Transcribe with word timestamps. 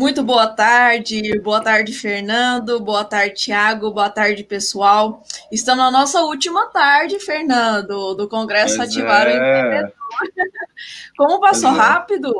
Muito 0.00 0.22
boa 0.22 0.46
tarde, 0.46 1.38
boa 1.40 1.60
tarde, 1.60 1.92
Fernando, 1.92 2.80
boa 2.80 3.04
tarde, 3.04 3.34
Tiago, 3.34 3.90
boa 3.90 4.08
tarde, 4.08 4.42
pessoal. 4.42 5.22
Estamos 5.52 5.84
na 5.84 5.90
nossa 5.90 6.22
última 6.22 6.68
tarde, 6.68 7.20
Fernando, 7.20 8.14
do 8.14 8.26
Congresso 8.26 8.78
pois 8.78 8.88
Ativar 8.88 9.26
é. 9.26 9.32
o 9.32 9.36
Empreendedor. 9.36 9.92
Como 11.18 11.38
passou 11.38 11.68
pois 11.68 11.82
é. 11.82 11.86
rápido? 11.86 12.34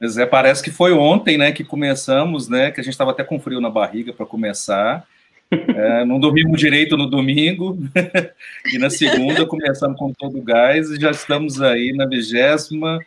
Pois 0.00 0.16
é, 0.16 0.24
parece 0.24 0.62
que 0.62 0.70
foi 0.70 0.94
ontem, 0.94 1.36
né, 1.36 1.52
que 1.52 1.62
começamos, 1.62 2.48
né, 2.48 2.70
que 2.70 2.80
a 2.80 2.82
gente 2.82 2.94
estava 2.94 3.10
até 3.10 3.22
com 3.22 3.38
frio 3.38 3.60
na 3.60 3.68
barriga 3.68 4.14
para 4.14 4.24
começar. 4.24 5.06
É, 5.50 6.06
não 6.06 6.18
dormimos 6.18 6.58
direito 6.58 6.96
no 6.96 7.06
domingo 7.06 7.78
e 8.72 8.78
na 8.78 8.88
segunda 8.88 9.44
começamos 9.44 9.98
com 9.98 10.10
todo 10.10 10.38
o 10.38 10.42
gás 10.42 10.88
e 10.88 10.98
já 10.98 11.10
estamos 11.10 11.60
aí 11.60 11.92
na 11.94 12.06
vigésima 12.06 12.98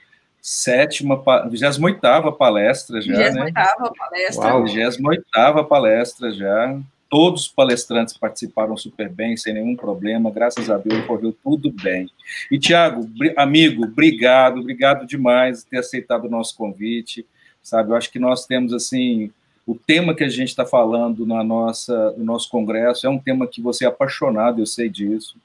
sétima, 0.41 1.21
28 1.49 2.31
palestra 2.33 3.01
já, 3.01 3.29
28 3.29 3.33
né? 3.33 3.51
palestra. 3.97 4.45
Uau, 4.45 4.65
28 4.65 5.65
palestra 5.65 6.31
já. 6.31 6.79
Todos 7.09 7.43
os 7.43 7.47
palestrantes 7.47 8.15
participaram 8.15 8.77
super 8.77 9.09
bem, 9.09 9.35
sem 9.35 9.53
nenhum 9.53 9.75
problema, 9.75 10.29
graças 10.29 10.69
a 10.69 10.77
Deus 10.77 11.05
correu 11.07 11.35
tudo 11.43 11.71
bem. 11.71 12.07
E, 12.51 12.59
Tiago, 12.59 13.09
amigo, 13.35 13.83
obrigado, 13.83 14.59
obrigado 14.59 15.07
demais 15.07 15.63
por 15.63 15.71
ter 15.71 15.79
aceitado 15.79 16.25
o 16.25 16.29
nosso 16.29 16.55
convite, 16.55 17.25
sabe? 17.63 17.89
Eu 17.89 17.95
acho 17.95 18.11
que 18.11 18.19
nós 18.19 18.45
temos, 18.45 18.73
assim, 18.73 19.31
o 19.65 19.73
tema 19.73 20.13
que 20.13 20.23
a 20.23 20.29
gente 20.29 20.49
está 20.49 20.65
falando 20.65 21.25
na 21.25 21.43
nossa, 21.43 22.11
no 22.11 22.23
nosso 22.23 22.47
congresso 22.47 23.07
é 23.07 23.09
um 23.09 23.19
tema 23.19 23.47
que 23.47 23.59
você 23.59 23.85
é 23.85 23.87
apaixonado, 23.87 24.59
eu 24.59 24.65
sei 24.67 24.87
disso. 24.87 25.35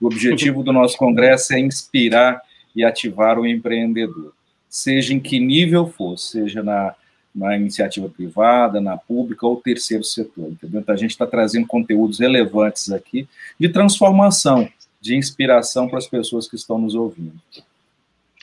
O 0.00 0.06
objetivo 0.06 0.64
do 0.64 0.72
nosso 0.72 0.96
congresso 0.96 1.54
é 1.54 1.60
inspirar 1.60 2.40
e 2.74 2.84
ativar 2.84 3.38
o 3.38 3.46
empreendedor, 3.46 4.32
seja 4.68 5.14
em 5.14 5.20
que 5.20 5.38
nível 5.38 5.86
for, 5.86 6.18
seja 6.18 6.62
na, 6.62 6.94
na 7.34 7.56
iniciativa 7.56 8.08
privada, 8.08 8.80
na 8.80 8.96
pública 8.96 9.46
ou 9.46 9.56
terceiro 9.56 10.04
setor, 10.04 10.50
entendeu? 10.50 10.80
Então, 10.80 10.94
a 10.94 10.98
gente 10.98 11.10
está 11.10 11.26
trazendo 11.26 11.66
conteúdos 11.66 12.20
relevantes 12.20 12.90
aqui 12.90 13.28
de 13.58 13.68
transformação, 13.68 14.68
de 15.00 15.16
inspiração 15.16 15.88
para 15.88 15.98
as 15.98 16.06
pessoas 16.06 16.48
que 16.48 16.56
estão 16.56 16.78
nos 16.78 16.94
ouvindo. 16.94 17.34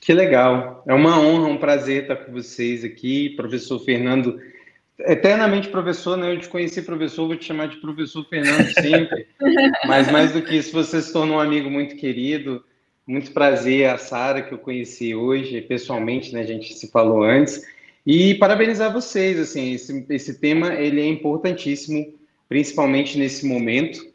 Que 0.02 0.14
legal, 0.14 0.84
é 0.88 0.94
uma 0.94 1.20
honra, 1.20 1.48
um 1.48 1.58
prazer 1.58 2.04
estar 2.04 2.16
com 2.16 2.32
vocês 2.32 2.84
aqui, 2.84 3.30
professor 3.30 3.80
Fernando, 3.80 4.40
eternamente 5.00 5.70
professor, 5.70 6.18
né? 6.18 6.34
Eu 6.34 6.40
te 6.40 6.50
conheci 6.50 6.82
professor, 6.82 7.28
vou 7.28 7.36
te 7.36 7.46
chamar 7.46 7.68
de 7.68 7.78
professor 7.78 8.26
Fernando 8.28 8.68
sempre, 8.74 9.28
mas 9.88 10.12
mais 10.12 10.34
do 10.34 10.42
que 10.42 10.56
isso, 10.56 10.72
você 10.72 11.02
se 11.02 11.14
tornou 11.14 11.38
um 11.38 11.40
amigo 11.40 11.70
muito 11.70 11.96
querido, 11.96 12.64
muito 13.06 13.32
prazer, 13.32 13.90
a 13.90 13.98
Sara, 13.98 14.42
que 14.42 14.54
eu 14.54 14.58
conheci 14.58 15.16
hoje, 15.16 15.62
pessoalmente, 15.62 16.34
né? 16.34 16.42
A 16.42 16.46
gente 16.46 16.74
se 16.74 16.90
falou 16.90 17.24
antes. 17.24 17.62
E 18.06 18.36
parabenizar 18.36 18.92
vocês, 18.92 19.40
assim, 19.40 19.74
esse, 19.74 20.06
esse 20.10 20.40
tema, 20.40 20.74
ele 20.74 21.02
é 21.02 21.06
importantíssimo, 21.06 22.14
principalmente 22.48 23.18
nesse 23.18 23.46
momento, 23.46 24.06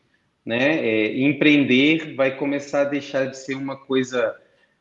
né? 0.45 0.79
É, 0.79 1.19
empreender 1.19 2.15
vai 2.15 2.37
começar 2.37 2.83
a 2.83 2.85
deixar 2.85 3.27
de 3.27 3.37
ser 3.37 3.55
uma 3.55 3.77
coisa 3.77 4.35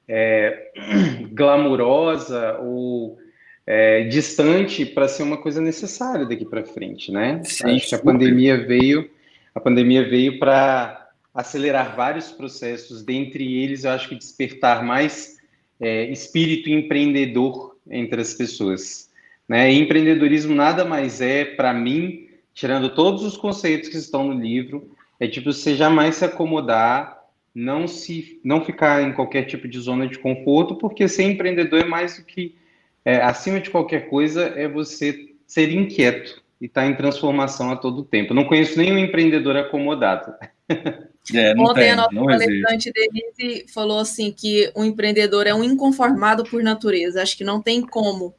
é, 0.07 0.71
glamurosa 1.33 2.57
ou 2.59 3.17
é, 3.65 4.03
distante 4.03 4.85
para 4.85 5.07
ser 5.07 5.23
uma 5.23 5.37
coisa 5.37 5.59
necessária 5.59 6.25
daqui 6.25 6.45
para 6.45 6.63
frente, 6.63 7.11
né? 7.11 7.41
Sim, 7.43 7.75
Acho 7.75 7.89
que 7.89 7.95
a 7.95 7.99
pandemia 7.99 8.65
veio, 8.65 9.09
a 9.53 9.59
pandemia 9.59 10.07
veio 10.07 10.37
para 10.37 11.04
acelerar 11.35 11.95
vários 11.97 12.31
processos, 12.31 13.03
dentre 13.03 13.61
eles, 13.61 13.83
eu 13.83 13.91
acho 13.91 14.07
que 14.07 14.15
despertar 14.15 14.81
mais 14.83 15.37
é, 15.81 16.05
espírito 16.05 16.69
empreendedor 16.69 17.75
entre 17.91 18.21
as 18.21 18.33
pessoas. 18.33 19.11
Né? 19.47 19.73
E 19.73 19.79
empreendedorismo 19.79 20.55
nada 20.55 20.85
mais 20.85 21.19
é, 21.19 21.43
para 21.43 21.73
mim, 21.73 22.29
tirando 22.53 22.95
todos 22.95 23.23
os 23.23 23.35
conceitos 23.35 23.89
que 23.89 23.97
estão 23.97 24.23
no 24.23 24.41
livro, 24.41 24.89
é 25.19 25.27
tipo 25.27 25.51
você 25.51 25.75
jamais 25.75 26.15
se 26.15 26.25
acomodar, 26.25 27.21
não 27.53 27.85
se, 27.85 28.39
não 28.43 28.63
ficar 28.63 29.03
em 29.03 29.11
qualquer 29.11 29.43
tipo 29.43 29.67
de 29.67 29.79
zona 29.79 30.07
de 30.07 30.17
conforto, 30.17 30.75
porque 30.75 31.07
ser 31.07 31.23
empreendedor 31.23 31.81
é 31.81 31.85
mais 31.85 32.17
do 32.17 32.23
que 32.23 32.55
é, 33.03 33.17
acima 33.17 33.59
de 33.59 33.69
qualquer 33.69 34.09
coisa 34.09 34.53
é 34.55 34.67
você 34.67 35.31
ser 35.45 35.71
inquieto 35.71 36.41
e 36.59 36.65
estar 36.65 36.81
tá 36.81 36.87
em 36.87 36.95
transformação 36.95 37.71
a 37.71 37.75
todo 37.75 38.03
tempo. 38.03 38.33
não 38.33 38.45
conheço 38.45 38.77
nenhum 38.77 38.97
empreendedor 38.97 39.57
acomodado. 39.57 40.33
É, 41.33 41.53
Ontem 41.57 41.81
tem, 41.81 41.91
a 41.91 41.95
nossa 41.95 42.13
palestrante 42.13 42.91
Denise 42.91 43.65
falou 43.73 43.99
assim 43.99 44.31
que 44.31 44.71
o 44.75 44.83
empreendedor 44.83 45.47
é 45.47 45.53
um 45.53 45.63
inconformado 45.63 46.43
por 46.43 46.61
natureza. 46.61 47.21
Acho 47.21 47.37
que 47.37 47.43
não 47.43 47.61
tem 47.61 47.81
como 47.81 48.33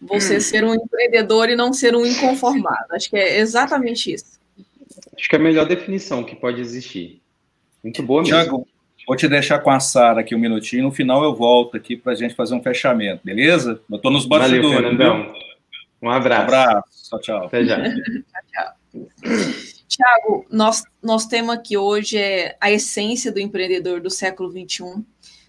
você 0.00 0.36
hum. 0.36 0.40
ser 0.40 0.64
um 0.64 0.74
empreendedor 0.74 1.48
e 1.48 1.56
não 1.56 1.72
ser 1.72 1.94
um 1.94 2.04
inconformado. 2.04 2.86
Acho 2.92 3.10
que 3.10 3.16
é 3.16 3.38
exatamente 3.38 4.12
isso. 4.12 4.40
Acho 5.16 5.28
que 5.28 5.36
é 5.36 5.38
a 5.38 5.42
melhor 5.42 5.66
definição 5.66 6.24
que 6.24 6.34
pode 6.34 6.60
existir. 6.60 7.20
Muito 7.82 8.02
boa 8.02 8.22
mesmo. 8.22 8.34
Tiago, 8.34 8.68
vou 9.06 9.16
te 9.16 9.28
deixar 9.28 9.58
com 9.60 9.70
a 9.70 9.80
Sara 9.80 10.20
aqui 10.20 10.34
um 10.34 10.38
minutinho. 10.38 10.84
No 10.84 10.92
final 10.92 11.22
eu 11.22 11.34
volto 11.34 11.76
aqui 11.76 11.96
para 11.96 12.12
a 12.12 12.16
gente 12.16 12.34
fazer 12.34 12.54
um 12.54 12.62
fechamento, 12.62 13.20
beleza? 13.24 13.80
Eu 13.90 13.96
estou 13.96 14.10
nos 14.10 14.26
bastidores. 14.26 14.62
Valeu, 14.62 14.82
Fernandão. 14.82 15.34
Um 16.02 16.10
abraço. 16.10 16.40
Um 16.40 16.44
abraço. 16.44 17.08
Tchau, 17.10 17.20
tchau. 17.20 17.44
Até 17.46 17.64
já. 17.64 17.82
tchau, 17.82 18.74
tchau. 18.92 19.79
Tiago, 19.90 20.46
nós, 20.48 20.84
nosso 21.02 21.28
tema 21.28 21.54
aqui 21.54 21.76
hoje 21.76 22.16
é 22.16 22.56
a 22.60 22.70
essência 22.70 23.32
do 23.32 23.40
empreendedor 23.40 24.00
do 24.00 24.08
século 24.08 24.48
XXI. 24.48 25.04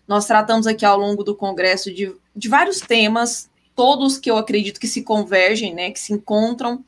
Nós 0.07 0.25
tratamos 0.25 0.65
aqui 0.65 0.83
ao 0.83 0.97
longo 0.97 1.23
do 1.23 1.35
congresso 1.35 1.93
de, 1.93 2.11
de 2.35 2.49
vários 2.49 2.79
temas, 2.79 3.47
todos 3.75 4.17
que 4.17 4.31
eu 4.31 4.37
acredito 4.37 4.79
que 4.79 4.87
se 4.87 5.03
convergem, 5.03 5.75
né, 5.75 5.91
que 5.91 5.99
se 5.99 6.11
encontram 6.11 6.83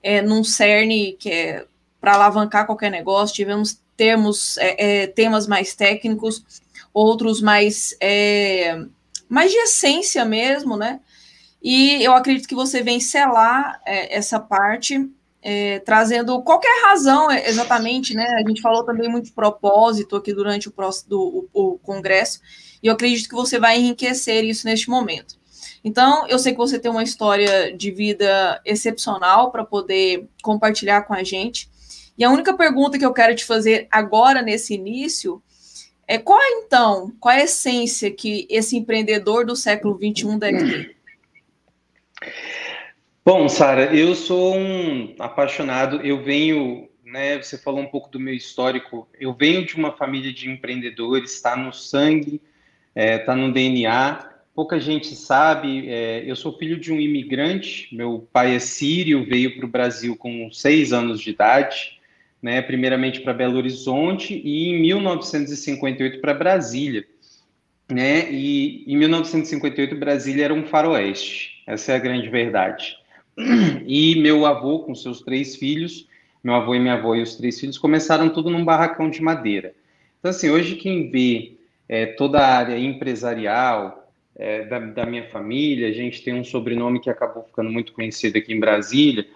é, 0.00 0.22
num 0.22 0.44
cerne 0.44 1.14
que 1.14 1.28
é 1.28 1.66
para 2.00 2.14
alavancar 2.14 2.66
qualquer 2.66 2.90
negócio. 2.90 3.34
Tivemos 3.34 3.80
termos, 3.96 4.56
é, 4.58 5.02
é, 5.02 5.06
temas 5.08 5.48
mais 5.48 5.74
técnicos, 5.74 6.44
outros 6.94 7.40
mais, 7.40 7.96
é, 8.00 8.80
mais 9.28 9.50
de 9.50 9.58
essência 9.58 10.24
mesmo, 10.24 10.76
né? 10.76 11.00
E 11.60 12.02
eu 12.02 12.12
acredito 12.12 12.46
que 12.46 12.54
você 12.54 12.80
vem 12.80 13.00
selar 13.00 13.80
é, 13.84 14.16
essa 14.16 14.38
parte 14.38 15.10
é, 15.42 15.80
trazendo 15.80 16.40
qualquer 16.42 16.82
razão 16.84 17.30
exatamente, 17.30 18.14
né? 18.14 18.24
A 18.36 18.48
gente 18.48 18.62
falou 18.62 18.84
também 18.84 19.08
muito 19.08 19.26
de 19.26 19.32
propósito 19.32 20.14
aqui 20.14 20.32
durante 20.32 20.68
o, 20.68 20.70
próximo, 20.70 21.10
do, 21.10 21.48
o, 21.52 21.72
o 21.72 21.78
congresso, 21.78 22.40
e 22.82 22.86
eu 22.86 22.94
acredito 22.94 23.28
que 23.28 23.34
você 23.34 23.58
vai 23.58 23.78
enriquecer 23.78 24.44
isso 24.44 24.66
neste 24.66 24.88
momento. 24.88 25.36
Então, 25.84 26.26
eu 26.28 26.38
sei 26.38 26.52
que 26.52 26.58
você 26.58 26.78
tem 26.78 26.90
uma 26.90 27.02
história 27.02 27.76
de 27.76 27.90
vida 27.90 28.60
excepcional 28.64 29.50
para 29.50 29.64
poder 29.64 30.28
compartilhar 30.40 31.02
com 31.02 31.12
a 31.12 31.24
gente. 31.24 31.68
E 32.16 32.22
a 32.22 32.30
única 32.30 32.54
pergunta 32.56 32.98
que 32.98 33.04
eu 33.04 33.12
quero 33.12 33.34
te 33.34 33.44
fazer 33.44 33.88
agora, 33.90 34.42
nesse 34.42 34.74
início, 34.74 35.42
é 36.06 36.18
qual 36.18 36.40
é, 36.40 36.50
então, 36.58 37.12
qual 37.18 37.34
é 37.34 37.40
a 37.40 37.44
essência 37.44 38.10
que 38.12 38.46
esse 38.48 38.76
empreendedor 38.76 39.44
do 39.44 39.56
século 39.56 39.96
XXI 39.98 40.38
deve 40.38 40.70
ter? 40.70 40.96
Bom, 43.24 43.48
Sara, 43.48 43.94
eu 43.94 44.16
sou 44.16 44.56
um 44.56 45.14
apaixonado. 45.16 46.00
Eu 46.00 46.20
venho, 46.24 46.88
né? 47.04 47.40
Você 47.40 47.56
falou 47.56 47.80
um 47.80 47.86
pouco 47.86 48.10
do 48.10 48.18
meu 48.18 48.34
histórico. 48.34 49.08
Eu 49.18 49.32
venho 49.32 49.64
de 49.64 49.76
uma 49.76 49.92
família 49.92 50.32
de 50.32 50.50
empreendedores, 50.50 51.32
está 51.32 51.56
no 51.56 51.72
sangue, 51.72 52.40
está 52.88 53.00
é, 53.00 53.18
tá 53.18 53.36
no 53.36 53.52
DNA. 53.52 54.28
Pouca 54.52 54.80
gente 54.80 55.14
sabe. 55.14 55.88
É, 55.88 56.24
eu 56.26 56.34
sou 56.34 56.58
filho 56.58 56.76
de 56.80 56.92
um 56.92 56.98
imigrante. 56.98 57.94
Meu 57.94 58.28
pai 58.32 58.56
é 58.56 58.58
sírio, 58.58 59.24
veio 59.24 59.54
para 59.54 59.66
o 59.66 59.70
Brasil 59.70 60.16
com 60.16 60.50
seis 60.50 60.92
anos 60.92 61.20
de 61.20 61.30
idade, 61.30 62.00
né? 62.42 62.60
Primeiramente 62.60 63.20
para 63.20 63.32
Belo 63.32 63.56
Horizonte 63.56 64.34
e 64.34 64.70
em 64.70 64.80
1958 64.80 66.20
para 66.20 66.34
Brasília. 66.34 67.06
Né? 67.88 68.32
E 68.32 68.84
em 68.92 68.96
1958 68.96 69.94
Brasília 69.94 70.46
era 70.46 70.54
um 70.54 70.66
faroeste. 70.66 71.62
Essa 71.68 71.92
é 71.92 71.94
a 71.94 72.00
grande 72.00 72.28
verdade. 72.28 73.00
E 73.86 74.16
meu 74.16 74.44
avô, 74.46 74.80
com 74.80 74.94
seus 74.94 75.20
três 75.22 75.56
filhos, 75.56 76.06
meu 76.42 76.54
avô 76.54 76.74
e 76.74 76.80
minha 76.80 76.94
avó 76.94 77.14
e 77.14 77.22
os 77.22 77.36
três 77.36 77.58
filhos, 77.58 77.78
começaram 77.78 78.28
tudo 78.28 78.50
num 78.50 78.64
barracão 78.64 79.08
de 79.08 79.22
madeira. 79.22 79.74
Então, 80.18 80.30
assim, 80.30 80.50
hoje 80.50 80.76
quem 80.76 81.10
vê 81.10 81.54
é, 81.88 82.06
toda 82.06 82.38
a 82.38 82.56
área 82.58 82.78
empresarial 82.78 84.10
é, 84.36 84.64
da, 84.64 84.78
da, 84.78 85.06
minha 85.06 85.24
família, 85.28 85.88
a 85.88 85.92
gente 85.92 86.22
tem 86.22 86.34
um 86.34 86.44
sobrenome 86.44 87.00
que 87.00 87.10
acabou 87.10 87.42
ficando 87.44 87.70
muito 87.70 87.92
conhecido 87.92 88.38
aqui 88.38 88.52
em 88.52 88.60
Brasília, 88.60 89.26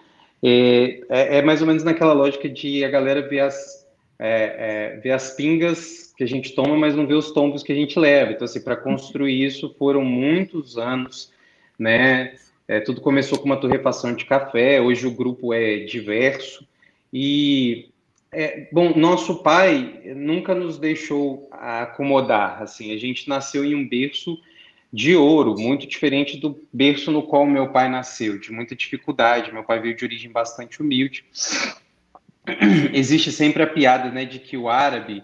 é, 0.43 1.01
é, 1.09 1.37
é 1.37 1.41
mais 1.41 1.61
ou 1.61 1.67
menos 1.67 1.83
naquela 1.83 2.13
lógica 2.13 2.47
de 2.49 2.83
a 2.83 2.89
galera 2.89 3.27
ver 3.27 3.41
as, 3.41 3.87
é, 4.19 4.93
é, 4.95 4.99
ver 4.99 5.11
as 5.11 5.31
pingas 5.31 6.13
que 6.17 6.23
a 6.23 6.27
gente 6.27 6.55
toma, 6.55 6.75
mas 6.75 6.95
não 6.95 7.05
vê 7.05 7.13
os 7.13 7.31
tombos 7.31 7.63
que 7.63 7.71
a 7.71 7.75
gente 7.75 7.99
leva. 7.99 8.31
Então, 8.31 8.45
assim, 8.45 8.61
para 8.61 8.75
construir 8.75 9.45
isso 9.45 9.75
foram 9.77 10.03
muitos 10.03 10.77
anos, 10.77 11.31
né? 11.77 12.33
É, 12.67 12.81
tudo 12.81 12.99
começou 12.99 13.39
com 13.39 13.45
uma 13.45 13.59
torrefação 13.59 14.13
de 14.13 14.25
café, 14.25 14.81
hoje 14.81 15.07
o 15.07 15.11
grupo 15.11 15.53
é 15.53 15.77
diverso. 15.79 16.67
E, 17.13 17.89
é, 18.31 18.67
bom, 18.71 18.93
nosso 18.97 19.41
pai 19.41 20.01
nunca 20.15 20.53
nos 20.53 20.77
deixou 20.77 21.47
acomodar. 21.51 22.61
Assim, 22.61 22.93
a 22.93 22.97
gente 22.97 23.29
nasceu 23.29 23.63
em 23.63 23.73
um 23.73 23.87
berço 23.87 24.37
de 24.91 25.15
ouro, 25.15 25.57
muito 25.57 25.87
diferente 25.87 26.37
do 26.37 26.59
berço 26.71 27.11
no 27.11 27.23
qual 27.23 27.45
meu 27.45 27.69
pai 27.69 27.89
nasceu, 27.89 28.37
de 28.37 28.51
muita 28.51 28.75
dificuldade. 28.75 29.53
Meu 29.53 29.63
pai 29.63 29.79
veio 29.79 29.95
de 29.95 30.03
origem 30.03 30.31
bastante 30.31 30.81
humilde. 30.81 31.23
Existe 32.93 33.31
sempre 33.31 33.63
a 33.63 33.67
piada, 33.67 34.09
né, 34.09 34.25
de 34.25 34.39
que 34.39 34.57
o 34.57 34.69
árabe, 34.69 35.23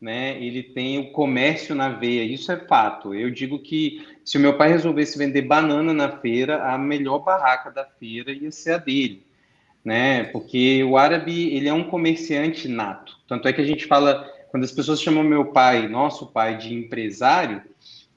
né, 0.00 0.42
ele 0.42 0.62
tem 0.62 0.98
o 0.98 1.12
comércio 1.12 1.74
na 1.74 1.88
veia. 1.88 2.22
Isso 2.22 2.52
é 2.52 2.56
fato. 2.56 3.14
Eu 3.14 3.30
digo 3.30 3.58
que 3.58 4.06
se 4.24 4.36
o 4.36 4.40
meu 4.40 4.56
pai 4.56 4.68
resolvesse 4.70 5.16
vender 5.16 5.42
banana 5.42 5.92
na 5.92 6.18
feira, 6.18 6.64
a 6.64 6.76
melhor 6.76 7.20
barraca 7.20 7.70
da 7.70 7.84
feira 7.84 8.32
ia 8.32 8.50
ser 8.50 8.72
a 8.72 8.78
dele, 8.78 9.24
né? 9.84 10.24
Porque 10.24 10.82
o 10.84 10.96
árabe, 10.96 11.54
ele 11.54 11.68
é 11.68 11.72
um 11.72 11.84
comerciante 11.84 12.68
nato. 12.68 13.16
Tanto 13.26 13.48
é 13.48 13.52
que 13.52 13.60
a 13.60 13.64
gente 13.64 13.86
fala, 13.86 14.30
quando 14.50 14.64
as 14.64 14.72
pessoas 14.72 15.00
chamam 15.00 15.22
meu 15.22 15.46
pai, 15.46 15.88
nosso 15.88 16.26
pai, 16.26 16.58
de 16.58 16.74
empresário, 16.74 17.62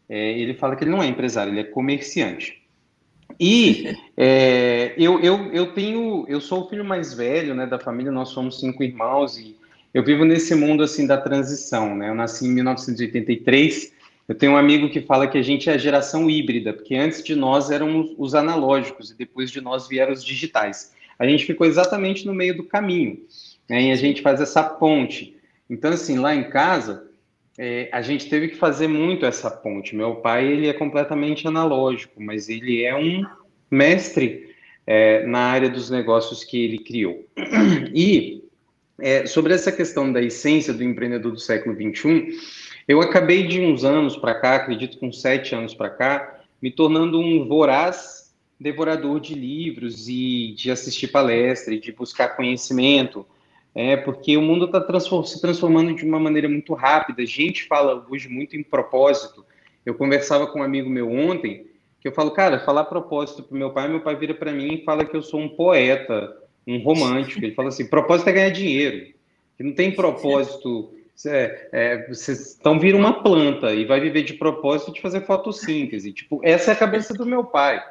é, 0.09 0.31
ele 0.39 0.53
fala 0.53 0.75
que 0.75 0.83
ele 0.83 0.91
não 0.91 1.03
é 1.03 1.07
empresário, 1.07 1.53
ele 1.53 1.62
é 1.62 1.65
comerciante. 1.65 2.62
E 3.39 3.95
é, 4.18 4.94
eu, 4.97 5.19
eu, 5.19 5.51
eu 5.53 5.73
tenho, 5.73 6.25
eu 6.27 6.41
sou 6.41 6.63
o 6.63 6.69
filho 6.69 6.83
mais 6.83 7.13
velho, 7.13 7.53
né, 7.53 7.65
da 7.65 7.80
família. 7.80 8.12
Nós 8.12 8.30
somos 8.30 8.59
cinco 8.59 8.83
irmãos 8.83 9.38
e 9.38 9.56
eu 9.94 10.04
vivo 10.04 10.25
nesse 10.25 10.54
mundo 10.54 10.84
assim 10.84 11.07
da 11.07 11.18
transição, 11.18 11.95
né? 11.95 12.10
Eu 12.10 12.16
nasci 12.16 12.45
em 12.45 12.51
1983. 12.51 13.94
Eu 14.28 14.36
tenho 14.36 14.54
um 14.54 14.57
amigo 14.57 14.89
que 14.89 15.01
fala 15.01 15.28
que 15.28 15.38
a 15.38 15.42
gente 15.42 15.69
é 15.69 15.74
a 15.74 15.78
geração 15.78 16.30
híbrida, 16.30 16.74
porque 16.74 16.95
antes 16.95 17.24
de 17.24 17.36
nós 17.36 17.72
eram 17.72 18.13
os 18.18 18.36
analógicos 18.36 19.12
e 19.12 19.18
depois 19.18 19.50
de 19.50 19.62
nós 19.62 19.88
vieram 19.88 20.12
os 20.12 20.24
digitais. 20.24 20.94
A 21.18 21.25
gente 21.25 21.45
ficou 21.45 21.66
exatamente 21.66 22.25
no 22.25 22.34
meio 22.34 22.56
do 22.56 22.63
caminho, 22.63 23.19
né? 23.69 23.84
E 23.84 23.92
a 23.92 23.95
gente 23.95 24.22
faz 24.22 24.42
essa 24.42 24.63
ponte. 24.63 25.36
Então, 25.69 25.92
assim, 25.92 26.19
lá 26.19 26.36
em 26.36 26.50
casa, 26.50 27.07
é, 27.57 27.90
a 27.92 28.01
gente 28.01 28.30
teve 28.30 28.50
que 28.50 28.56
fazer 28.56 28.88
muito 28.88 29.25
essa 29.25 29.50
ponte. 29.50 29.95
Meu 29.95 30.18
pai 30.18 30.45
ele 30.45 30.68
é 30.68 30.74
completamente 30.74 31.48
analógico, 31.48 32.22
mas 32.22 32.50
ele 32.50 32.83
é 32.83 32.95
um 32.95 33.25
mestre 33.72 34.56
é, 34.86 35.25
na 35.25 35.40
área 35.40 35.69
dos 35.69 35.90
negócios 35.90 36.44
que 36.44 36.63
ele 36.63 36.80
criou. 36.80 37.25
E 37.94 38.44
é, 38.99 39.25
sobre 39.25 39.53
essa 39.53 39.71
questão 39.71 40.11
da 40.11 40.21
essência 40.21 40.73
do 40.73 40.83
empreendedor 40.83 41.31
do 41.31 41.39
século 41.39 41.75
XXI, 41.75 42.29
eu 42.88 43.01
acabei 43.01 43.47
de 43.47 43.61
uns 43.61 43.83
anos 43.83 44.15
para 44.15 44.35
cá, 44.35 44.55
acredito 44.55 44.97
que 44.97 45.11
sete 45.11 45.53
anos 45.53 45.73
para 45.73 45.89
cá, 45.89 46.39
me 46.61 46.71
tornando 46.71 47.19
um 47.19 47.47
voraz 47.47 48.33
devorador 48.59 49.19
de 49.19 49.35
livros 49.35 50.07
e 50.07 50.53
de 50.57 50.71
assistir 50.71 51.07
palestra 51.09 51.73
e 51.73 51.79
de 51.79 51.91
buscar 51.91 52.35
conhecimento 52.35 53.25
é, 53.79 53.95
porque 53.95 54.35
o 54.35 54.41
mundo 54.41 54.65
está 54.65 54.81
transform 54.81 55.23
se 55.23 55.39
transformando 55.39 55.94
de 55.94 56.03
uma 56.03 56.19
maneira 56.19 56.49
muito 56.49 56.73
rápida. 56.73 57.21
A 57.21 57.25
gente 57.27 57.65
fala 57.65 58.03
hoje 58.09 58.27
muito 58.27 58.57
em 58.57 58.63
propósito. 58.63 59.45
Eu 59.85 59.94
conversava 59.94 60.47
com 60.47 60.61
um 60.61 60.63
amigo 60.63 60.89
meu 60.89 61.11
ontem, 61.11 61.67
que 62.01 62.07
eu 62.07 62.11
falo, 62.11 62.31
cara, 62.31 62.57
falar 62.57 62.85
propósito 62.85 63.44
para 63.44 63.55
meu 63.55 63.69
pai, 63.69 63.88
meu 63.88 64.01
pai 64.01 64.15
vira 64.15 64.33
para 64.33 64.51
mim 64.51 64.73
e 64.73 64.83
fala 64.83 65.05
que 65.05 65.15
eu 65.15 65.21
sou 65.21 65.39
um 65.39 65.47
poeta, 65.47 66.35
um 66.68 66.80
romântico. 66.80 67.44
Ele 67.44 67.56
fala 67.56 67.69
assim: 67.69 67.88
propósito 67.88 68.30
é 68.30 68.34
ganhar 68.34 68.50
dinheiro. 68.50 69.08
Que 69.58 69.64
não 69.64 69.74
tem 69.74 69.92
propósito. 69.92 70.94
É, 71.25 71.69
é, 71.72 72.08
vocês 72.08 72.52
estão 72.52 72.80
vir 72.80 72.94
uma 72.94 73.24
planta 73.24 73.74
e 73.74 73.86
vai 73.86 74.00
viver 74.00 74.22
de 74.22 74.34
propósito 74.34 74.94
de 74.94 75.02
fazer 75.02 75.22
fotossíntese. 75.22 76.12
Tipo, 76.12 76.40
essa 76.44 76.72
é 76.72 76.74
a 76.74 76.78
cabeça 76.78 77.14
do 77.14 77.25
meu 77.25 77.44
pai 77.44 77.81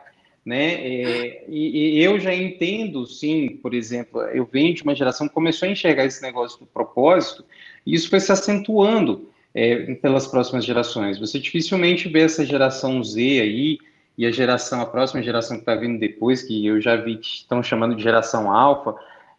né? 0.47 0.75
É, 0.75 1.45
e, 1.49 1.99
e, 1.99 2.03
eu 2.05 2.21
já 2.21 2.33
entendo, 2.33 3.05
sim, 3.05 3.59
por 3.61 3.75
exemplo, 3.75 4.23
eu 4.23 4.49
venho 4.51 4.73
de 4.73 4.85
uma 4.85 4.95
geração 4.95 5.27
que 5.27 5.35
começou 5.35 5.69
a 5.69 5.73
enxergar 5.73 6.05
esse 6.05 6.23
negócio 6.23 6.61
do 6.61 6.67
propósito, 6.67 7.45
e 7.85 7.97
isso 7.97 8.09
foi 8.09 8.21
se 8.21 8.31
acentuando 8.31 9.29
é, 9.53 9.95
pelas 9.97 10.29
próximas 10.29 10.65
gerações. 10.65 11.19
Você 11.19 11.41
dificilmente 11.41 12.09
vê 12.09 12.21
essa 12.21 12.47
geração 12.47 13.03
Z 13.03 13.21
aí, 13.21 13.79
e 14.17 14.27
a 14.27 14.31
geração, 14.31 14.81
a 14.81 14.87
próxima 14.87 15.23
geração 15.23 15.57
que 15.57 15.63
está 15.63 15.75
vindo 15.75 15.99
depois, 15.99 16.43
que 16.43 16.67
eu 16.67 16.81
já 16.81 16.97
vi 16.97 17.17
que 17.17 17.29
estão 17.29 17.63
chamando 17.63 17.95
de 17.95 18.03
geração 18.03 18.51
alfa, 18.51 18.95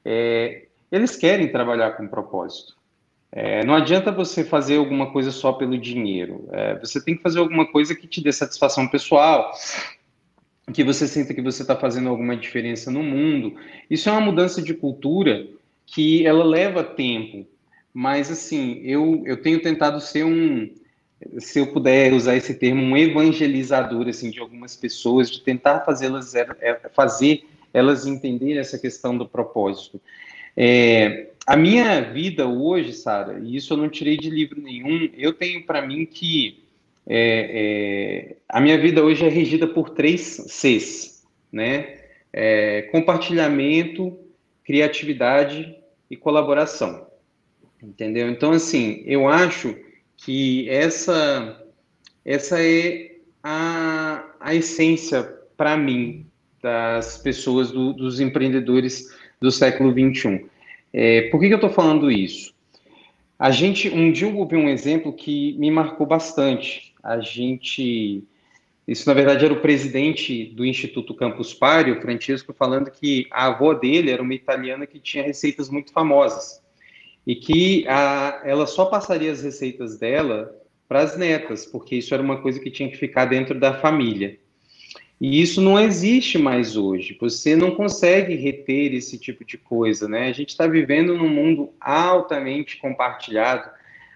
é, 0.06 0.66
eles 0.92 1.16
querem 1.16 1.52
trabalhar 1.52 1.92
com 1.92 2.08
propósito. 2.08 2.78
É, 3.32 3.66
não 3.66 3.76
adianta 3.76 4.12
você 4.12 4.44
fazer 4.44 4.78
alguma 4.78 5.12
coisa 5.12 5.32
só 5.32 5.52
pelo 5.52 5.78
dinheiro. 5.78 6.48
É, 6.52 6.80
você 6.80 7.04
tem 7.04 7.16
que 7.16 7.22
fazer 7.22 7.40
alguma 7.40 7.66
coisa 7.72 7.94
que 7.94 8.08
te 8.08 8.22
dê 8.22 8.32
satisfação 8.32 8.88
pessoal, 8.88 9.52
que 10.74 10.84
você 10.84 11.08
sinta 11.08 11.34
que 11.34 11.42
você 11.42 11.62
está 11.62 11.76
fazendo 11.76 12.10
alguma 12.10 12.36
diferença 12.36 12.92
no 12.92 13.04
mundo. 13.04 13.56
Isso 13.90 14.10
é 14.10 14.12
uma 14.12 14.22
mudança 14.22 14.62
de 14.62 14.74
cultura 14.74 15.48
que 15.86 16.26
ela 16.26 16.44
leva 16.44 16.84
tempo, 16.84 17.48
mas 17.94 18.30
assim, 18.30 18.82
eu, 18.84 19.24
eu 19.26 19.42
tenho 19.42 19.62
tentado 19.62 20.00
ser 20.00 20.24
um, 20.26 20.70
se 21.40 21.60
eu 21.60 21.68
puder 21.68 22.14
usar 22.14 22.36
esse 22.36 22.54
termo, 22.54 22.82
um 22.82 22.98
evangelizador 22.98 24.08
assim 24.08 24.30
de 24.30 24.40
algumas 24.40 24.76
pessoas, 24.76 25.30
de 25.30 25.42
tentar 25.42 25.82
fazê-las 25.82 26.36
é, 26.36 26.48
é, 26.62 26.74
fazer 26.94 27.44
elas 27.74 28.06
entenderem 28.06 28.58
essa 28.58 28.78
questão 28.78 29.18
do 29.18 29.28
propósito. 29.28 30.00
É, 30.56 31.28
a 31.46 31.56
minha 31.56 32.02
vida 32.02 32.48
hoje, 32.48 32.94
Sara, 32.94 33.40
e 33.40 33.56
isso 33.56 33.74
eu 33.74 33.78
não 33.78 33.90
tirei 33.90 34.18
de 34.18 34.30
livro 34.30 34.62
nenhum, 34.62 35.10
eu 35.18 35.34
tenho 35.34 35.64
para 35.66 35.82
mim 35.82 36.06
que 36.06 36.64
é, 37.06 38.30
é, 38.30 38.36
a 38.50 38.60
minha 38.60 38.78
vida 38.78 39.04
hoje 39.04 39.26
é 39.26 39.30
regida 39.30 39.66
por 39.68 39.92
três 39.92 40.44
Cs, 40.48 41.26
né? 41.52 42.02
É, 42.34 42.84
compartilhamento, 42.92 44.20
criatividade 44.64 45.76
e 46.12 46.18
colaboração. 46.18 47.08
Entendeu? 47.82 48.30
Então, 48.30 48.52
assim, 48.52 49.04
eu 49.06 49.28
acho 49.28 49.76
que 50.18 50.68
essa, 50.70 51.64
essa 52.26 52.62
é 52.62 53.16
a, 53.44 54.26
a 54.40 54.56
essência, 54.56 55.24
para 55.56 55.78
mim, 55.78 56.26
das 56.62 57.18
pessoas, 57.18 57.72
do, 57.72 57.94
dos 57.94 58.20
empreendedores 58.20 59.16
do 59.40 59.52
século 59.52 59.92
XXI. 59.92 60.46
É, 60.92 61.30
por 61.30 61.40
que, 61.40 61.48
que 61.48 61.54
eu 61.54 61.58
estou 61.58 61.70
falando 61.70 62.12
isso? 62.12 62.54
A 63.38 63.52
gente, 63.52 63.88
um 63.90 64.12
dia 64.12 64.28
eu 64.28 64.36
ouvi 64.36 64.56
um 64.56 64.68
exemplo 64.68 65.14
que 65.14 65.54
me 65.60 65.70
marcou 65.70 66.08
bastante. 66.08 66.94
A 67.04 67.20
gente, 67.20 68.24
isso 68.88 69.08
na 69.08 69.14
verdade 69.14 69.46
era 69.46 69.54
o 69.54 69.62
presidente 69.62 70.46
do 70.46 70.66
Instituto 70.66 71.14
Campus 71.14 71.54
Party, 71.54 71.92
o 71.92 72.02
Francesco, 72.02 72.52
falando 72.52 72.90
que 72.90 73.28
a 73.32 73.46
avó 73.46 73.76
dele 73.76 74.10
era 74.10 74.24
uma 74.24 74.34
italiana 74.34 74.88
que 74.88 75.00
tinha 75.00 75.24
receitas 75.24 75.70
muito 75.70 75.94
famosas 75.94 76.66
e 77.28 77.36
que 77.36 77.86
a, 77.90 78.42
ela 78.46 78.66
só 78.66 78.86
passaria 78.86 79.30
as 79.30 79.44
receitas 79.44 80.00
dela 80.00 80.56
para 80.88 81.02
as 81.02 81.18
netas, 81.18 81.66
porque 81.66 81.98
isso 81.98 82.14
era 82.14 82.24
uma 82.24 82.42
coisa 82.42 82.58
que 82.58 82.72
tinha 82.72 82.90
que 82.90 82.96
ficar 82.96 83.26
dentro 83.26 83.60
da 83.60 83.74
família. 83.74 84.40
E 85.20 85.42
isso 85.42 85.60
não 85.60 85.78
existe 85.78 86.38
mais 86.38 86.78
hoje. 86.78 87.18
Você 87.20 87.54
não 87.54 87.72
consegue 87.72 88.36
reter 88.36 88.94
esse 88.94 89.18
tipo 89.18 89.44
de 89.44 89.58
coisa, 89.58 90.08
né? 90.08 90.30
A 90.30 90.32
gente 90.32 90.50
está 90.50 90.68
vivendo 90.68 91.18
num 91.18 91.28
mundo 91.28 91.74
altamente 91.82 92.78
compartilhado. 92.78 93.70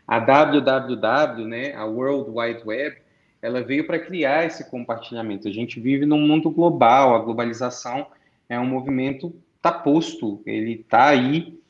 A 0.07 0.17
WWW, 0.19 1.47
né, 1.47 1.73
a 1.73 1.83
World 1.85 2.29
Wide 2.29 2.61
Web, 2.63 2.97
ela 3.41 3.61
veio 3.61 3.85
para 3.85 3.99
criar 3.99 4.45
esse 4.45 4.69
compartilhamento. 4.69 5.49
A 5.49 5.51
gente 5.51 5.81
vive 5.81 6.05
num 6.05 6.19
mundo 6.19 6.49
global. 6.49 7.13
A 7.13 7.19
globalização 7.19 8.07
é 8.47 8.57
um 8.57 8.65
movimento 8.65 9.35
tá 9.61 9.71
posto, 9.71 10.41
ele 10.45 10.77
tá 10.89 11.09
aí, 11.09 11.60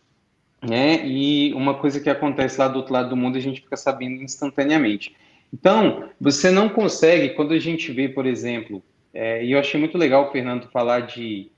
né? 0.61 1.05
E 1.05 1.53
uma 1.53 1.73
coisa 1.73 1.99
que 1.99 2.09
acontece 2.09 2.59
lá 2.59 2.67
do 2.67 2.77
outro 2.77 2.93
lado 2.93 3.09
do 3.09 3.17
mundo 3.17 3.37
a 3.37 3.41
gente 3.41 3.61
fica 3.61 3.75
sabendo 3.75 4.21
instantaneamente. 4.21 5.15
Então, 5.53 6.09
você 6.19 6.49
não 6.49 6.69
consegue, 6.69 7.29
quando 7.29 7.53
a 7.53 7.59
gente 7.59 7.91
vê, 7.91 8.07
por 8.07 8.25
exemplo, 8.25 8.81
é, 9.13 9.43
e 9.43 9.51
eu 9.51 9.59
achei 9.59 9.79
muito 9.79 9.97
legal 9.97 10.27
o 10.27 10.31
Fernando 10.31 10.69
falar 10.69 11.01
de, 11.01 11.49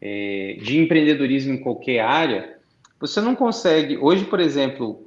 é, 0.00 0.56
de 0.62 0.78
empreendedorismo 0.78 1.52
em 1.52 1.58
qualquer 1.58 2.00
área. 2.00 2.58
Você 3.00 3.20
não 3.20 3.34
consegue, 3.34 3.98
hoje, 3.98 4.24
por 4.24 4.40
exemplo, 4.40 5.06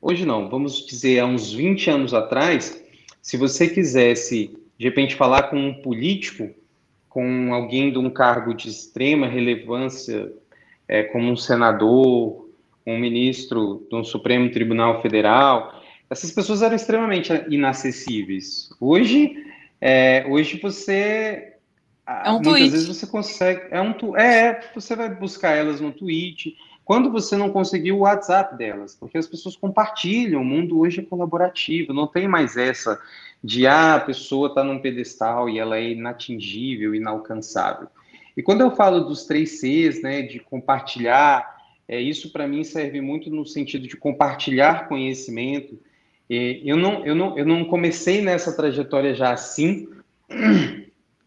hoje 0.00 0.24
não, 0.24 0.48
vamos 0.48 0.86
dizer, 0.86 1.18
há 1.18 1.26
uns 1.26 1.52
20 1.52 1.90
anos 1.90 2.14
atrás, 2.14 2.82
se 3.20 3.36
você 3.36 3.68
quisesse, 3.68 4.56
de 4.78 4.84
repente, 4.84 5.16
falar 5.16 5.44
com 5.44 5.56
um 5.56 5.74
político, 5.74 6.50
com 7.08 7.52
alguém 7.52 7.90
de 7.90 7.98
um 7.98 8.08
cargo 8.08 8.54
de 8.54 8.68
extrema 8.68 9.26
relevância, 9.26 10.32
é, 10.86 11.02
como 11.02 11.30
um 11.30 11.36
senador, 11.36 12.41
um 12.86 12.98
ministro 12.98 13.86
um 13.92 14.04
Supremo 14.04 14.50
Tribunal 14.50 15.00
Federal, 15.00 15.82
essas 16.10 16.30
pessoas 16.30 16.62
eram 16.62 16.76
extremamente 16.76 17.32
inacessíveis. 17.48 18.70
Hoje, 18.80 19.34
é, 19.80 20.26
hoje 20.28 20.60
você. 20.60 21.54
É 22.06 22.30
um 22.30 22.34
muitas 22.34 22.52
tweet. 22.52 22.70
vezes 22.70 22.88
você 22.88 23.06
consegue. 23.06 23.62
É, 23.70 23.80
um, 23.80 24.16
é, 24.16 24.60
você 24.74 24.94
vai 24.94 25.08
buscar 25.14 25.52
elas 25.52 25.80
no 25.80 25.92
tweet. 25.92 26.56
Quando 26.84 27.10
você 27.12 27.36
não 27.36 27.50
conseguiu 27.50 27.96
o 27.96 28.00
WhatsApp 28.00 28.56
delas, 28.56 28.96
porque 28.96 29.16
as 29.16 29.26
pessoas 29.26 29.56
compartilham, 29.56 30.42
o 30.42 30.44
mundo 30.44 30.80
hoje 30.80 31.00
é 31.00 31.04
colaborativo, 31.04 31.92
não 31.92 32.08
tem 32.08 32.26
mais 32.26 32.56
essa 32.56 33.00
de 33.42 33.66
ah, 33.66 33.94
a 33.94 34.00
pessoa 34.00 34.48
está 34.48 34.62
num 34.62 34.80
pedestal 34.80 35.48
e 35.48 35.58
ela 35.58 35.76
é 35.76 35.90
inatingível, 35.90 36.94
inalcançável. 36.94 37.88
E 38.36 38.42
quando 38.42 38.62
eu 38.62 38.70
falo 38.70 39.00
dos 39.00 39.24
três 39.24 39.60
Cs, 39.60 40.02
né, 40.02 40.22
de 40.22 40.38
compartilhar, 40.38 41.61
é, 41.88 42.00
isso 42.00 42.30
para 42.32 42.46
mim 42.46 42.64
serve 42.64 43.00
muito 43.00 43.30
no 43.30 43.44
sentido 43.44 43.86
de 43.86 43.96
compartilhar 43.96 44.88
conhecimento, 44.88 45.78
eu 46.30 46.76
não, 46.76 47.04
eu, 47.04 47.14
não, 47.14 47.36
eu 47.36 47.44
não 47.44 47.64
comecei 47.64 48.22
nessa 48.22 48.56
trajetória 48.56 49.14
já 49.14 49.32
assim, 49.32 49.86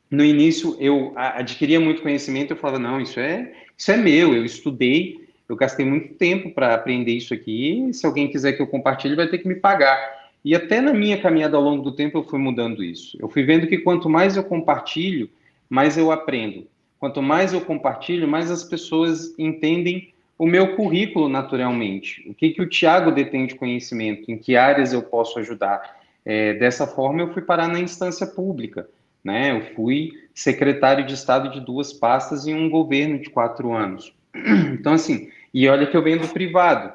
no 0.10 0.24
início 0.24 0.76
eu 0.80 1.14
adquiria 1.16 1.80
muito 1.80 2.02
conhecimento, 2.02 2.52
eu 2.52 2.58
falava, 2.58 2.80
não, 2.80 3.00
isso 3.00 3.20
é, 3.20 3.54
isso 3.78 3.92
é 3.92 3.98
meu, 3.98 4.34
eu 4.34 4.44
estudei, 4.44 5.26
eu 5.48 5.56
gastei 5.56 5.86
muito 5.86 6.16
tempo 6.16 6.50
para 6.50 6.74
aprender 6.74 7.12
isso 7.12 7.34
aqui, 7.34 7.88
se 7.94 8.06
alguém 8.06 8.30
quiser 8.30 8.54
que 8.54 8.62
eu 8.62 8.68
compartilhe, 8.68 9.16
vai 9.16 9.28
ter 9.28 9.38
que 9.38 9.48
me 9.48 9.56
pagar. 9.56 10.26
E 10.44 10.56
até 10.56 10.80
na 10.80 10.94
minha 10.94 11.20
caminhada 11.20 11.58
ao 11.58 11.64
longo 11.64 11.84
do 11.84 11.92
tempo 11.92 12.20
eu 12.20 12.24
fui 12.24 12.40
mudando 12.40 12.84
isso. 12.84 13.18
Eu 13.20 13.28
fui 13.28 13.44
vendo 13.44 13.68
que 13.68 13.80
quanto 13.80 14.10
mais 14.10 14.38
eu 14.38 14.44
compartilho, 14.44 15.30
mais 15.70 15.98
eu 15.98 16.12
aprendo. 16.12 16.68
Quanto 17.00 17.22
mais 17.22 17.52
eu 17.52 17.62
compartilho, 17.62 18.28
mais 18.28 18.50
as 18.50 18.64
pessoas 18.64 19.34
entendem 19.38 20.14
o 20.38 20.46
meu 20.46 20.76
currículo 20.76 21.30
naturalmente. 21.30 22.28
O 22.30 22.34
que, 22.34 22.52
que 22.52 22.62
o 22.62 22.70
Tiago 22.70 23.12
detém 23.12 23.48
de 23.48 23.56
conhecimento, 23.56 24.30
em 24.30 24.38
que 24.38 24.56
áreas 24.56 24.94
eu 24.94 25.02
posso 25.02 25.40
ajudar. 25.40 25.98
É, 26.26 26.54
dessa 26.56 26.88
forma, 26.88 27.22
eu 27.22 27.34
fui 27.34 27.42
parar 27.42 27.68
na 27.68 27.80
instância 27.80 28.28
pública. 28.28 28.88
Né? 29.24 29.52
Eu 29.52 29.62
fui 29.76 30.12
secretário 30.34 31.06
de 31.06 31.14
Estado 31.14 31.50
de 31.50 31.60
duas 31.60 31.94
pastas 31.94 32.46
em 32.46 32.54
um 32.54 32.70
governo 32.70 33.18
de 33.20 33.30
quatro 33.30 33.74
anos. 33.74 34.14
Então, 34.74 34.94
assim, 34.94 35.30
e 35.54 35.68
olha 35.70 35.88
que 35.88 35.96
eu 35.96 36.04
venho 36.04 36.20
do 36.20 36.28
privado. 36.28 36.94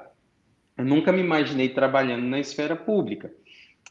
Eu 0.77 0.85
nunca 0.85 1.11
me 1.11 1.21
imaginei 1.21 1.71
trabalhando 1.71 2.25
na 2.27 2.39
esfera 2.39 2.77
pública. 2.77 3.33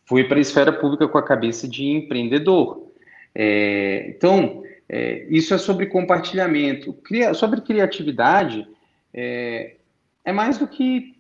Fui 0.06 0.24
para 0.24 0.38
a 0.38 0.42
esfera 0.42 0.72
pública 0.72 1.08
com 1.08 1.18
a 1.18 1.24
cabeça 1.24 1.68
de 1.68 1.86
empreendedor. 1.86 2.88
É, 3.34 4.06
então, 4.10 4.64
é, 4.88 5.26
isso 5.30 5.54
é 5.54 5.58
sobre 5.58 5.88
compartilhamento. 5.88 6.94
Cria, 6.94 7.34
sobre 7.34 7.62
criatividade, 7.62 8.68
é, 9.14 9.76
é 10.24 10.32
mais 10.32 10.58
do 10.58 10.68
que 10.68 11.16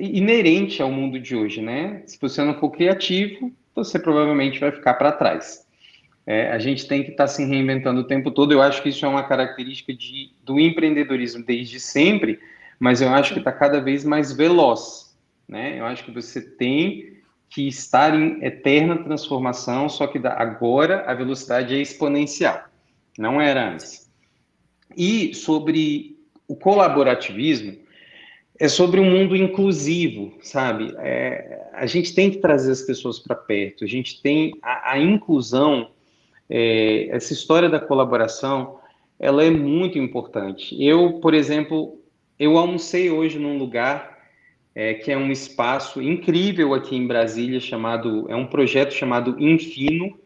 inerente 0.00 0.80
ao 0.80 0.90
mundo 0.90 1.20
de 1.20 1.36
hoje, 1.36 1.60
né? 1.60 2.02
Se 2.06 2.18
você 2.20 2.42
não 2.42 2.58
for 2.58 2.70
criativo, 2.70 3.52
você 3.74 3.98
provavelmente 3.98 4.58
vai 4.58 4.72
ficar 4.72 4.94
para 4.94 5.12
trás. 5.12 5.66
É, 6.26 6.50
a 6.50 6.58
gente 6.58 6.88
tem 6.88 7.04
que 7.04 7.10
estar 7.10 7.24
tá 7.24 7.28
se 7.28 7.44
reinventando 7.44 8.00
o 8.00 8.04
tempo 8.04 8.30
todo. 8.30 8.52
Eu 8.52 8.62
acho 8.62 8.82
que 8.82 8.88
isso 8.88 9.04
é 9.04 9.08
uma 9.08 9.22
característica 9.22 9.94
de, 9.94 10.32
do 10.42 10.58
empreendedorismo 10.58 11.44
desde 11.44 11.78
sempre, 11.78 12.40
mas 12.80 13.00
eu 13.00 13.10
acho 13.10 13.32
que 13.32 13.38
está 13.38 13.52
cada 13.52 13.80
vez 13.80 14.04
mais 14.04 14.32
veloz. 14.32 15.16
Né? 15.46 15.78
Eu 15.78 15.86
acho 15.86 16.04
que 16.04 16.10
você 16.10 16.40
tem 16.40 17.16
que 17.48 17.68
estar 17.68 18.12
em 18.12 18.44
eterna 18.44 18.98
transformação, 18.98 19.88
só 19.88 20.06
que 20.06 20.18
agora 20.26 21.04
a 21.06 21.14
velocidade 21.14 21.74
é 21.74 21.80
exponencial, 21.80 22.64
não 23.16 23.40
era 23.40 23.70
antes. 23.70 24.10
E 24.96 25.32
sobre 25.32 26.15
o 26.48 26.54
colaborativismo, 26.54 27.76
é 28.58 28.68
sobre 28.68 29.00
um 29.00 29.10
mundo 29.10 29.36
inclusivo, 29.36 30.32
sabe? 30.40 30.94
É, 30.98 31.68
a 31.74 31.86
gente 31.86 32.14
tem 32.14 32.30
que 32.30 32.38
trazer 32.38 32.72
as 32.72 32.82
pessoas 32.82 33.18
para 33.18 33.34
perto, 33.34 33.84
a 33.84 33.86
gente 33.86 34.22
tem 34.22 34.54
a, 34.62 34.92
a 34.92 34.98
inclusão, 34.98 35.90
é, 36.48 37.08
essa 37.10 37.32
história 37.32 37.68
da 37.68 37.78
colaboração, 37.78 38.78
ela 39.18 39.44
é 39.44 39.50
muito 39.50 39.98
importante. 39.98 40.82
Eu, 40.82 41.20
por 41.20 41.34
exemplo, 41.34 42.00
eu 42.38 42.56
almocei 42.56 43.10
hoje 43.10 43.38
num 43.38 43.58
lugar 43.58 44.16
é, 44.74 44.94
que 44.94 45.10
é 45.10 45.16
um 45.16 45.32
espaço 45.32 46.02
incrível 46.02 46.74
aqui 46.74 46.96
em 46.96 47.06
Brasília, 47.06 47.60
chamado, 47.60 48.26
é 48.28 48.36
um 48.36 48.46
projeto 48.46 48.92
chamado 48.92 49.36
Infino, 49.38 50.18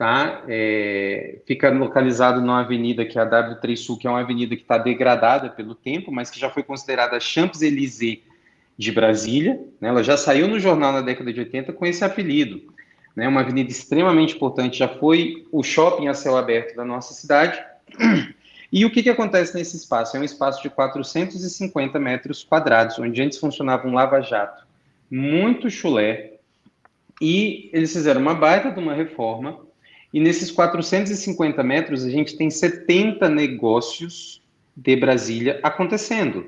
tá? 0.00 0.44
É, 0.48 1.40
fica 1.46 1.68
localizado 1.68 2.40
numa 2.40 2.60
avenida 2.60 3.04
que 3.04 3.18
é 3.18 3.20
a 3.20 3.28
W3 3.28 3.76
Sul, 3.76 3.98
que 3.98 4.06
é 4.06 4.10
uma 4.10 4.20
avenida 4.20 4.56
que 4.56 4.62
está 4.62 4.78
degradada 4.78 5.50
pelo 5.50 5.74
tempo, 5.74 6.10
mas 6.10 6.30
que 6.30 6.40
já 6.40 6.48
foi 6.48 6.62
considerada 6.62 7.20
Champs-Élysées 7.20 8.20
de 8.78 8.92
Brasília, 8.92 9.60
né? 9.78 9.90
Ela 9.90 10.02
já 10.02 10.16
saiu 10.16 10.48
no 10.48 10.58
jornal 10.58 10.90
na 10.90 11.02
década 11.02 11.30
de 11.30 11.40
80 11.40 11.74
com 11.74 11.84
esse 11.84 12.02
apelido, 12.02 12.62
né? 13.14 13.28
Uma 13.28 13.42
avenida 13.42 13.70
extremamente 13.70 14.36
importante, 14.36 14.78
já 14.78 14.88
foi 14.88 15.46
o 15.52 15.62
shopping 15.62 16.08
a 16.08 16.14
céu 16.14 16.34
aberto 16.34 16.74
da 16.74 16.84
nossa 16.84 17.12
cidade. 17.12 17.62
E 18.72 18.86
o 18.86 18.90
que, 18.90 19.02
que 19.02 19.10
acontece 19.10 19.54
nesse 19.54 19.76
espaço? 19.76 20.16
É 20.16 20.20
um 20.20 20.24
espaço 20.24 20.62
de 20.62 20.70
450 20.70 21.98
metros 21.98 22.42
quadrados, 22.42 22.98
onde 22.98 23.20
antes 23.20 23.36
funcionava 23.36 23.86
um 23.86 23.92
lava-jato 23.92 24.64
muito 25.10 25.68
chulé, 25.68 26.34
e 27.20 27.68
eles 27.72 27.92
fizeram 27.92 28.20
uma 28.20 28.32
baita 28.32 28.70
de 28.70 28.78
uma 28.78 28.94
reforma, 28.94 29.58
e 30.12 30.20
nesses 30.20 30.50
450 30.50 31.62
metros 31.62 32.04
a 32.04 32.10
gente 32.10 32.36
tem 32.36 32.50
70 32.50 33.28
negócios 33.28 34.42
de 34.76 34.96
Brasília 34.96 35.60
acontecendo. 35.62 36.46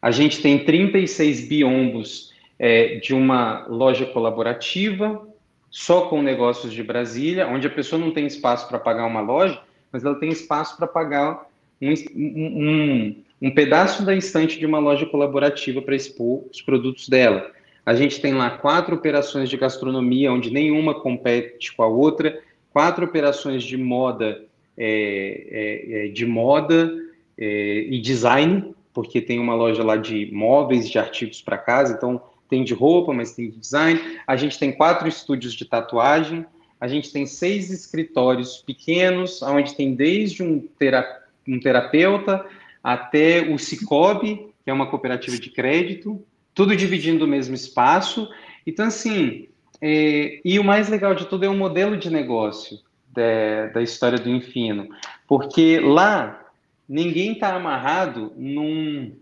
A 0.00 0.10
gente 0.10 0.40
tem 0.40 0.64
36 0.64 1.48
biombos 1.48 2.32
é, 2.58 2.96
de 2.96 3.14
uma 3.14 3.66
loja 3.68 4.06
colaborativa, 4.06 5.26
só 5.70 6.02
com 6.02 6.22
negócios 6.22 6.72
de 6.72 6.82
Brasília, 6.82 7.46
onde 7.46 7.66
a 7.66 7.70
pessoa 7.70 8.00
não 8.00 8.10
tem 8.10 8.26
espaço 8.26 8.68
para 8.68 8.78
pagar 8.78 9.06
uma 9.06 9.20
loja, 9.20 9.60
mas 9.92 10.04
ela 10.04 10.14
tem 10.14 10.30
espaço 10.30 10.76
para 10.76 10.86
pagar 10.86 11.46
um, 11.80 11.94
um, 12.14 13.16
um, 13.42 13.50
pedaço 13.50 14.04
da 14.04 14.14
estante 14.14 14.58
de 14.58 14.66
uma 14.66 14.78
loja 14.78 15.06
colaborativa 15.06 15.80
para 15.82 15.94
expor 15.94 16.44
os 16.50 16.60
produtos 16.62 17.08
dela. 17.08 17.50
A 17.84 17.94
gente 17.94 18.20
tem 18.20 18.34
lá 18.34 18.50
quatro 18.50 18.96
operações 18.96 19.48
de 19.48 19.56
gastronomia, 19.56 20.32
onde 20.32 20.50
nenhuma 20.50 21.00
compete 21.00 21.74
com 21.74 21.82
a 21.82 21.86
outra, 21.86 22.38
quatro 22.78 23.04
operações 23.04 23.64
de 23.64 23.76
moda, 23.76 24.44
é, 24.76 25.48
é, 25.50 26.06
é 26.06 26.08
de 26.10 26.24
moda 26.24 26.94
é, 27.36 27.88
e 27.90 28.00
design, 28.00 28.72
porque 28.94 29.20
tem 29.20 29.40
uma 29.40 29.52
loja 29.52 29.82
lá 29.82 29.96
de 29.96 30.30
móveis, 30.32 30.88
de 30.88 30.96
artigos 30.96 31.42
para 31.42 31.58
casa, 31.58 31.94
então 31.94 32.22
tem 32.48 32.62
de 32.62 32.74
roupa, 32.74 33.12
mas 33.12 33.34
tem 33.34 33.50
de 33.50 33.58
design. 33.58 34.00
A 34.24 34.36
gente 34.36 34.60
tem 34.60 34.70
quatro 34.70 35.08
estúdios 35.08 35.54
de 35.54 35.64
tatuagem, 35.64 36.46
a 36.80 36.86
gente 36.86 37.12
tem 37.12 37.26
seis 37.26 37.68
escritórios 37.68 38.58
pequenos, 38.58 39.42
onde 39.42 39.74
tem 39.74 39.96
desde 39.96 40.44
um, 40.44 40.60
tera 40.78 41.24
um 41.48 41.58
terapeuta 41.58 42.46
até 42.80 43.40
o 43.40 43.58
Cicobi, 43.58 44.52
que 44.62 44.70
é 44.70 44.72
uma 44.72 44.86
cooperativa 44.86 45.36
de 45.36 45.50
crédito, 45.50 46.24
tudo 46.54 46.76
dividindo 46.76 47.24
o 47.24 47.28
mesmo 47.28 47.56
espaço. 47.56 48.28
Então, 48.64 48.86
assim, 48.86 49.47
é, 49.80 50.40
e 50.44 50.58
o 50.58 50.64
mais 50.64 50.88
legal 50.88 51.14
de 51.14 51.26
tudo 51.26 51.44
é 51.44 51.48
o 51.48 51.54
modelo 51.54 51.96
de 51.96 52.10
negócio 52.10 52.78
da, 53.12 53.66
da 53.72 53.82
história 53.82 54.18
do 54.18 54.28
Infino, 54.28 54.88
porque 55.26 55.80
lá 55.80 56.44
ninguém 56.88 57.32
está 57.32 57.54
amarrado 57.54 58.32
num, 58.36 59.12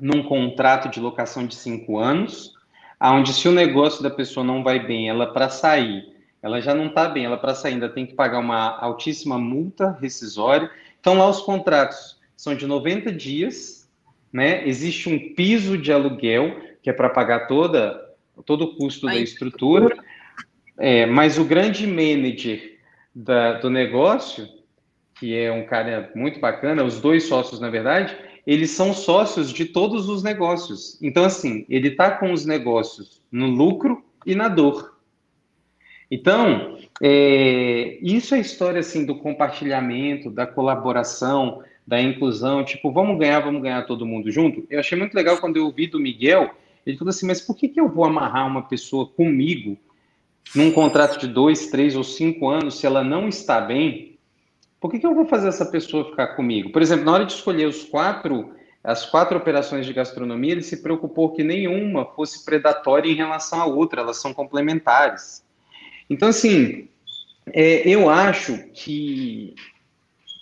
num 0.00 0.22
contrato 0.22 0.88
de 0.88 1.00
locação 1.00 1.46
de 1.46 1.54
cinco 1.54 1.98
anos, 1.98 2.54
onde 3.00 3.32
se 3.32 3.48
o 3.48 3.52
negócio 3.52 4.02
da 4.02 4.10
pessoa 4.10 4.44
não 4.44 4.62
vai 4.62 4.78
bem, 4.86 5.08
ela 5.08 5.32
para 5.32 5.48
sair 5.48 6.12
ela 6.42 6.60
já 6.60 6.74
não 6.74 6.86
está 6.86 7.08
bem, 7.08 7.24
ela 7.24 7.38
para 7.38 7.54
sair 7.54 7.74
ainda 7.74 7.88
tem 7.88 8.04
que 8.04 8.14
pagar 8.14 8.40
uma 8.40 8.76
altíssima 8.80 9.38
multa 9.38 9.96
rescisória. 10.00 10.68
Então 11.00 11.14
lá 11.14 11.28
os 11.28 11.40
contratos 11.40 12.18
são 12.36 12.54
de 12.54 12.66
90 12.66 13.12
dias, 13.12 13.88
né? 14.32 14.66
Existe 14.66 15.08
um 15.08 15.34
piso 15.34 15.78
de 15.78 15.92
aluguel 15.92 16.60
que 16.82 16.90
é 16.90 16.92
para 16.92 17.08
pagar 17.08 17.46
toda 17.46 18.01
todo 18.42 18.64
o 18.64 18.76
custo 18.76 19.06
da 19.06 19.16
estrutura. 19.16 19.96
É, 20.78 21.06
mas 21.06 21.38
o 21.38 21.44
grande 21.44 21.86
manager 21.86 22.78
da, 23.14 23.54
do 23.54 23.70
negócio, 23.70 24.48
que 25.18 25.36
é 25.36 25.52
um 25.52 25.64
cara 25.64 26.10
muito 26.14 26.40
bacana, 26.40 26.84
os 26.84 27.00
dois 27.00 27.24
sócios, 27.24 27.60
na 27.60 27.70
verdade, 27.70 28.16
eles 28.46 28.70
são 28.70 28.92
sócios 28.92 29.52
de 29.52 29.66
todos 29.66 30.08
os 30.08 30.22
negócios. 30.22 30.98
Então, 31.00 31.24
assim, 31.24 31.64
ele 31.68 31.88
está 31.88 32.10
com 32.10 32.32
os 32.32 32.44
negócios 32.44 33.22
no 33.30 33.46
lucro 33.46 34.04
e 34.26 34.34
na 34.34 34.48
dor. 34.48 34.96
Então, 36.10 36.78
é, 37.00 37.98
isso 38.02 38.34
é 38.34 38.40
história 38.40 38.80
assim 38.80 39.06
do 39.06 39.16
compartilhamento, 39.16 40.30
da 40.30 40.46
colaboração, 40.46 41.62
da 41.86 42.00
inclusão, 42.00 42.64
tipo, 42.64 42.92
vamos 42.92 43.18
ganhar, 43.18 43.40
vamos 43.40 43.62
ganhar 43.62 43.82
todo 43.82 44.06
mundo 44.06 44.30
junto. 44.30 44.66
Eu 44.68 44.80
achei 44.80 44.96
muito 44.98 45.14
legal 45.14 45.38
quando 45.38 45.56
eu 45.56 45.64
ouvi 45.64 45.86
do 45.86 45.98
Miguel, 45.98 46.54
ele 46.86 46.96
falou 46.96 47.10
assim, 47.10 47.26
mas 47.26 47.40
por 47.40 47.56
que, 47.56 47.68
que 47.68 47.80
eu 47.80 47.88
vou 47.88 48.04
amarrar 48.04 48.46
uma 48.46 48.62
pessoa 48.62 49.06
comigo 49.06 49.76
num 50.54 50.72
contrato 50.72 51.18
de 51.18 51.26
dois, 51.26 51.68
três 51.68 51.94
ou 51.94 52.04
cinco 52.04 52.48
anos 52.48 52.78
se 52.78 52.86
ela 52.86 53.02
não 53.04 53.28
está 53.28 53.60
bem? 53.60 54.18
Por 54.80 54.90
que, 54.90 54.98
que 54.98 55.06
eu 55.06 55.14
vou 55.14 55.26
fazer 55.26 55.48
essa 55.48 55.64
pessoa 55.64 56.10
ficar 56.10 56.28
comigo? 56.28 56.70
Por 56.70 56.82
exemplo, 56.82 57.04
na 57.04 57.12
hora 57.12 57.24
de 57.24 57.32
escolher 57.32 57.66
os 57.66 57.84
quatro, 57.84 58.52
as 58.82 59.06
quatro 59.06 59.36
operações 59.36 59.86
de 59.86 59.92
gastronomia, 59.92 60.52
ele 60.52 60.62
se 60.62 60.82
preocupou 60.82 61.30
que 61.30 61.44
nenhuma 61.44 62.04
fosse 62.04 62.44
predatória 62.44 63.08
em 63.08 63.14
relação 63.14 63.60
à 63.60 63.66
outra, 63.66 64.00
elas 64.00 64.20
são 64.20 64.34
complementares. 64.34 65.44
Então, 66.10 66.28
assim, 66.28 66.88
é, 67.46 67.88
eu 67.88 68.10
acho 68.10 68.58
que 68.74 69.54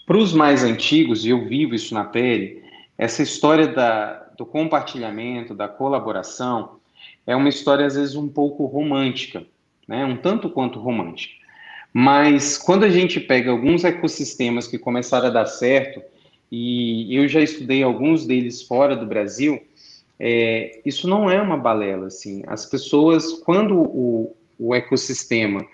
para 0.06 0.16
os 0.16 0.32
mais 0.32 0.64
antigos, 0.64 1.24
e 1.24 1.28
eu 1.28 1.46
vivo 1.46 1.72
isso 1.74 1.94
na 1.94 2.04
pele, 2.04 2.64
essa 2.98 3.22
história 3.22 3.68
da, 3.68 4.19
do 4.40 4.46
compartilhamento, 4.46 5.54
da 5.54 5.68
colaboração, 5.68 6.80
é 7.26 7.36
uma 7.36 7.50
história 7.50 7.84
às 7.84 7.94
vezes 7.94 8.14
um 8.14 8.26
pouco 8.26 8.64
romântica, 8.64 9.44
né? 9.86 10.02
um 10.02 10.16
tanto 10.16 10.48
quanto 10.48 10.80
romântica. 10.80 11.34
Mas 11.92 12.56
quando 12.56 12.84
a 12.84 12.88
gente 12.88 13.20
pega 13.20 13.50
alguns 13.50 13.84
ecossistemas 13.84 14.66
que 14.66 14.78
começaram 14.78 15.26
a 15.26 15.30
dar 15.30 15.44
certo, 15.44 16.00
e 16.50 17.14
eu 17.14 17.28
já 17.28 17.42
estudei 17.42 17.82
alguns 17.82 18.26
deles 18.26 18.62
fora 18.62 18.96
do 18.96 19.04
Brasil, 19.04 19.60
é, 20.18 20.80
isso 20.86 21.06
não 21.06 21.30
é 21.30 21.40
uma 21.42 21.58
balela, 21.58 22.06
assim. 22.06 22.42
As 22.46 22.64
pessoas, 22.64 23.34
quando 23.44 23.76
o, 23.78 24.34
o 24.58 24.74
ecossistema 24.74 25.66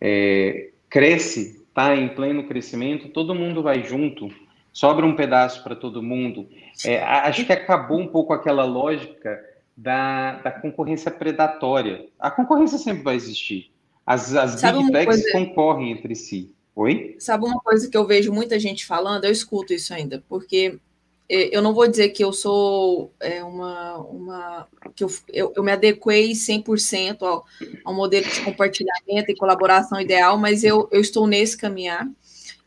é, 0.00 0.70
cresce, 0.88 1.64
tá 1.72 1.94
em 1.94 2.08
pleno 2.08 2.42
crescimento, 2.42 3.08
todo 3.10 3.36
mundo 3.36 3.62
vai 3.62 3.84
junto, 3.84 4.32
sobra 4.72 5.06
um 5.06 5.16
pedaço 5.16 5.62
para 5.62 5.76
todo 5.76 6.02
mundo. 6.02 6.48
É, 6.84 7.02
acho 7.02 7.44
que 7.44 7.52
acabou 7.52 8.00
um 8.00 8.06
pouco 8.06 8.32
aquela 8.32 8.64
lógica 8.64 9.40
da, 9.76 10.36
da 10.36 10.50
concorrência 10.50 11.10
predatória. 11.10 12.06
A 12.18 12.30
concorrência 12.30 12.78
sempre 12.78 13.02
vai 13.02 13.16
existir. 13.16 13.70
As, 14.06 14.34
as 14.34 14.60
big 14.60 14.92
techs 14.92 15.06
coisa... 15.06 15.32
concorrem 15.32 15.92
entre 15.92 16.14
si. 16.14 16.54
Oi? 16.74 17.16
Sabe 17.18 17.44
uma 17.44 17.60
coisa 17.60 17.88
que 17.88 17.96
eu 17.96 18.06
vejo 18.06 18.32
muita 18.32 18.58
gente 18.58 18.86
falando? 18.86 19.24
Eu 19.24 19.32
escuto 19.32 19.72
isso 19.72 19.92
ainda, 19.92 20.22
porque 20.28 20.78
é, 21.28 21.56
eu 21.56 21.62
não 21.62 21.72
vou 21.72 21.86
dizer 21.86 22.08
que 22.08 22.24
eu 22.24 22.32
sou 22.32 23.12
é, 23.20 23.42
uma, 23.44 23.98
uma 23.98 24.68
que 24.96 25.04
eu, 25.04 25.10
eu, 25.32 25.52
eu 25.54 25.62
me 25.62 25.70
adequei 25.70 26.32
100% 26.32 27.22
ao, 27.22 27.44
ao 27.84 27.94
modelo 27.94 28.26
de 28.26 28.40
compartilhamento 28.40 29.30
e 29.30 29.36
colaboração 29.36 30.00
ideal, 30.00 30.36
mas 30.36 30.64
eu, 30.64 30.88
eu 30.90 31.00
estou 31.00 31.26
nesse 31.26 31.56
caminhar. 31.56 32.08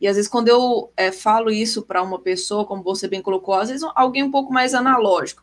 E 0.04 0.06
às 0.06 0.16
vezes, 0.16 0.30
quando 0.30 0.48
eu 0.48 0.92
é, 0.98 1.10
falo 1.10 1.50
isso 1.50 1.80
para 1.80 2.02
uma 2.02 2.18
pessoa, 2.18 2.66
como 2.66 2.82
você 2.82 3.08
bem 3.08 3.22
colocou, 3.22 3.54
às 3.54 3.70
vezes 3.70 3.82
alguém 3.94 4.22
um 4.22 4.30
pouco 4.30 4.52
mais 4.52 4.74
analógico, 4.74 5.42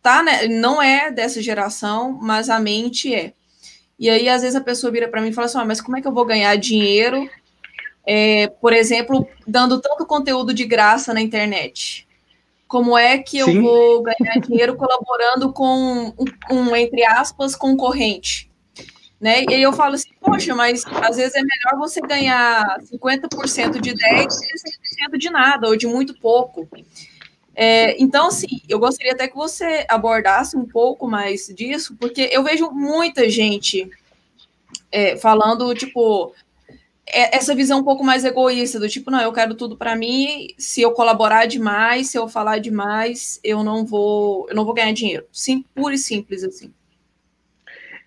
tá, 0.00 0.22
né? 0.22 0.46
Não 0.46 0.80
é 0.80 1.10
dessa 1.10 1.42
geração, 1.42 2.16
mas 2.22 2.48
a 2.48 2.60
mente 2.60 3.12
é. 3.12 3.32
E 3.98 4.08
aí, 4.08 4.28
às 4.28 4.42
vezes, 4.42 4.54
a 4.54 4.60
pessoa 4.60 4.92
vira 4.92 5.08
para 5.08 5.20
mim 5.20 5.30
e 5.30 5.32
fala 5.32 5.46
assim: 5.46 5.58
ah, 5.58 5.64
mas 5.64 5.80
como 5.80 5.96
é 5.96 6.00
que 6.00 6.06
eu 6.06 6.14
vou 6.14 6.24
ganhar 6.24 6.54
dinheiro, 6.54 7.28
é, 8.06 8.46
por 8.46 8.72
exemplo, 8.72 9.26
dando 9.44 9.80
tanto 9.80 10.06
conteúdo 10.06 10.54
de 10.54 10.64
graça 10.64 11.12
na 11.12 11.20
internet? 11.20 12.06
Como 12.68 12.96
é 12.96 13.18
que 13.18 13.38
eu 13.38 13.46
Sim. 13.46 13.60
vou 13.60 14.04
ganhar 14.04 14.38
dinheiro 14.40 14.76
colaborando 14.76 15.52
com 15.52 16.14
um, 16.16 16.24
um, 16.52 16.76
entre 16.76 17.04
aspas, 17.04 17.56
concorrente? 17.56 18.48
Né? 19.20 19.44
E 19.48 19.62
eu 19.62 19.72
falo 19.72 19.94
assim, 19.94 20.10
poxa, 20.20 20.54
mas 20.54 20.84
às 20.86 21.16
vezes 21.16 21.34
é 21.34 21.40
melhor 21.40 21.78
você 21.78 22.00
ganhar 22.00 22.78
50% 22.82 23.80
de 23.80 23.90
ideia 23.90 24.22
do 24.22 24.28
que 24.28 25.14
100% 25.14 25.18
de 25.18 25.30
nada, 25.30 25.68
ou 25.68 25.76
de 25.76 25.86
muito 25.86 26.18
pouco. 26.20 26.68
É, 27.54 28.00
então, 28.00 28.26
assim, 28.26 28.60
eu 28.68 28.78
gostaria 28.78 29.12
até 29.14 29.26
que 29.26 29.34
você 29.34 29.86
abordasse 29.88 30.54
um 30.56 30.66
pouco 30.66 31.08
mais 31.08 31.46
disso, 31.46 31.96
porque 31.98 32.28
eu 32.30 32.42
vejo 32.44 32.70
muita 32.70 33.30
gente 33.30 33.88
é, 34.92 35.16
falando, 35.16 35.74
tipo, 35.74 36.34
é, 37.06 37.34
essa 37.36 37.54
visão 37.54 37.80
um 37.80 37.84
pouco 37.84 38.04
mais 38.04 38.24
egoísta, 38.24 38.78
do 38.78 38.88
tipo, 38.88 39.10
não, 39.10 39.20
eu 39.20 39.32
quero 39.32 39.54
tudo 39.54 39.76
para 39.76 39.96
mim, 39.96 40.48
se 40.58 40.82
eu 40.82 40.92
colaborar 40.92 41.46
demais, 41.46 42.10
se 42.10 42.18
eu 42.18 42.28
falar 42.28 42.58
demais, 42.58 43.40
eu 43.42 43.64
não 43.64 43.86
vou, 43.86 44.46
eu 44.50 44.54
não 44.54 44.64
vou 44.64 44.74
ganhar 44.74 44.92
dinheiro. 44.92 45.24
Sim, 45.32 45.64
puro 45.74 45.94
e 45.94 45.98
simples 45.98 46.44
assim. 46.44 46.72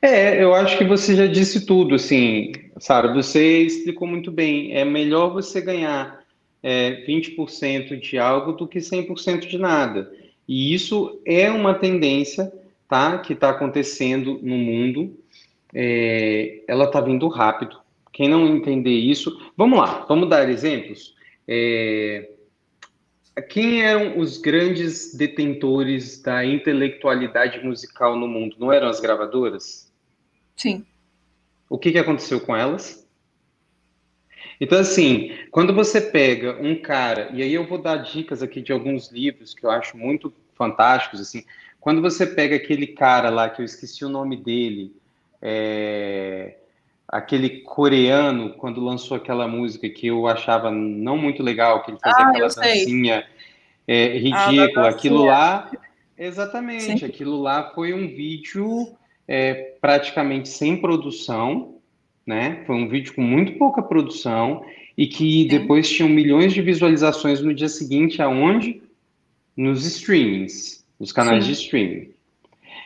É, 0.02 0.42
eu 0.42 0.54
acho 0.54 0.78
que 0.78 0.86
você 0.86 1.16
já 1.16 1.28
disse 1.28 1.66
tudo, 1.66 1.96
assim, 1.96 2.54
Sara, 2.80 3.14
você 3.14 3.64
explicou 3.64 4.08
muito 4.08 4.32
bem. 4.32 4.74
É 4.74 4.86
melhor 4.86 5.34
você 5.34 5.60
ganhar 5.60 6.24
é, 6.64 7.06
20% 7.06 8.00
de 8.00 8.18
algo 8.18 8.54
do 8.54 8.68
que 8.68 8.80
100% 8.80 9.48
de 9.48 9.58
nada. 9.58 10.12
E 10.48 10.74
isso 10.74 11.22
é 11.26 11.50
uma 11.52 11.74
tendência, 11.74 12.52
tá, 12.88 13.18
que 13.20 13.34
está 13.34 13.50
acontecendo 13.50 14.40
no 14.42 14.56
mundo. 14.56 15.18
É, 15.74 16.64
ela 16.68 16.86
está 16.86 17.02
vindo 17.02 17.28
rápido, 17.28 17.78
quem 18.12 18.28
não 18.28 18.48
entender 18.48 18.90
isso, 18.90 19.40
vamos 19.56 19.78
lá, 19.78 20.06
vamos 20.08 20.28
dar 20.28 20.50
exemplos. 20.50 21.14
É, 21.48 22.30
quem 23.50 23.84
eram 23.84 24.18
os 24.18 24.38
grandes 24.38 25.14
detentores 25.14 26.22
da 26.22 26.44
intelectualidade 26.44 27.64
musical 27.64 28.18
no 28.18 28.28
mundo? 28.28 28.56
Não 28.60 28.74
eram 28.74 28.88
as 28.88 29.00
gravadoras? 29.00 29.89
Sim. 30.60 30.86
O 31.70 31.78
que, 31.78 31.92
que 31.92 31.98
aconteceu 31.98 32.42
com 32.42 32.56
elas? 32.56 33.08
Então, 34.60 34.78
assim, 34.78 35.32
quando 35.52 35.74
você 35.74 36.02
pega 36.02 36.58
um 36.62 36.76
cara, 36.76 37.30
e 37.34 37.42
aí 37.42 37.54
eu 37.54 37.66
vou 37.66 37.78
dar 37.78 37.98
dicas 37.98 38.44
aqui 38.44 38.62
de 38.62 38.74
alguns 38.74 39.10
livros 39.10 39.54
que 39.54 39.66
eu 39.66 39.72
acho 39.72 39.98
muito 39.98 40.34
fantásticos, 40.54 41.22
assim, 41.22 41.46
quando 41.80 42.02
você 42.02 42.28
pega 42.28 42.58
aquele 42.58 42.88
cara 42.88 43.30
lá, 43.30 43.50
que 43.50 43.62
eu 43.62 43.66
esqueci 43.66 44.04
o 44.04 44.10
nome 44.10 44.36
dele, 44.36 44.94
é, 45.42 46.58
aquele 47.08 47.62
coreano, 47.62 48.54
quando 48.56 48.84
lançou 48.84 49.16
aquela 49.16 49.48
música 49.48 49.90
que 49.90 50.08
eu 50.08 50.28
achava 50.28 50.70
não 50.70 51.16
muito 51.16 51.42
legal, 51.42 51.84
que 51.84 51.92
ele 51.92 52.00
fazia 52.04 52.26
ah, 52.26 52.30
aquela 52.30 52.50
dancinha 52.50 53.26
é, 53.88 54.18
ridícula, 54.18 54.88
ah, 54.88 54.90
aquilo 54.90 55.24
lá, 55.24 55.72
exatamente, 56.18 57.00
Sim. 57.00 57.06
aquilo 57.06 57.42
lá 57.42 57.72
foi 57.74 57.94
um 57.94 58.08
vídeo 58.10 58.94
é, 59.30 59.76
praticamente 59.80 60.50
sem 60.50 60.76
produção, 60.76 61.76
né? 62.26 62.64
Foi 62.66 62.76
um 62.76 62.90
vídeo 62.90 63.14
com 63.14 63.22
muito 63.22 63.60
pouca 63.60 63.80
produção 63.80 64.66
e 64.98 65.06
que 65.06 65.46
depois 65.46 65.88
tinham 65.88 66.10
milhões 66.10 66.52
de 66.52 66.64
visualizações 66.64 67.40
no 67.40 67.54
dia 67.54 67.70
seguinte, 67.70 68.24
aonde? 68.24 68.82
Nos 69.56 69.86
streamings, 69.86 70.84
nos 71.00 71.12
canais 71.12 71.46
Sim. 71.46 71.52
de 71.52 71.62
streaming. 71.62 72.10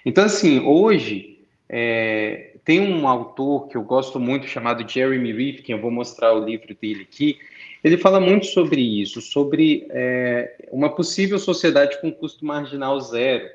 Então, 0.05 0.25
assim, 0.25 0.59
hoje, 0.59 1.39
é, 1.69 2.57
tem 2.65 2.81
um 2.81 3.07
autor 3.07 3.69
que 3.69 3.77
eu 3.77 3.83
gosto 3.83 4.19
muito 4.19 4.45
chamado 4.45 4.87
Jeremy 4.87 5.31
Rifkin, 5.31 5.71
eu 5.71 5.81
vou 5.81 5.91
mostrar 5.91 6.33
o 6.33 6.43
livro 6.43 6.75
dele 6.75 7.03
aqui. 7.03 7.37
Ele 7.81 7.97
fala 7.97 8.19
muito 8.19 8.47
sobre 8.47 8.81
isso, 8.81 9.21
sobre 9.21 9.87
é, 9.91 10.67
uma 10.71 10.89
possível 10.89 11.39
sociedade 11.39 12.01
com 12.01 12.11
custo 12.11 12.45
marginal 12.45 12.99
zero, 12.99 13.49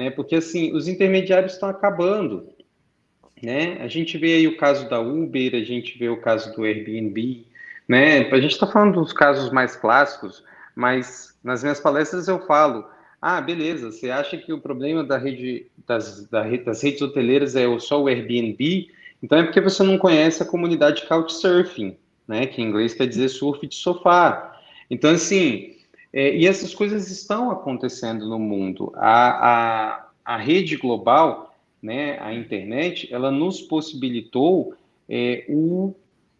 né? 0.00 0.10
Porque 0.10 0.36
assim, 0.36 0.72
os 0.74 0.88
intermediários 0.88 1.52
estão 1.52 1.68
acabando, 1.68 2.48
né? 3.42 3.76
A 3.80 3.86
gente 3.86 4.16
vê 4.16 4.34
aí 4.34 4.48
o 4.48 4.56
caso 4.56 4.88
da 4.88 4.98
Uber, 4.98 5.54
a 5.54 5.62
gente 5.62 5.98
vê 5.98 6.08
o 6.08 6.20
caso 6.20 6.56
do 6.56 6.64
Airbnb, 6.64 7.44
né? 7.86 8.20
A 8.30 8.40
gente 8.40 8.52
está 8.52 8.66
falando 8.66 8.94
dos 8.94 9.12
casos 9.12 9.52
mais 9.52 9.76
clássicos, 9.76 10.42
mas 10.74 11.38
nas 11.44 11.62
minhas 11.62 11.80
palestras 11.80 12.28
eu 12.28 12.40
falo 12.46 12.86
ah, 13.20 13.40
beleza. 13.42 13.92
Você 13.92 14.10
acha 14.10 14.38
que 14.38 14.50
o 14.50 14.60
problema 14.60 15.04
da 15.04 15.18
rede, 15.18 15.66
das, 15.86 16.26
das 16.28 16.82
redes 16.82 17.02
hoteleiras 17.02 17.54
é 17.54 17.66
só 17.78 18.02
o 18.02 18.08
Airbnb? 18.08 18.88
Então 19.22 19.38
é 19.38 19.42
porque 19.42 19.60
você 19.60 19.82
não 19.82 19.98
conhece 19.98 20.42
a 20.42 20.46
comunidade 20.46 21.06
Couchsurfing, 21.06 21.98
né? 22.26 22.46
Que 22.46 22.62
em 22.62 22.68
inglês 22.68 22.94
quer 22.94 23.06
dizer 23.06 23.28
surf 23.28 23.66
de 23.66 23.74
sofá. 23.74 24.58
Então, 24.90 25.10
assim, 25.10 25.76
é, 26.12 26.34
e 26.34 26.46
essas 26.46 26.74
coisas 26.74 27.10
estão 27.10 27.50
acontecendo 27.50 28.28
no 28.28 28.38
mundo. 28.38 28.92
A, 28.96 29.50
a, 29.50 30.08
a 30.24 30.36
rede 30.36 30.76
global, 30.76 31.54
né, 31.82 32.18
a 32.20 32.34
internet, 32.34 33.08
ela 33.12 33.30
nos 33.30 33.60
possibilitou 33.60 34.74
é, 35.08 35.44
o, 35.48 35.94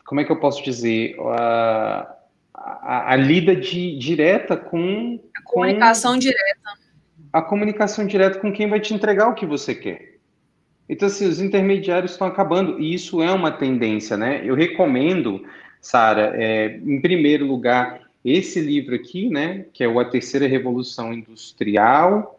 como 0.04 0.20
é 0.20 0.24
que 0.24 0.32
eu 0.32 0.40
posso 0.40 0.62
dizer, 0.64 1.16
a, 1.20 2.16
a, 2.52 3.12
a 3.12 3.16
lida 3.16 3.54
de, 3.54 3.96
direta 3.96 4.56
com. 4.56 5.20
A 5.36 5.42
comunicação 5.42 6.14
com, 6.14 6.18
direta. 6.18 6.80
A 7.32 7.42
comunicação 7.42 8.06
direta 8.06 8.40
com 8.40 8.52
quem 8.52 8.68
vai 8.68 8.80
te 8.80 8.92
entregar 8.92 9.28
o 9.28 9.34
que 9.34 9.46
você 9.46 9.74
quer. 9.74 10.10
Então, 10.88 11.06
assim, 11.06 11.26
os 11.28 11.40
intermediários 11.40 12.12
estão 12.12 12.26
acabando, 12.26 12.80
e 12.80 12.92
isso 12.92 13.22
é 13.22 13.30
uma 13.30 13.52
tendência, 13.52 14.16
né? 14.16 14.40
Eu 14.44 14.56
recomendo, 14.56 15.44
Sara, 15.80 16.32
é, 16.34 16.80
em 16.84 17.00
primeiro 17.00 17.46
lugar, 17.46 18.09
esse 18.24 18.60
livro 18.60 18.94
aqui, 18.94 19.28
né, 19.28 19.66
que 19.72 19.82
é 19.82 19.88
o 19.88 19.98
A 19.98 20.04
Terceira 20.04 20.46
Revolução 20.46 21.12
Industrial, 21.12 22.38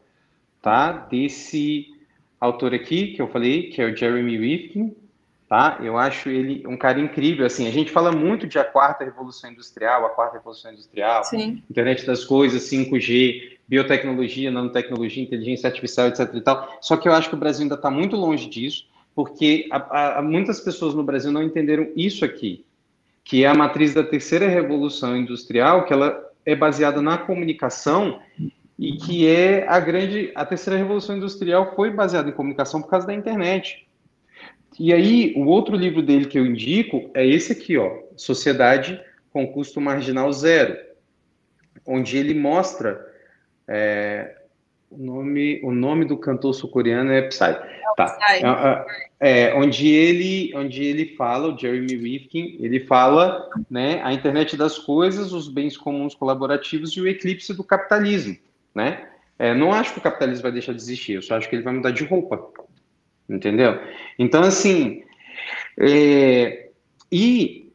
tá? 0.62 0.92
Desse 0.92 1.88
autor 2.40 2.74
aqui, 2.74 3.14
que 3.14 3.22
eu 3.22 3.28
falei, 3.28 3.70
que 3.70 3.82
é 3.82 3.86
o 3.86 3.96
Jeremy 3.96 4.38
Rifkin, 4.38 4.96
tá? 5.50 5.80
Eu 5.82 5.98
acho 5.98 6.30
ele 6.30 6.66
um 6.66 6.78
cara 6.78 7.00
incrível, 7.00 7.46
assim, 7.46 7.68
a 7.68 7.72
gente 7.72 7.92
fala 7.92 8.12
muito 8.12 8.48
de 8.48 8.58
a 8.58 8.64
quarta 8.64 9.04
revolução 9.04 9.52
industrial, 9.52 10.06
a 10.06 10.10
quarta 10.10 10.38
revolução 10.38 10.72
industrial, 10.72 11.24
Sim. 11.24 11.62
internet 11.70 12.06
das 12.06 12.24
coisas, 12.24 12.64
5G, 12.64 13.58
biotecnologia, 13.68 14.50
nanotecnologia, 14.50 15.22
inteligência 15.22 15.68
artificial, 15.68 16.08
etc 16.08 16.34
e 16.34 16.42
tal, 16.42 16.78
só 16.82 16.96
que 16.96 17.08
eu 17.08 17.14
acho 17.14 17.30
que 17.30 17.36
o 17.36 17.38
Brasil 17.38 17.64
ainda 17.64 17.76
está 17.76 17.92
muito 17.92 18.16
longe 18.16 18.48
disso, 18.48 18.88
porque 19.14 19.68
a, 19.72 20.20
a, 20.20 20.22
muitas 20.22 20.60
pessoas 20.62 20.94
no 20.94 21.04
Brasil 21.04 21.32
não 21.32 21.44
entenderam 21.44 21.90
isso 21.96 22.24
aqui, 22.24 22.64
que 23.24 23.44
é 23.44 23.48
a 23.48 23.54
matriz 23.54 23.94
da 23.94 24.04
terceira 24.04 24.48
revolução 24.48 25.16
industrial, 25.16 25.86
que 25.86 25.94
ela 25.94 26.32
é 26.46 26.56
baseada 26.56 27.02
na 27.02 27.18
comunicação 27.18 28.20
e 28.78 28.94
que 28.94 29.28
é 29.28 29.68
a 29.68 29.80
grande, 29.80 30.32
a 30.34 30.46
terceira 30.46 30.78
revolução 30.78 31.16
industrial 31.16 31.76
foi 31.76 31.92
baseada 31.92 32.30
em 32.30 32.34
comunicação 32.34 32.82
por 32.82 32.90
causa 32.90 33.08
da 33.08 33.14
internet. 33.14 33.88
E 34.80 34.92
aí, 34.92 35.34
o 35.36 35.46
outro 35.46 35.76
livro 35.76 36.02
dele 36.02 36.26
que 36.26 36.40
eu 36.40 36.46
indico 36.46 37.12
é 37.14 37.26
esse 37.26 37.52
aqui, 37.52 37.78
ó, 37.78 38.00
Sociedade 38.16 39.00
com 39.32 39.48
Custo 39.48 39.80
Marginal 39.80 40.32
Zero, 40.34 40.78
onde 41.86 42.18
ele 42.18 42.34
mostra 42.34 43.06
é, 43.68 44.41
o, 44.92 44.98
nome, 44.98 45.60
o 45.64 45.72
nome 45.72 46.06
do 46.06 46.18
cantor 46.18 46.54
sul-coreano 46.54 47.12
é 47.12 47.22
Psy. 47.24 47.56
Tá. 47.98 48.18
É, 48.30 48.40
é, 48.40 49.50
é, 49.50 49.56
onde 49.56 49.88
ele, 49.88 50.54
onde 50.56 50.84
ele 50.84 51.16
fala, 51.16 51.54
o 51.54 51.58
Jeremy 51.58 51.96
Rifkin, 51.96 52.58
ele 52.60 52.80
fala, 52.82 53.50
né, 53.70 54.02
a 54.04 54.14
internet 54.14 54.56
das 54.56 54.78
coisas, 54.78 55.34
os 55.34 55.50
bens 55.50 55.76
comuns 55.76 56.16
colaborativos 56.16 56.92
e 56.92 57.02
o 57.02 57.08
eclipse 57.08 57.54
do 57.54 57.64
capitalismo, 57.64 58.38
né? 58.74 59.08
É, 59.40 59.54
não 59.54 59.74
acho 59.74 59.94
que 59.94 60.00
o 60.00 60.04
capitalismo 60.04 60.44
vai 60.44 60.52
deixar 60.52 60.74
de 60.74 60.82
existir, 60.82 61.14
eu 61.14 61.22
só 61.22 61.36
acho 61.36 61.50
que 61.50 61.56
ele 61.56 61.64
vai 61.64 61.74
mudar 61.74 61.92
de 61.92 62.04
roupa 62.06 62.52
entendeu? 63.30 63.80
Então, 64.20 64.42
assim, 64.44 65.04
é, 65.80 66.70
e 67.12 67.72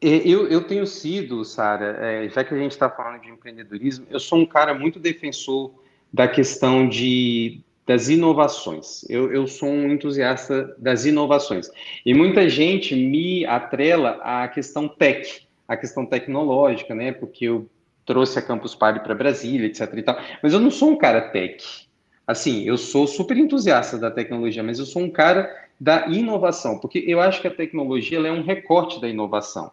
Eu, 0.00 0.46
eu 0.48 0.62
tenho 0.62 0.86
sido, 0.86 1.42
Sara, 1.42 1.96
é, 2.00 2.28
já 2.28 2.44
que 2.44 2.54
a 2.54 2.58
gente 2.58 2.72
está 2.72 2.88
falando 2.88 3.22
de 3.22 3.30
empreendedorismo, 3.30 4.06
eu 4.10 4.20
sou 4.20 4.38
um 4.38 4.46
cara 4.46 4.74
muito 4.74 5.00
defensor 5.00 5.72
da 6.12 6.26
questão 6.26 6.88
de, 6.88 7.60
das 7.86 8.08
inovações. 8.08 9.04
Eu, 9.08 9.32
eu 9.32 9.46
sou 9.46 9.68
um 9.68 9.92
entusiasta 9.92 10.74
das 10.78 11.04
inovações. 11.04 11.70
E 12.04 12.14
muita 12.14 12.48
gente 12.48 12.94
me 12.94 13.44
atrela 13.44 14.20
à 14.22 14.48
questão 14.48 14.88
tech, 14.88 15.46
à 15.68 15.76
questão 15.76 16.06
tecnológica, 16.06 16.94
né? 16.94 17.12
Porque 17.12 17.46
eu 17.46 17.68
trouxe 18.04 18.38
a 18.38 18.42
Campus 18.42 18.74
Party 18.74 19.00
para 19.00 19.14
Brasília, 19.14 19.66
etc. 19.66 19.92
E 19.96 20.02
tal. 20.02 20.18
Mas 20.42 20.52
eu 20.52 20.60
não 20.60 20.70
sou 20.70 20.90
um 20.90 20.96
cara 20.96 21.20
tech. 21.20 21.86
Assim, 22.26 22.64
eu 22.64 22.76
sou 22.76 23.06
super 23.06 23.36
entusiasta 23.36 23.98
da 23.98 24.10
tecnologia, 24.10 24.62
mas 24.62 24.78
eu 24.78 24.84
sou 24.84 25.02
um 25.02 25.10
cara 25.10 25.48
da 25.78 26.06
inovação, 26.08 26.78
porque 26.78 27.04
eu 27.06 27.20
acho 27.20 27.40
que 27.40 27.48
a 27.48 27.54
tecnologia 27.54 28.18
é 28.18 28.32
um 28.32 28.42
recorte 28.42 29.00
da 29.00 29.08
inovação. 29.08 29.70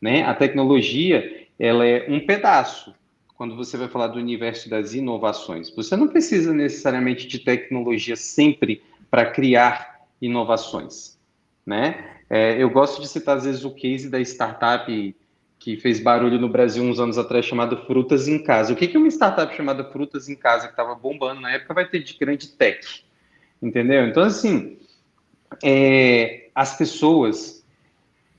Né? 0.00 0.22
A 0.22 0.34
tecnologia 0.34 1.46
ela 1.58 1.84
é 1.86 2.06
um 2.08 2.20
pedaço 2.20 2.94
quando 3.44 3.56
você 3.56 3.76
vai 3.76 3.88
falar 3.88 4.06
do 4.06 4.18
universo 4.18 4.70
das 4.70 4.94
inovações. 4.94 5.68
Você 5.76 5.94
não 5.94 6.08
precisa 6.08 6.50
necessariamente 6.50 7.26
de 7.26 7.38
tecnologia 7.38 8.16
sempre 8.16 8.82
para 9.10 9.30
criar 9.30 10.00
inovações. 10.18 11.18
Né? 11.66 12.22
É, 12.30 12.56
eu 12.56 12.70
gosto 12.70 13.02
de 13.02 13.06
citar, 13.06 13.36
às 13.36 13.44
vezes, 13.44 13.62
o 13.62 13.70
case 13.70 14.08
da 14.08 14.18
startup 14.22 15.14
que 15.58 15.76
fez 15.76 16.00
barulho 16.00 16.40
no 16.40 16.48
Brasil 16.48 16.82
uns 16.82 16.98
anos 16.98 17.18
atrás, 17.18 17.44
chamada 17.44 17.76
Frutas 17.76 18.28
em 18.28 18.42
Casa. 18.42 18.72
O 18.72 18.76
que, 18.76 18.88
que 18.88 18.96
uma 18.96 19.08
startup 19.08 19.54
chamada 19.54 19.84
Frutas 19.84 20.26
em 20.26 20.34
Casa, 20.34 20.66
que 20.66 20.72
estava 20.72 20.94
bombando 20.94 21.42
na 21.42 21.52
época, 21.52 21.74
vai 21.74 21.86
ter 21.86 22.02
de 22.02 22.14
grande 22.14 22.48
tech? 22.48 23.04
Entendeu? 23.60 24.06
Então, 24.06 24.22
assim, 24.22 24.78
é, 25.62 26.48
as 26.54 26.78
pessoas, 26.78 27.62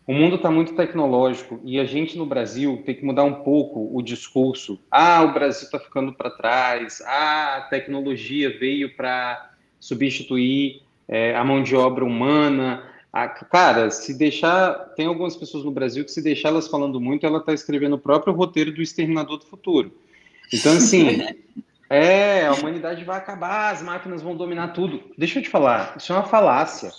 o 0.08 0.13
mundo 0.13 0.36
está 0.36 0.52
muito 0.52 0.74
tecnológico 0.76 1.60
e 1.63 1.80
a 1.80 1.86
gente 1.86 2.15
no 2.15 2.28
Brasil 2.28 2.84
tem 2.86 2.94
que 2.94 3.04
mudar 3.04 3.24
um 3.24 3.44
pouco 3.44 3.89
o 3.91 4.02
discurso. 4.04 4.80
Ah, 4.91 5.24
o 5.24 5.34
Brasil 5.34 5.65
está 5.65 5.80
ficando 5.80 6.13
para 6.13 6.30
trás. 6.30 7.02
Ah, 7.06 7.58
a 7.58 7.62
tecnologia 7.62 8.56
veio 8.58 8.96
para 8.96 9.52
substituir 9.80 10.84
é, 11.08 11.36
a 11.36 11.44
mão 11.44 11.63
de 11.63 11.76
obra 11.76 12.06
humana. 12.06 12.84
Ah, 13.12 13.28
cara, 13.28 13.89
se 13.89 14.15
deixar, 14.15 14.74
tem 14.96 15.08
algumas 15.08 15.36
pessoas 15.36 15.63
no 15.63 15.72
Brasil 15.72 16.06
que 16.06 16.12
se 16.12 16.22
deixar 16.22 16.50
elas 16.50 16.68
falando 16.68 17.02
muito, 17.02 17.26
ela 17.26 17.39
está 17.39 17.54
escrevendo 17.54 17.94
o 17.94 18.00
próprio 18.00 18.34
roteiro 18.34 18.72
do 18.72 18.84
Exterminador 18.84 19.39
do 19.39 19.46
Futuro. 19.46 19.91
Então, 20.54 20.74
assim, 20.74 21.26
é, 21.89 22.46
a 22.46 22.54
humanidade 22.54 23.04
vai 23.04 23.18
acabar, 23.18 23.74
as 23.74 23.82
máquinas 23.82 24.22
vão 24.22 24.36
dominar 24.36 24.68
tudo. 24.68 25.02
Deixa 25.18 25.39
eu 25.39 25.44
te 25.44 25.50
falar, 25.50 25.96
isso 25.98 26.13
é 26.13 26.15
uma 26.15 26.26
falácia. 26.26 26.91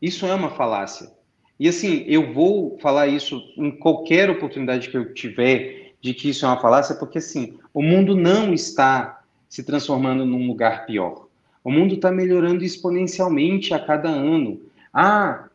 Isso 0.00 0.24
é 0.24 0.32
uma 0.32 0.50
falácia. 0.50 1.17
E 1.58 1.68
assim, 1.68 2.04
eu 2.06 2.32
vou 2.32 2.78
falar 2.78 3.08
isso 3.08 3.42
em 3.56 3.70
qualquer 3.70 4.30
oportunidade 4.30 4.88
que 4.88 4.96
eu 4.96 5.12
tiver 5.12 5.92
de 6.00 6.14
que 6.14 6.30
isso 6.30 6.44
é 6.44 6.48
uma 6.48 6.60
falácia, 6.60 6.94
porque 6.94 7.18
assim, 7.18 7.58
o 7.74 7.82
mundo 7.82 8.16
não 8.16 8.54
está 8.54 9.22
se 9.48 9.64
transformando 9.64 10.24
num 10.24 10.46
lugar 10.46 10.86
pior. 10.86 11.26
O 11.64 11.70
mundo 11.70 11.96
está 11.96 12.10
melhorando 12.12 12.64
exponencialmente 12.64 13.74
a 13.74 13.78
cada 13.78 14.08
ano. 14.08 14.60
Ah, 14.92 15.48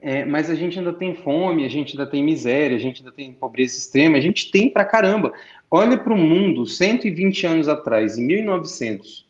é, 0.00 0.24
mas 0.24 0.50
a 0.50 0.54
gente 0.54 0.78
ainda 0.78 0.92
tem 0.92 1.14
fome, 1.14 1.64
a 1.64 1.68
gente 1.68 1.92
ainda 1.92 2.10
tem 2.10 2.22
miséria, 2.22 2.76
a 2.76 2.80
gente 2.80 3.00
ainda 3.00 3.12
tem 3.12 3.32
pobreza 3.32 3.76
extrema, 3.78 4.16
a 4.16 4.20
gente 4.20 4.50
tem 4.50 4.68
pra 4.70 4.84
caramba. 4.84 5.32
Olha 5.70 5.96
para 5.98 6.12
o 6.12 6.18
mundo 6.18 6.66
120 6.66 7.46
anos 7.46 7.68
atrás, 7.68 8.18
em 8.18 8.26
1900, 8.26 9.26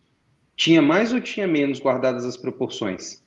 tinha 0.57 0.81
mais 0.81 1.13
ou 1.13 1.21
tinha 1.21 1.47
menos 1.47 1.81
guardadas 1.81 2.25
as 2.25 2.37
proporções? 2.37 3.23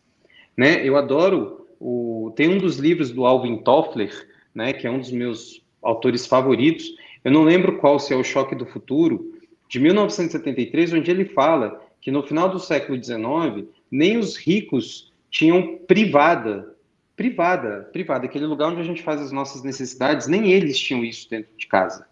Né? 0.55 0.85
Eu 0.85 0.97
adoro 0.97 1.60
o 1.81 2.31
tem 2.35 2.47
um 2.47 2.59
dos 2.59 2.77
livros 2.77 3.11
do 3.11 3.25
Alvin 3.25 3.57
Toffler, 3.57 4.29
né, 4.53 4.71
que 4.71 4.85
é 4.85 4.91
um 4.91 4.99
dos 4.99 5.11
meus 5.11 5.61
autores 5.81 6.27
favoritos. 6.27 6.85
Eu 7.23 7.31
não 7.31 7.43
lembro 7.43 7.79
qual 7.79 7.99
se 7.99 8.13
é 8.13 8.15
o 8.15 8.23
Choque 8.23 8.55
do 8.55 8.65
Futuro, 8.65 9.33
de 9.67 9.79
1973, 9.79 10.93
onde 10.93 11.09
ele 11.09 11.25
fala 11.25 11.81
que 11.99 12.11
no 12.11 12.21
final 12.21 12.49
do 12.49 12.59
século 12.59 13.01
XIX 13.01 13.67
nem 13.89 14.17
os 14.17 14.37
ricos 14.37 15.11
tinham 15.29 15.77
privada, 15.87 16.75
privada, 17.15 17.89
privada, 17.91 18.25
aquele 18.25 18.45
lugar 18.45 18.69
onde 18.69 18.81
a 18.81 18.85
gente 18.85 19.01
faz 19.01 19.19
as 19.19 19.31
nossas 19.31 19.63
necessidades, 19.63 20.27
nem 20.27 20.51
eles 20.51 20.77
tinham 20.79 21.03
isso 21.03 21.29
dentro 21.29 21.51
de 21.57 21.67
casa, 21.67 22.05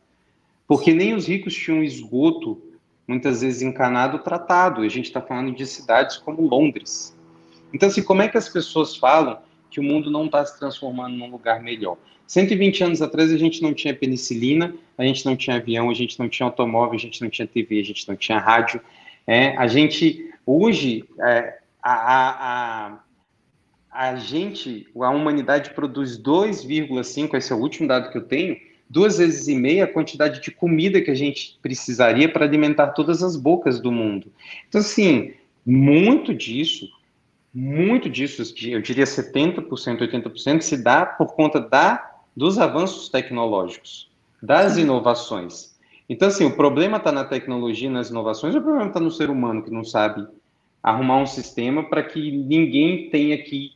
porque 0.67 0.93
nem 0.93 1.13
os 1.13 1.27
ricos 1.27 1.53
tinham 1.53 1.84
esgoto 1.84 2.62
muitas 3.08 3.41
vezes 3.41 3.62
encanado 3.62 4.19
tratado. 4.19 4.82
A 4.82 4.88
gente 4.88 5.05
está 5.05 5.19
falando 5.19 5.53
de 5.53 5.65
cidades 5.65 6.17
como 6.17 6.47
Londres, 6.47 7.17
então, 7.73 7.89
assim, 7.89 8.01
como 8.01 8.21
é 8.21 8.27
que 8.27 8.38
as 8.38 8.49
pessoas 8.49 8.95
falam 8.95 9.38
que 9.69 9.79
o 9.79 9.84
mundo 9.84 10.10
não 10.10 10.25
está 10.25 10.45
se 10.45 10.58
transformando 10.58 11.15
num 11.15 11.29
lugar 11.29 11.62
melhor? 11.62 11.97
120 12.27 12.84
anos 12.84 13.01
atrás 13.01 13.32
a 13.32 13.38
gente 13.38 13.62
não 13.62 13.73
tinha 13.73 13.93
penicilina, 13.93 14.75
a 14.97 15.03
gente 15.03 15.25
não 15.25 15.36
tinha 15.36 15.55
avião, 15.55 15.89
a 15.89 15.93
gente 15.93 16.19
não 16.19 16.29
tinha 16.29 16.45
automóvel, 16.45 16.95
a 16.95 16.99
gente 16.99 17.21
não 17.21 17.29
tinha 17.29 17.47
TV, 17.47 17.79
a 17.79 17.84
gente 17.84 18.08
não 18.08 18.15
tinha 18.15 18.38
rádio. 18.38 18.79
É, 19.25 19.58
a 19.58 19.65
gente, 19.65 20.32
hoje, 20.45 21.05
é, 21.19 21.58
a, 21.82 21.93
a, 21.93 22.88
a, 22.88 22.99
a 23.91 24.15
gente, 24.15 24.88
a 24.95 25.10
humanidade 25.10 25.71
produz 25.71 26.21
2,5, 26.21 27.36
esse 27.36 27.51
é 27.51 27.55
o 27.55 27.60
último 27.60 27.88
dado 27.88 28.12
que 28.12 28.17
eu 28.17 28.23
tenho, 28.23 28.58
duas 28.89 29.17
vezes 29.17 29.47
e 29.47 29.55
meia 29.55 29.86
a 29.86 29.88
quantidade 29.88 30.41
de 30.41 30.51
comida 30.51 31.01
que 31.01 31.12
a 31.12 31.15
gente 31.15 31.58
precisaria 31.62 32.27
para 32.27 32.45
alimentar 32.45 32.88
todas 32.88 33.21
as 33.21 33.36
bocas 33.36 33.79
do 33.79 33.91
mundo. 33.91 34.32
Então, 34.67 34.82
assim, 34.82 35.34
muito 35.65 36.34
disso 36.34 36.89
muito 37.53 38.09
disso, 38.09 38.43
eu 38.67 38.81
diria 38.81 39.05
70%, 39.05 39.67
80%, 39.69 40.62
se 40.62 40.77
dá 40.77 41.05
por 41.05 41.33
conta 41.33 41.59
da, 41.59 42.17
dos 42.35 42.57
avanços 42.57 43.09
tecnológicos, 43.09 44.09
das 44.41 44.77
inovações. 44.77 45.77
Então, 46.07 46.27
assim, 46.27 46.45
o 46.45 46.55
problema 46.55 46.97
está 46.97 47.12
na 47.12 47.23
tecnologia, 47.23 47.89
nas 47.89 48.09
inovações, 48.09 48.55
o 48.55 48.62
problema 48.62 48.88
está 48.88 48.99
no 48.99 49.12
ser 49.12 49.29
humano 49.29 49.63
que 49.63 49.71
não 49.71 49.83
sabe 49.83 50.27
arrumar 50.81 51.17
um 51.17 51.25
sistema 51.25 51.83
para 51.83 52.03
que 52.03 52.31
ninguém 52.31 53.09
tenha 53.09 53.38
que 53.38 53.73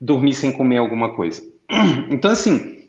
dormir 0.00 0.34
sem 0.34 0.52
comer 0.52 0.78
alguma 0.78 1.14
coisa. 1.14 1.42
Então, 2.10 2.30
assim, 2.30 2.88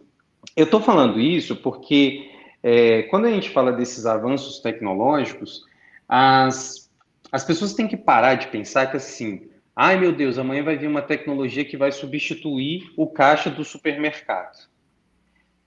eu 0.56 0.66
estou 0.66 0.82
falando 0.82 1.20
isso 1.20 1.56
porque 1.56 2.30
é, 2.64 3.04
quando 3.04 3.26
a 3.26 3.32
gente 3.32 3.50
fala 3.50 3.72
desses 3.72 4.06
avanços 4.06 4.60
tecnológicos, 4.60 5.64
as, 6.08 6.90
as 7.32 7.44
pessoas 7.44 7.74
têm 7.74 7.88
que 7.88 7.98
parar 7.98 8.36
de 8.36 8.48
pensar 8.48 8.88
que, 8.88 8.98
assim, 8.98 9.50
Ai 9.76 9.98
meu 9.98 10.12
Deus, 10.12 10.38
amanhã 10.38 10.64
vai 10.64 10.78
vir 10.78 10.88
uma 10.88 11.02
tecnologia 11.02 11.64
que 11.64 11.78
vai 11.78 11.92
substituir 11.92 12.92
o 12.98 13.08
caixa 13.08 13.50
do 13.50 13.64
supermercado. 13.64 14.70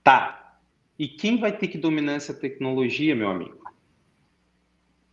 Tá. 0.03 0.59
E 0.97 1.07
quem 1.07 1.39
vai 1.39 1.51
ter 1.51 1.67
que 1.67 1.77
dominar 1.77 2.13
essa 2.13 2.33
tecnologia, 2.33 3.15
meu 3.15 3.29
amigo? 3.29 3.57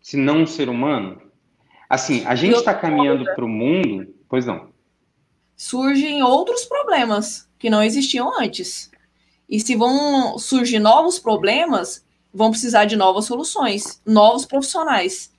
Se 0.01 0.17
não 0.17 0.43
um 0.43 0.47
ser 0.47 0.69
humano? 0.69 1.23
Assim, 1.89 2.25
a 2.27 2.35
gente 2.35 2.57
está 2.57 2.75
caminhando 2.75 3.25
para 3.35 3.45
o 3.45 3.49
mundo. 3.49 4.15
Pois 4.29 4.47
não. 4.47 4.71
Surgem 5.57 6.23
outros 6.23 6.65
problemas 6.65 7.49
que 7.59 7.71
não 7.71 7.83
existiam 7.83 8.31
antes. 8.41 8.91
E 9.49 9.61
se 9.61 9.77
vão 9.77 10.39
surgir 10.39 10.79
novos 10.79 11.19
problemas, 11.19 12.05
vão 12.33 12.51
precisar 12.51 12.85
de 12.85 12.97
novas 12.97 13.27
soluções, 13.27 14.01
novos 14.07 14.47
profissionais. 14.47 15.32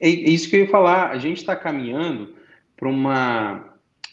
É, 0.00 0.08
é 0.08 0.10
isso 0.10 0.48
que 0.48 0.56
eu 0.56 0.60
ia 0.60 0.70
falar. 0.70 1.10
A 1.10 1.18
gente 1.18 1.38
está 1.38 1.56
caminhando 1.56 2.34
para 2.76 2.88
uma 2.88 3.64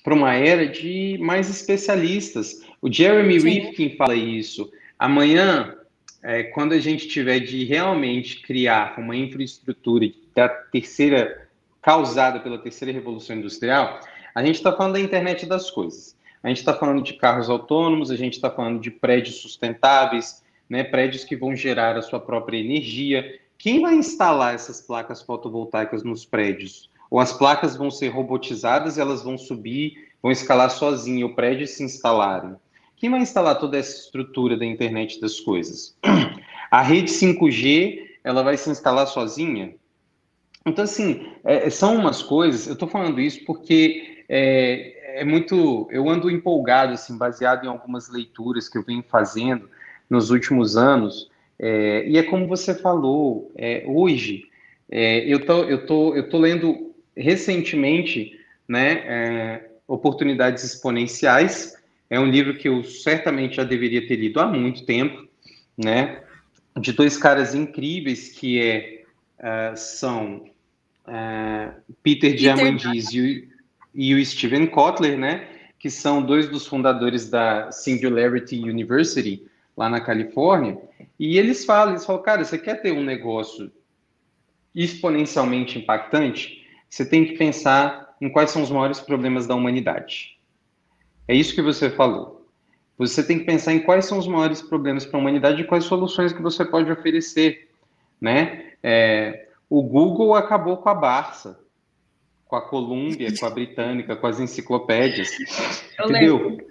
para 0.03 0.13
uma 0.13 0.35
era 0.35 0.67
de 0.67 1.17
mais 1.19 1.49
especialistas. 1.49 2.63
O 2.79 2.91
Jeremy 2.91 3.41
Sim. 3.41 3.49
Rifkin 3.49 3.95
fala 3.97 4.13
isso. 4.13 4.71
Amanhã, 4.99 5.75
é, 6.21 6.43
quando 6.43 6.73
a 6.73 6.79
gente 6.79 7.07
tiver 7.07 7.39
de 7.39 7.65
realmente 7.65 8.43
criar 8.43 8.99
uma 8.99 9.15
infraestrutura 9.15 10.05
da 10.35 10.47
terceira 10.47 11.47
causada 11.81 12.39
pela 12.39 12.59
terceira 12.59 12.93
revolução 12.93 13.35
industrial, 13.35 13.99
a 14.35 14.45
gente 14.45 14.55
está 14.55 14.71
falando 14.71 14.93
da 14.93 14.99
internet 14.99 15.47
das 15.47 15.71
coisas. 15.71 16.15
A 16.43 16.49
gente 16.49 16.57
está 16.57 16.75
falando 16.75 17.01
de 17.01 17.13
carros 17.13 17.49
autônomos, 17.49 18.11
a 18.11 18.15
gente 18.15 18.33
está 18.33 18.51
falando 18.51 18.79
de 18.79 18.91
prédios 18.91 19.37
sustentáveis, 19.37 20.43
né, 20.69 20.83
prédios 20.83 21.23
que 21.23 21.35
vão 21.35 21.55
gerar 21.55 21.97
a 21.97 22.01
sua 22.03 22.19
própria 22.19 22.59
energia, 22.59 23.39
quem 23.57 23.81
vai 23.81 23.95
instalar 23.95 24.53
essas 24.53 24.81
placas 24.81 25.21
fotovoltaicas 25.21 26.03
nos 26.03 26.25
prédios? 26.25 26.89
Ou 27.09 27.19
as 27.19 27.33
placas 27.33 27.75
vão 27.75 27.89
ser 27.89 28.09
robotizadas 28.09 28.97
e 28.97 29.01
elas 29.01 29.23
vão 29.23 29.37
subir, 29.37 30.09
vão 30.21 30.31
escalar 30.31 30.69
sozinho 30.69 31.27
o 31.27 31.35
prédio 31.35 31.63
e 31.63 31.67
se 31.67 31.83
instalarem? 31.83 32.55
Quem 32.97 33.09
vai 33.09 33.21
instalar 33.21 33.59
toda 33.59 33.77
essa 33.77 33.95
estrutura 33.97 34.57
da 34.57 34.65
internet 34.65 35.19
das 35.19 35.39
coisas? 35.39 35.95
A 36.71 36.81
rede 36.81 37.11
5G, 37.11 37.99
ela 38.23 38.43
vai 38.43 38.57
se 38.57 38.69
instalar 38.69 39.07
sozinha? 39.07 39.75
Então, 40.65 40.83
assim, 40.83 41.27
é, 41.43 41.69
são 41.69 41.95
umas 41.95 42.23
coisas, 42.23 42.65
eu 42.65 42.73
estou 42.73 42.87
falando 42.87 43.21
isso 43.21 43.45
porque 43.45 44.25
é, 44.27 45.21
é, 45.21 45.23
muito, 45.23 45.87
eu 45.91 46.09
ando 46.09 46.29
empolgado, 46.29 46.93
assim, 46.93 47.17
baseado 47.17 47.65
em 47.65 47.67
algumas 47.67 48.09
leituras 48.09 48.67
que 48.67 48.77
eu 48.77 48.83
venho 48.83 49.03
fazendo 49.07 49.69
nos 50.09 50.31
últimos 50.31 50.75
anos, 50.75 51.29
é, 51.59 52.07
e 52.07 52.17
é 52.17 52.23
como 52.23 52.47
você 52.47 52.73
falou, 52.73 53.51
é, 53.55 53.83
hoje, 53.87 54.45
é, 54.91 55.19
eu 55.25 55.45
tô, 55.45 55.63
eu 55.63 55.85
tô, 55.85 56.15
eu 56.15 56.29
tô 56.29 56.37
lendo 56.37 56.93
recentemente, 57.15 58.39
né, 58.67 58.91
é, 59.05 59.69
oportunidades 59.87 60.63
exponenciais, 60.63 61.75
É 62.07 62.19
um 62.19 62.29
livro 62.29 62.55
que 62.55 62.69
eu 62.69 62.83
certamente 62.83 63.55
já 63.55 63.63
deveria 63.63 64.05
ter 64.07 64.15
lido 64.15 64.39
há 64.39 64.45
muito 64.45 64.85
tempo, 64.85 65.27
né? 65.75 66.21
De 66.79 66.91
dois 66.93 67.17
caras 67.17 67.55
incríveis 67.55 68.29
que 68.29 68.61
é, 68.61 69.03
uh, 69.39 69.75
são 69.75 70.45
uh, 71.07 71.73
Peter, 72.03 72.31
Peter 72.31 72.35
Diamandis 72.35 73.11
e, 73.11 73.49
e 73.93 74.13
o 74.13 74.23
Steven 74.23 74.67
Kotler, 74.67 75.17
né? 75.17 75.47
Que 75.79 75.89
são 75.89 76.21
dois 76.21 76.47
dos 76.47 76.67
fundadores 76.67 77.27
da 77.27 77.71
Singularity 77.71 78.59
University 78.59 79.43
lá 79.75 79.89
na 79.89 80.01
Califórnia. 80.01 80.77
E 81.19 81.37
eles 81.37 81.65
falam, 81.65 81.93
eles 81.93 82.05
falam, 82.05 82.21
cara, 82.21 82.43
você 82.43 82.57
quer 82.57 82.81
ter 82.81 82.91
um 82.91 83.03
negócio 83.03 83.71
exponencialmente 84.73 85.79
impactante? 85.79 86.65
Você 86.89 87.05
tem 87.05 87.25
que 87.25 87.37
pensar 87.37 88.15
em 88.21 88.29
quais 88.29 88.51
são 88.51 88.61
os 88.61 88.71
maiores 88.71 88.99
problemas 88.99 89.47
da 89.47 89.55
humanidade. 89.55 90.37
É 91.27 91.35
isso 91.35 91.55
que 91.55 91.61
você 91.61 91.89
falou. 91.89 92.45
Você 92.97 93.23
tem 93.23 93.39
que 93.39 93.45
pensar 93.45 93.73
em 93.73 93.79
quais 93.79 94.05
são 94.05 94.17
os 94.17 94.27
maiores 94.27 94.61
problemas 94.61 95.05
para 95.05 95.17
a 95.17 95.21
humanidade 95.21 95.61
e 95.61 95.65
quais 95.65 95.83
soluções 95.83 96.31
que 96.31 96.41
você 96.41 96.63
pode 96.63 96.89
oferecer, 96.89 97.69
né? 98.21 98.71
É, 98.81 99.49
o 99.69 99.81
Google 99.81 100.33
acabou 100.33 100.77
com 100.77 100.87
a 100.87 100.93
Barça, 100.93 101.59
com 102.47 102.55
a 102.55 102.61
Colômbia, 102.61 103.33
com 103.37 103.45
a 103.45 103.49
Britânica, 103.49 104.15
com 104.15 104.27
as 104.27 104.39
enciclopédias, 104.39 105.31
Eu 105.99 106.09
entendeu? 106.09 106.37
Lembro. 106.37 106.65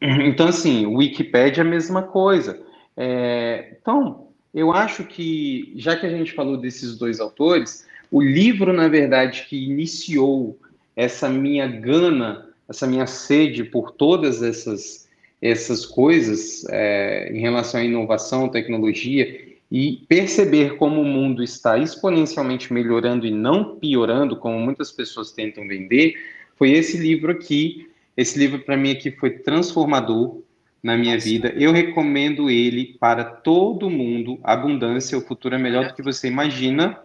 Então, 0.00 0.48
assim, 0.48 0.86
o 0.86 0.98
Wikipedia 0.98 1.62
é 1.62 1.66
a 1.66 1.68
mesma 1.68 2.02
coisa. 2.02 2.60
É, 2.96 3.76
então, 3.80 4.28
eu 4.54 4.72
acho 4.72 5.04
que, 5.04 5.72
já 5.76 5.96
que 5.96 6.06
a 6.06 6.10
gente 6.10 6.32
falou 6.32 6.56
desses 6.56 6.96
dois 6.96 7.20
autores, 7.20 7.86
o 8.10 8.20
livro, 8.20 8.72
na 8.72 8.88
verdade, 8.88 9.46
que 9.48 9.64
iniciou 9.64 10.58
essa 10.94 11.28
minha 11.28 11.66
gana 11.66 12.52
essa 12.72 12.86
minha 12.86 13.06
sede 13.06 13.64
por 13.64 13.92
todas 13.92 14.42
essas, 14.42 15.08
essas 15.40 15.84
coisas 15.84 16.64
é, 16.70 17.30
em 17.32 17.40
relação 17.40 17.80
à 17.80 17.84
inovação, 17.84 18.48
tecnologia, 18.48 19.52
e 19.70 20.04
perceber 20.08 20.76
como 20.76 21.00
o 21.00 21.04
mundo 21.04 21.42
está 21.42 21.78
exponencialmente 21.78 22.72
melhorando 22.72 23.26
e 23.26 23.30
não 23.30 23.76
piorando, 23.76 24.36
como 24.36 24.58
muitas 24.58 24.92
pessoas 24.92 25.32
tentam 25.32 25.66
vender, 25.66 26.14
foi 26.56 26.72
esse 26.72 26.98
livro 26.98 27.32
aqui. 27.32 27.88
Esse 28.16 28.38
livro, 28.38 28.58
para 28.60 28.76
mim, 28.76 28.90
aqui 28.90 29.10
foi 29.10 29.30
transformador 29.30 30.42
na 30.82 30.96
minha 30.96 31.18
vida. 31.18 31.48
Eu 31.56 31.72
recomendo 31.72 32.50
ele 32.50 32.96
para 32.98 33.24
todo 33.24 33.88
mundo. 33.88 34.38
Abundância, 34.42 35.16
o 35.16 35.22
futuro 35.22 35.54
é 35.54 35.58
melhor 35.58 35.88
do 35.88 35.94
que 35.94 36.02
você 36.02 36.28
imagina, 36.28 36.98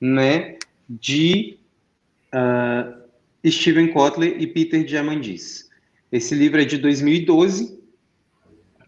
né? 0.00 0.56
De 0.88 1.56
uh, 2.34 3.02
Steven 3.48 3.88
Kotler 3.88 4.36
e 4.40 4.46
Peter 4.46 4.84
Diamandis. 4.84 5.70
Esse 6.10 6.34
livro 6.34 6.60
é 6.60 6.64
de 6.64 6.76
2012, 6.76 7.80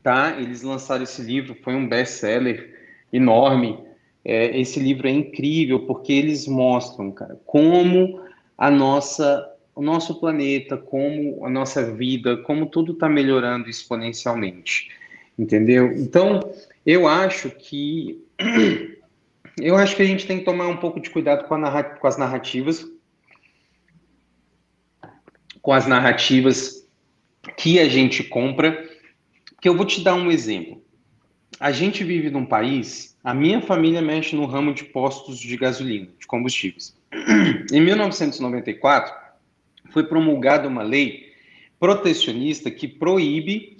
tá? 0.02 0.38
Eles 0.38 0.62
lançaram 0.62 1.04
esse 1.04 1.22
livro, 1.22 1.56
foi 1.62 1.74
um 1.74 1.88
best-seller 1.88 2.74
enorme. 3.12 3.78
É, 4.24 4.58
esse 4.58 4.80
livro 4.80 5.08
é 5.08 5.10
incrível 5.10 5.86
porque 5.86 6.12
eles 6.12 6.46
mostram, 6.46 7.10
cara, 7.10 7.40
como 7.46 8.20
a 8.58 8.70
nossa, 8.70 9.53
o 9.74 9.82
nosso 9.82 10.20
planeta, 10.20 10.76
como 10.76 11.44
a 11.44 11.50
nossa 11.50 11.92
vida, 11.92 12.36
como 12.38 12.66
tudo 12.66 12.92
está 12.92 13.08
melhorando 13.08 13.68
exponencialmente, 13.68 14.90
entendeu? 15.38 15.92
Então, 15.92 16.40
eu 16.86 17.08
acho 17.08 17.50
que 17.50 18.22
eu 19.60 19.76
acho 19.76 19.96
que 19.96 20.02
a 20.02 20.06
gente 20.06 20.26
tem 20.26 20.38
que 20.38 20.44
tomar 20.44 20.68
um 20.68 20.76
pouco 20.76 21.00
de 21.00 21.10
cuidado 21.10 21.48
com, 21.48 21.56
com 22.00 22.06
as 22.06 22.16
narrativas, 22.16 22.86
com 25.60 25.72
as 25.72 25.86
narrativas 25.86 26.86
que 27.56 27.78
a 27.78 27.88
gente 27.88 28.22
compra. 28.22 28.88
Que 29.60 29.68
eu 29.68 29.76
vou 29.76 29.86
te 29.86 30.04
dar 30.04 30.14
um 30.14 30.30
exemplo. 30.30 30.82
A 31.58 31.72
gente 31.72 32.04
vive 32.04 32.30
num 32.30 32.44
país, 32.44 33.16
a 33.24 33.32
minha 33.32 33.62
família 33.62 34.02
mexe 34.02 34.36
no 34.36 34.44
ramo 34.44 34.74
de 34.74 34.84
postos 34.84 35.38
de 35.38 35.56
gasolina, 35.56 36.08
de 36.18 36.26
combustíveis. 36.26 36.94
Em 37.72 37.80
1994, 37.80 39.23
foi 39.94 40.04
promulgada 40.04 40.68
uma 40.68 40.82
lei 40.82 41.32
protecionista 41.78 42.70
que 42.70 42.86
proíbe 42.86 43.78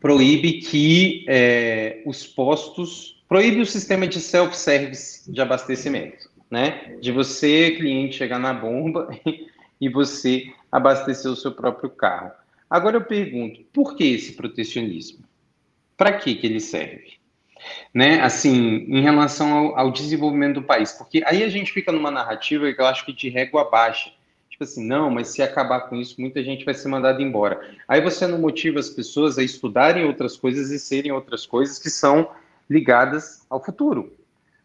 proíbe 0.00 0.54
que 0.54 1.24
é, 1.28 2.02
os 2.04 2.26
postos 2.26 3.22
proíbe 3.28 3.60
o 3.60 3.66
sistema 3.66 4.06
de 4.06 4.20
self-service 4.20 5.30
de 5.30 5.40
abastecimento, 5.40 6.28
né? 6.50 6.96
De 7.00 7.12
você 7.12 7.70
cliente 7.72 8.16
chegar 8.16 8.38
na 8.38 8.52
bomba 8.52 9.08
e 9.80 9.88
você 9.88 10.52
abastecer 10.70 11.30
o 11.30 11.36
seu 11.36 11.52
próprio 11.52 11.88
carro. 11.88 12.32
Agora 12.68 12.96
eu 12.96 13.04
pergunto, 13.04 13.60
por 13.72 13.94
que 13.94 14.04
esse 14.04 14.32
protecionismo? 14.32 15.24
Para 15.96 16.12
que, 16.12 16.34
que 16.34 16.46
ele 16.46 16.60
serve? 16.60 17.20
Né, 17.94 18.20
assim, 18.20 18.86
em 18.88 19.00
relação 19.02 19.52
ao, 19.52 19.78
ao, 19.78 19.92
desenvolvimento 19.92 20.54
do 20.54 20.66
país, 20.66 20.92
porque 20.92 21.22
aí 21.24 21.44
a 21.44 21.48
gente 21.48 21.72
fica 21.72 21.92
numa 21.92 22.10
narrativa 22.10 22.72
que 22.72 22.80
eu 22.80 22.86
acho 22.86 23.06
que 23.06 23.12
de 23.12 23.28
régua 23.28 23.70
baixa, 23.70 24.10
tipo 24.62 24.64
assim, 24.64 24.86
não, 24.86 25.10
mas 25.10 25.28
se 25.28 25.42
acabar 25.42 25.80
com 25.82 25.96
isso, 25.96 26.20
muita 26.20 26.42
gente 26.42 26.64
vai 26.64 26.74
ser 26.74 26.88
mandada 26.88 27.20
embora. 27.22 27.60
Aí 27.86 28.00
você 28.00 28.26
não 28.26 28.38
motiva 28.38 28.78
as 28.78 28.88
pessoas 28.88 29.38
a 29.38 29.42
estudarem 29.42 30.04
outras 30.04 30.36
coisas 30.36 30.70
e 30.70 30.78
serem 30.78 31.12
outras 31.12 31.44
coisas 31.44 31.78
que 31.78 31.90
são 31.90 32.30
ligadas 32.70 33.44
ao 33.50 33.62
futuro, 33.62 34.12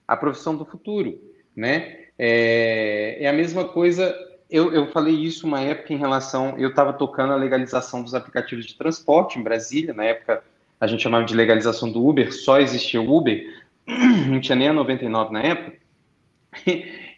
à 0.07 0.15
profissão 0.15 0.55
do 0.55 0.65
futuro, 0.65 1.19
né? 1.55 2.05
É, 2.17 3.17
é 3.21 3.27
a 3.27 3.33
mesma 3.33 3.65
coisa 3.65 4.15
eu, 4.49 4.73
eu 4.73 4.87
falei 4.87 5.13
isso 5.13 5.45
uma 5.45 5.59
época 5.59 5.93
em 5.93 5.97
relação. 5.97 6.55
Eu 6.57 6.69
estava 6.69 6.93
tocando 6.93 7.33
a 7.33 7.35
legalização 7.35 8.01
dos 8.01 8.15
aplicativos 8.15 8.65
de 8.65 8.75
transporte 8.75 9.37
em 9.37 9.43
Brasília, 9.43 9.93
na 9.93 10.05
época 10.05 10.41
a 10.79 10.87
gente 10.87 11.03
chamava 11.03 11.25
de 11.25 11.35
legalização 11.35 11.91
do 11.91 12.07
Uber, 12.07 12.31
só 12.31 12.59
existia 12.59 13.01
o 13.01 13.13
Uber, 13.13 13.43
não 14.29 14.39
tinha 14.39 14.55
nem 14.55 14.69
a 14.69 14.73
99 14.73 15.33
na 15.33 15.41
época. 15.41 15.77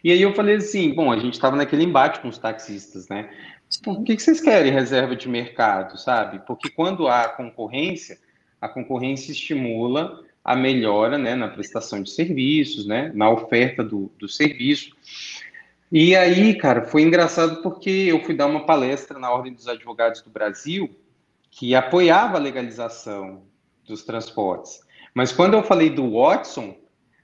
E 0.02 0.10
aí 0.10 0.22
eu 0.22 0.34
falei 0.34 0.56
assim: 0.56 0.92
bom, 0.92 1.12
a 1.12 1.18
gente 1.18 1.34
estava 1.34 1.56
naquele 1.56 1.84
embate 1.84 2.20
com 2.20 2.28
os 2.28 2.38
taxistas, 2.38 3.08
né? 3.08 3.30
Por 3.84 4.02
que, 4.02 4.16
que 4.16 4.22
vocês 4.22 4.40
querem 4.40 4.72
reserva 4.72 5.14
de 5.14 5.28
mercado, 5.28 5.98
sabe? 5.98 6.40
Porque 6.46 6.68
quando 6.68 7.06
há 7.06 7.28
concorrência, 7.28 8.18
a 8.60 8.68
concorrência 8.68 9.30
estimula 9.30 10.24
a 10.44 10.56
melhora 10.56 11.16
né, 11.16 11.34
na 11.34 11.48
prestação 11.48 12.02
de 12.02 12.10
serviços, 12.10 12.86
né, 12.86 13.12
na 13.14 13.30
oferta 13.30 13.84
do, 13.84 14.10
do 14.18 14.28
serviço. 14.28 14.96
E 15.92 16.16
aí, 16.16 16.54
cara, 16.54 16.82
foi 16.82 17.02
engraçado 17.02 17.62
porque 17.62 17.90
eu 17.90 18.24
fui 18.24 18.34
dar 18.34 18.46
uma 18.46 18.64
palestra 18.64 19.18
na 19.18 19.30
Ordem 19.30 19.52
dos 19.52 19.68
Advogados 19.68 20.22
do 20.22 20.30
Brasil 20.30 20.90
que 21.50 21.74
apoiava 21.74 22.36
a 22.36 22.40
legalização 22.40 23.42
dos 23.86 24.04
transportes. 24.04 24.80
Mas 25.12 25.32
quando 25.32 25.54
eu 25.54 25.62
falei 25.62 25.90
do 25.90 26.12
Watson, 26.12 26.76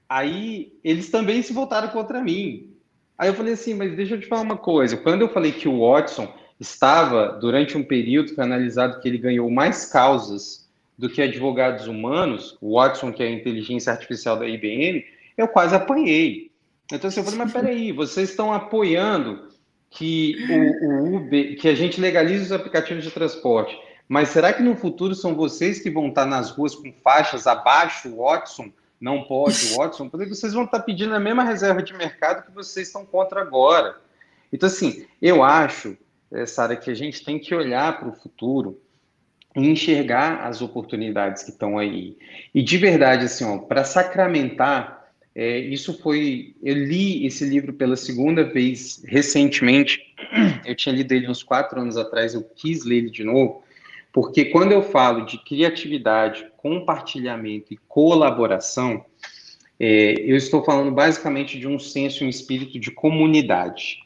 aí 0.09 0.73
eles 0.83 1.09
também 1.09 1.41
se 1.41 1.53
voltaram 1.53 1.89
contra 1.89 2.21
mim. 2.21 2.71
Aí 3.17 3.29
eu 3.29 3.33
falei 3.33 3.53
assim, 3.53 3.73
mas 3.73 3.95
deixa 3.95 4.15
eu 4.15 4.21
te 4.21 4.27
falar 4.27 4.41
uma 4.41 4.57
coisa. 4.57 4.95
Quando 4.95 5.21
eu 5.21 5.29
falei 5.29 5.51
que 5.51 5.67
o 5.67 5.79
Watson 5.79 6.31
estava, 6.59 7.37
durante 7.39 7.77
um 7.77 7.83
período, 7.83 8.33
foi 8.33 8.43
analisado 8.43 8.99
que 8.99 9.07
ele 9.07 9.17
ganhou 9.17 9.49
mais 9.49 9.85
causas 9.85 10.67
do 10.97 11.09
que 11.09 11.21
advogados 11.21 11.87
humanos, 11.87 12.57
o 12.59 12.75
Watson, 12.75 13.11
que 13.11 13.21
é 13.21 13.27
a 13.27 13.31
inteligência 13.31 13.91
artificial 13.91 14.37
da 14.37 14.47
IBM, 14.47 15.05
eu 15.37 15.47
quase 15.47 15.75
apanhei. 15.75 16.51
Então 16.91 17.07
assim, 17.07 17.19
eu 17.19 17.23
falei, 17.23 17.39
mas 17.39 17.53
peraí, 17.53 17.91
vocês 17.91 18.29
estão 18.29 18.51
apoiando 18.51 19.47
que 19.89 20.35
o, 20.49 20.87
o, 20.87 21.15
Uber, 21.17 21.57
que 21.57 21.67
a 21.67 21.75
gente 21.75 22.01
legalize 22.01 22.45
os 22.45 22.51
aplicativos 22.51 23.03
de 23.03 23.11
transporte, 23.11 23.77
mas 24.07 24.29
será 24.29 24.53
que 24.53 24.63
no 24.63 24.75
futuro 24.75 25.13
são 25.13 25.35
vocês 25.35 25.79
que 25.79 25.89
vão 25.89 26.07
estar 26.07 26.25
nas 26.25 26.49
ruas 26.49 26.73
com 26.75 26.91
faixas 27.03 27.45
abaixo, 27.45 28.15
Watson? 28.15 28.71
Não 28.99 29.23
pode, 29.23 29.75
Watson, 29.75 30.09
porque 30.09 30.25
vocês 30.25 30.53
vão 30.53 30.63
estar 30.63 30.79
pedindo 30.79 31.13
a 31.13 31.19
mesma 31.19 31.43
reserva 31.43 31.83
de 31.83 31.93
mercado 31.93 32.45
que 32.45 32.51
vocês 32.51 32.87
estão 32.87 33.05
contra 33.05 33.41
agora. 33.41 33.97
Então, 34.51 34.67
assim, 34.67 35.05
eu 35.21 35.43
acho, 35.43 35.95
eh, 36.31 36.45
Sara, 36.45 36.75
que 36.75 36.89
a 36.89 36.95
gente 36.95 37.23
tem 37.23 37.37
que 37.37 37.53
olhar 37.53 37.99
para 37.99 38.09
o 38.09 38.13
futuro 38.13 38.81
e 39.55 39.67
enxergar 39.67 40.45
as 40.45 40.61
oportunidades 40.61 41.43
que 41.43 41.51
estão 41.51 41.77
aí. 41.77 42.17
E 42.53 42.63
de 42.63 42.77
verdade, 42.77 43.25
assim, 43.25 43.59
para 43.59 43.83
sacramentar 43.83 44.97
é, 45.39 45.59
isso 45.59 45.95
foi. 45.99 46.55
Eu 46.63 46.73
li 46.73 47.23
esse 47.27 47.45
livro 47.45 47.71
pela 47.71 47.95
segunda 47.95 48.43
vez 48.43 49.03
recentemente. 49.05 50.01
Eu 50.65 50.75
tinha 50.75 50.95
lido 50.95 51.11
ele 51.11 51.29
uns 51.29 51.43
quatro 51.43 51.79
anos 51.79 51.95
atrás, 51.95 52.33
eu 52.33 52.43
quis 52.43 52.83
ler 52.83 52.97
ele 52.97 53.11
de 53.11 53.23
novo, 53.23 53.63
porque 54.11 54.45
quando 54.45 54.71
eu 54.71 54.81
falo 54.81 55.27
de 55.27 55.37
criatividade, 55.37 56.43
compartilhamento 56.67 57.73
e 57.73 57.79
colaboração, 57.87 59.05
é, 59.79 60.15
eu 60.19 60.35
estou 60.35 60.63
falando 60.65 60.91
basicamente 60.91 61.57
de 61.57 61.67
um 61.67 61.79
senso 61.79 62.23
e 62.23 62.27
um 62.27 62.29
espírito 62.29 62.77
de 62.77 62.91
comunidade. 62.91 63.99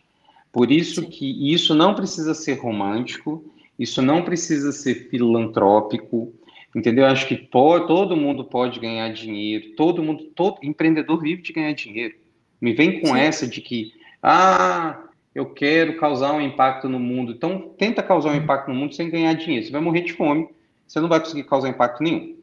Por 0.52 0.72
isso 0.72 1.08
que 1.08 1.52
isso 1.52 1.74
não 1.74 1.96
precisa 1.96 2.36
ser 2.36 2.60
romântico, 2.60 3.44
isso 3.80 4.02
não 4.02 4.22
precisa 4.22 4.72
ser 4.72 5.10
filantrópico, 5.10 6.34
Entendeu? 6.74 7.06
Acho 7.06 7.28
que 7.28 7.36
pode, 7.36 7.86
todo 7.86 8.16
mundo 8.16 8.46
pode 8.46 8.80
ganhar 8.80 9.12
dinheiro, 9.12 9.76
todo 9.76 10.02
mundo, 10.02 10.24
todo 10.34 10.58
empreendedor 10.64 11.20
vive 11.20 11.42
de 11.42 11.52
ganhar 11.52 11.74
dinheiro. 11.74 12.16
Me 12.62 12.72
vem 12.72 13.02
com 13.02 13.08
Sim. 13.08 13.20
essa 13.20 13.46
de 13.46 13.60
que, 13.60 13.92
ah, 14.24 15.04
eu 15.36 15.48
quero 15.48 15.98
causar 15.98 16.32
um 16.32 16.40
impacto 16.40 16.88
no 16.88 16.98
mundo. 16.98 17.34
Então, 17.34 17.74
tenta 17.78 18.02
causar 18.02 18.32
um 18.32 18.38
impacto 18.38 18.70
no 18.70 18.76
mundo 18.76 18.96
sem 18.96 19.10
ganhar 19.10 19.34
dinheiro. 19.34 19.66
Você 19.66 19.72
vai 19.74 19.82
morrer 19.82 20.00
de 20.00 20.14
fome, 20.14 20.48
você 20.88 21.02
não 21.02 21.10
vai 21.10 21.20
conseguir 21.20 21.44
causar 21.44 21.68
impacto 21.68 22.02
nenhum. 22.02 22.38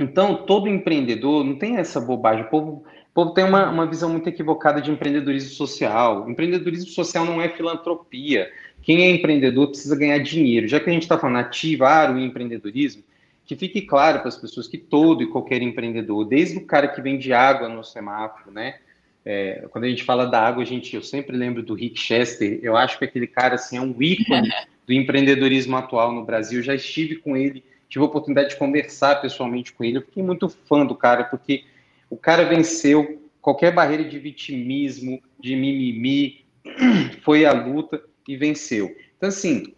Então, 0.00 0.34
todo 0.34 0.66
empreendedor, 0.66 1.44
não 1.44 1.56
tem 1.56 1.76
essa 1.76 2.00
bobagem. 2.00 2.44
O 2.44 2.48
povo, 2.48 2.70
o 2.70 3.14
povo 3.14 3.34
tem 3.34 3.44
uma, 3.44 3.70
uma 3.70 3.86
visão 3.86 4.08
muito 4.08 4.28
equivocada 4.28 4.80
de 4.80 4.90
empreendedorismo 4.90 5.50
social. 5.50 6.28
Empreendedorismo 6.28 6.90
social 6.90 7.26
não 7.26 7.40
é 7.40 7.50
filantropia. 7.50 8.50
Quem 8.82 9.02
é 9.02 9.10
empreendedor 9.10 9.68
precisa 9.68 9.94
ganhar 9.94 10.18
dinheiro. 10.18 10.66
Já 10.66 10.80
que 10.80 10.88
a 10.88 10.92
gente 10.92 11.02
está 11.02 11.18
falando 11.18 11.36
ativar 11.36 12.14
o 12.14 12.18
empreendedorismo, 12.18 13.02
que 13.44 13.54
fique 13.54 13.82
claro 13.82 14.20
para 14.20 14.28
as 14.28 14.38
pessoas 14.38 14.66
que 14.66 14.78
todo 14.78 15.22
e 15.22 15.26
qualquer 15.26 15.60
empreendedor, 15.60 16.24
desde 16.24 16.56
o 16.56 16.64
cara 16.64 16.88
que 16.88 17.02
vende 17.02 17.32
água 17.32 17.68
no 17.68 17.84
semáforo, 17.84 18.50
né? 18.50 18.76
É, 19.22 19.66
quando 19.70 19.84
a 19.84 19.88
gente 19.88 20.02
fala 20.02 20.24
da 20.24 20.40
água, 20.40 20.62
a 20.62 20.66
gente, 20.66 20.96
eu 20.96 21.02
sempre 21.02 21.36
lembro 21.36 21.62
do 21.62 21.74
Rick 21.74 22.00
Chester. 22.00 22.58
Eu 22.62 22.74
acho 22.74 22.98
que 22.98 23.04
aquele 23.04 23.26
cara 23.26 23.56
assim 23.56 23.76
é 23.76 23.80
um 23.80 23.94
ícone 24.00 24.48
do 24.86 24.94
empreendedorismo 24.94 25.76
atual 25.76 26.12
no 26.12 26.24
Brasil. 26.24 26.60
Eu 26.60 26.64
já 26.64 26.74
estive 26.74 27.16
com 27.16 27.36
ele, 27.36 27.62
tive 27.90 28.04
a 28.04 28.08
oportunidade 28.08 28.50
de 28.50 28.56
conversar 28.56 29.20
pessoalmente 29.20 29.72
com 29.72 29.84
ele. 29.84 29.98
Eu 29.98 30.02
fiquei 30.02 30.22
muito 30.22 30.48
fã 30.48 30.86
do 30.86 30.94
cara 30.94 31.24
porque 31.24 31.64
o 32.08 32.16
cara 32.16 32.44
venceu 32.44 33.20
qualquer 33.42 33.74
barreira 33.74 34.04
de 34.04 34.18
vitimismo, 34.18 35.20
de 35.38 35.56
mimimi, 35.56 36.44
foi 37.22 37.44
à 37.44 37.52
luta 37.52 38.00
e 38.28 38.36
venceu. 38.36 38.94
Então 39.16 39.28
assim, 39.28 39.74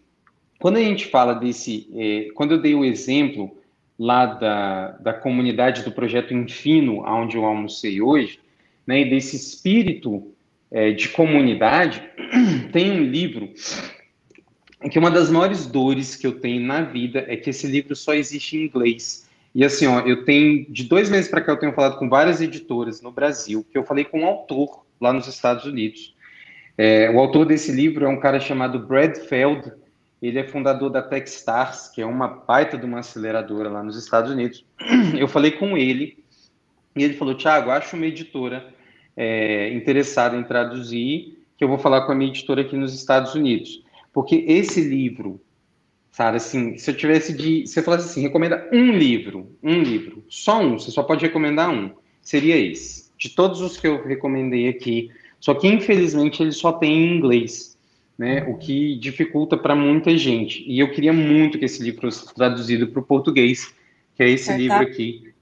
quando 0.59 0.77
a 0.77 0.81
gente 0.81 1.07
fala 1.07 1.33
desse, 1.33 1.89
é, 1.95 2.31
quando 2.35 2.51
eu 2.51 2.61
dei 2.61 2.75
o 2.75 2.85
exemplo 2.85 3.57
lá 3.97 4.25
da, 4.25 4.91
da 4.91 5.13
comunidade 5.13 5.83
do 5.83 5.91
projeto 5.91 6.33
Infino, 6.33 7.03
onde 7.05 7.35
eu 7.35 7.45
almocei 7.45 7.99
hoje 7.99 8.39
né, 8.85 9.01
e 9.01 9.09
desse 9.09 9.35
espírito 9.35 10.31
é, 10.69 10.91
de 10.91 11.09
comunidade, 11.09 12.03
tem 12.71 12.91
um 12.91 13.03
livro 13.03 13.49
que 14.89 14.99
uma 14.99 15.11
das 15.11 15.29
maiores 15.29 15.65
dores 15.65 16.15
que 16.15 16.25
eu 16.27 16.39
tenho 16.39 16.61
na 16.65 16.81
vida 16.81 17.25
é 17.27 17.35
que 17.35 17.49
esse 17.49 17.67
livro 17.67 17.95
só 17.95 18.13
existe 18.13 18.57
em 18.57 18.65
inglês. 18.65 19.29
E 19.55 19.63
assim, 19.63 19.85
ó, 19.87 19.99
eu 20.01 20.25
tenho 20.25 20.65
de 20.69 20.83
dois 20.83 21.09
meses 21.09 21.29
para 21.29 21.41
cá 21.41 21.51
eu 21.51 21.59
tenho 21.59 21.73
falado 21.73 21.97
com 21.97 22.09
várias 22.09 22.41
editoras 22.41 23.01
no 23.01 23.11
Brasil, 23.11 23.65
que 23.71 23.77
eu 23.77 23.83
falei 23.83 24.03
com 24.03 24.21
um 24.21 24.25
autor 24.25 24.83
lá 24.99 25.13
nos 25.13 25.27
Estados 25.27 25.65
Unidos. 25.65 26.13
É, 26.77 27.09
o 27.11 27.19
autor 27.19 27.45
desse 27.45 27.71
livro 27.71 28.05
é 28.05 28.09
um 28.09 28.19
cara 28.19 28.39
chamado 28.39 28.79
Brad 28.79 29.15
Feld. 29.15 29.71
Ele 30.21 30.39
é 30.39 30.43
fundador 30.43 30.89
da 30.89 31.01
Techstars, 31.01 31.89
que 31.89 32.01
é 32.01 32.05
uma 32.05 32.27
baita 32.27 32.77
de 32.77 32.85
uma 32.85 32.99
aceleradora 32.99 33.69
lá 33.69 33.83
nos 33.83 33.97
Estados 33.97 34.31
Unidos. 34.31 34.65
Eu 35.17 35.27
falei 35.27 35.51
com 35.51 35.77
ele 35.77 36.17
e 36.95 37.03
ele 37.03 37.13
falou: 37.13 37.35
Tiago, 37.35 37.69
acho 37.69 37.95
uma 37.95 38.05
editora 38.05 38.73
é, 39.15 39.71
interessada 39.73 40.35
em 40.35 40.43
traduzir, 40.43 41.39
que 41.57 41.63
eu 41.63 41.67
vou 41.67 41.77
falar 41.77 42.01
com 42.01 42.11
a 42.11 42.15
minha 42.15 42.29
editora 42.29 42.61
aqui 42.61 42.75
nos 42.75 42.93
Estados 42.93 43.35
Unidos. 43.35 43.82
Porque 44.13 44.45
esse 44.47 44.79
livro, 44.79 45.41
sabe, 46.11 46.37
assim, 46.37 46.77
se 46.77 46.91
eu 46.91 46.95
tivesse 46.95 47.33
de. 47.33 47.65
Você 47.65 47.81
falasse 47.81 48.09
assim, 48.09 48.21
recomenda 48.21 48.69
um 48.71 48.91
livro, 48.91 49.57
um 49.61 49.81
livro, 49.81 50.23
só 50.29 50.61
um, 50.61 50.77
você 50.77 50.91
só 50.91 51.01
pode 51.01 51.25
recomendar 51.25 51.71
um, 51.71 51.91
seria 52.21 52.55
esse. 52.55 53.11
De 53.17 53.29
todos 53.29 53.59
os 53.59 53.75
que 53.75 53.87
eu 53.87 54.03
recomendei 54.05 54.69
aqui, 54.69 55.09
só 55.39 55.55
que 55.55 55.67
infelizmente 55.67 56.43
ele 56.43 56.51
só 56.51 56.71
tem 56.71 56.93
em 56.93 57.17
inglês, 57.17 57.77
né? 58.17 58.43
O 58.43 58.57
que 58.57 58.95
dificulta 58.97 59.57
para 59.57 59.75
muita 59.75 60.15
gente. 60.15 60.63
E 60.67 60.79
eu 60.79 60.91
queria 60.91 61.11
muito 61.11 61.57
que 61.57 61.65
esse 61.65 61.81
livro 61.81 62.01
fosse 62.01 62.33
traduzido 62.35 62.87
para 62.87 62.99
o 62.99 63.03
português, 63.03 63.73
que 64.15 64.21
é 64.21 64.29
esse 64.29 64.51
é, 64.51 64.57
livro 64.57 64.77
aqui, 64.77 65.33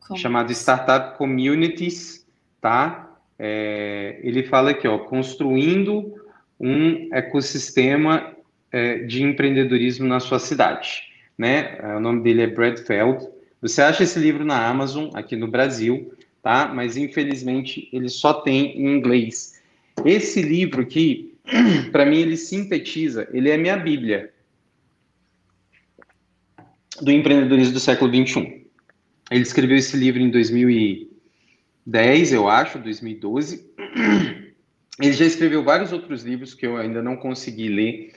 como? 0.00 0.18
chamado 0.18 0.50
Startup 0.50 1.16
Communities, 1.16 2.26
tá? 2.60 3.16
É, 3.38 4.20
ele 4.22 4.42
fala 4.42 4.70
aqui, 4.70 4.88
ó, 4.88 4.98
construindo 4.98 6.21
um 6.62 7.08
ecossistema 7.12 8.34
é, 8.70 8.98
de 8.98 9.22
empreendedorismo 9.22 10.06
na 10.06 10.20
sua 10.20 10.38
cidade, 10.38 11.02
né? 11.36 11.76
É, 11.78 11.96
o 11.96 12.00
nome 12.00 12.22
dele 12.22 12.42
é 12.42 12.46
Brad 12.46 12.78
Feld. 12.78 13.26
Você 13.60 13.82
acha 13.82 14.04
esse 14.04 14.18
livro 14.18 14.44
na 14.44 14.66
Amazon 14.66 15.10
aqui 15.14 15.34
no 15.34 15.48
Brasil, 15.48 16.14
tá? 16.40 16.70
Mas 16.72 16.96
infelizmente 16.96 17.88
ele 17.92 18.08
só 18.08 18.32
tem 18.32 18.78
em 18.78 18.96
inglês. 18.96 19.60
Esse 20.04 20.40
livro 20.40 20.82
aqui, 20.82 21.34
para 21.90 22.06
mim, 22.06 22.18
ele 22.18 22.36
sintetiza, 22.36 23.28
ele 23.32 23.50
é 23.50 23.56
minha 23.56 23.76
Bíblia 23.76 24.30
do 27.00 27.10
empreendedorismo 27.10 27.74
do 27.74 27.80
século 27.80 28.10
21. 28.10 28.62
Ele 29.30 29.42
escreveu 29.42 29.76
esse 29.76 29.96
livro 29.96 30.20
em 30.20 30.30
2010, 30.30 32.32
eu 32.32 32.48
acho, 32.48 32.78
2012. 32.78 33.70
Ele 35.00 35.12
já 35.12 35.24
escreveu 35.24 35.62
vários 35.62 35.92
outros 35.92 36.22
livros 36.22 36.54
que 36.54 36.66
eu 36.66 36.76
ainda 36.76 37.02
não 37.02 37.16
consegui 37.16 37.68
ler. 37.68 38.12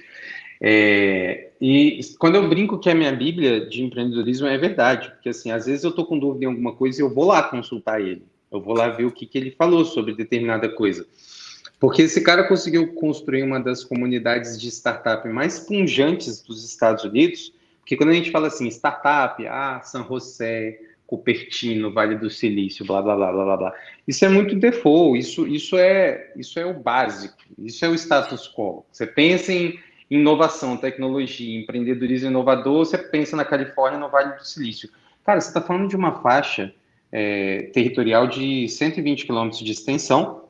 É, 0.62 1.50
e 1.60 2.00
quando 2.18 2.36
eu 2.36 2.48
brinco 2.48 2.80
que 2.80 2.90
a 2.90 2.96
minha 2.96 3.12
Bíblia 3.12 3.66
de 3.66 3.84
empreendedorismo, 3.84 4.48
é 4.48 4.58
verdade, 4.58 5.10
porque 5.12 5.30
assim, 5.30 5.52
às 5.52 5.66
vezes 5.66 5.84
eu 5.84 5.90
estou 5.90 6.06
com 6.06 6.18
dúvida 6.18 6.46
em 6.46 6.48
alguma 6.48 6.74
coisa 6.74 7.00
e 7.00 7.04
eu 7.04 7.14
vou 7.14 7.26
lá 7.26 7.44
consultar 7.44 8.02
ele. 8.02 8.24
Eu 8.52 8.62
vou 8.62 8.76
lá 8.76 8.90
ver 8.90 9.06
o 9.06 9.12
que, 9.12 9.26
que 9.26 9.38
ele 9.38 9.52
falou 9.52 9.84
sobre 9.84 10.16
determinada 10.16 10.70
coisa. 10.70 11.06
Porque 11.80 12.04
esse 12.04 12.22
cara 12.22 12.48
conseguiu 12.48 12.94
construir 12.94 13.44
uma 13.44 13.60
das 13.60 13.84
comunidades 13.84 14.60
de 14.60 14.70
startup 14.70 15.28
mais 15.28 15.60
punjantes 15.60 16.42
dos 16.42 16.64
Estados 16.64 17.04
Unidos, 17.04 17.54
porque 17.80 17.98
quando 17.98 18.10
a 18.10 18.14
gente 18.14 18.32
fala 18.32 18.48
assim, 18.48 18.68
startup, 18.68 19.46
ah, 19.46 19.82
San 19.84 20.06
José, 20.08 20.80
Cupertino, 21.08 21.92
Vale 21.94 22.16
do 22.16 22.30
Silício, 22.30 22.86
blá 22.86 23.02
blá 23.02 23.16
blá 23.16 23.32
blá 23.32 23.58
blá. 23.58 23.74
Isso 24.08 24.26
é 24.26 24.30
muito 24.30 24.56
default, 24.56 25.20
isso, 25.20 25.48
isso, 25.48 25.78
é, 25.78 26.32
isso 26.36 26.60
é 26.60 26.66
o 26.66 26.74
básico, 26.74 27.38
isso 27.60 27.86
é 27.86 27.90
o 27.90 27.96
status 27.96 28.48
quo. 28.48 28.86
Você 28.92 29.06
pensa 29.06 29.54
em 29.54 29.80
inovação, 30.10 30.78
tecnologia, 30.78 31.60
empreendedorismo 31.60 32.30
inovador, 32.30 32.86
você 32.86 32.98
pensa 32.98 33.36
na 33.36 33.46
Califórnia, 33.46 34.00
no 34.00 34.10
Vale 34.10 34.36
do 34.36 34.46
Silício. 34.46 34.90
Cara, 35.24 35.40
você 35.40 35.48
está 35.48 35.62
falando 35.62 35.90
de 35.90 35.96
uma 35.96 36.22
faixa 36.22 36.74
é, 37.12 37.64
territorial 37.74 38.28
de 38.28 38.68
120 38.68 39.26
quilômetros 39.26 39.62
de 39.62 39.72
extensão, 39.72 40.46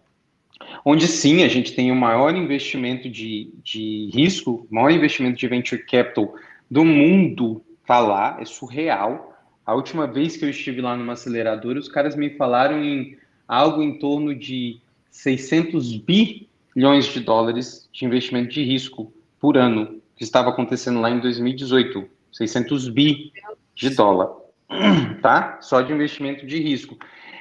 onde 0.85 1.07
sim 1.07 1.43
a 1.43 1.47
gente 1.47 1.73
tem 1.73 1.91
o 1.91 1.95
maior 1.95 2.35
investimento 2.35 3.09
de, 3.09 3.51
de 3.63 4.09
risco, 4.13 4.65
maior 4.69 4.91
investimento 4.91 5.37
de 5.37 5.47
venture 5.47 5.83
capital 5.83 6.33
do 6.69 6.83
mundo 6.85 7.61
está 7.81 7.99
lá, 7.99 8.37
é 8.39 8.45
surreal 8.45 9.34
a 9.65 9.73
última 9.73 10.05
vez 10.05 10.37
que 10.37 10.45
eu 10.45 10.49
estive 10.49 10.81
lá 10.81 10.95
numa 10.95 11.13
aceleradora, 11.13 11.79
os 11.79 11.89
caras 11.89 12.15
me 12.15 12.29
falaram 12.31 12.83
em 12.83 13.17
algo 13.47 13.81
em 13.81 13.97
torno 13.97 14.35
de 14.35 14.79
600 15.09 15.97
bilhões 15.97 17.05
de 17.05 17.19
dólares 17.19 17.89
de 17.91 18.05
investimento 18.05 18.49
de 18.49 18.63
risco 18.63 19.11
por 19.39 19.57
ano, 19.57 20.01
que 20.15 20.23
estava 20.23 20.49
acontecendo 20.49 21.01
lá 21.01 21.09
em 21.09 21.19
2018. 21.19 22.07
600 22.31 22.89
bi 22.89 23.31
de 23.73 23.89
dólar, 23.91 24.29
tá? 25.21 25.57
Só 25.61 25.81
de 25.81 25.93
investimento 25.93 26.45
de 26.45 26.59
risco. 26.61 26.97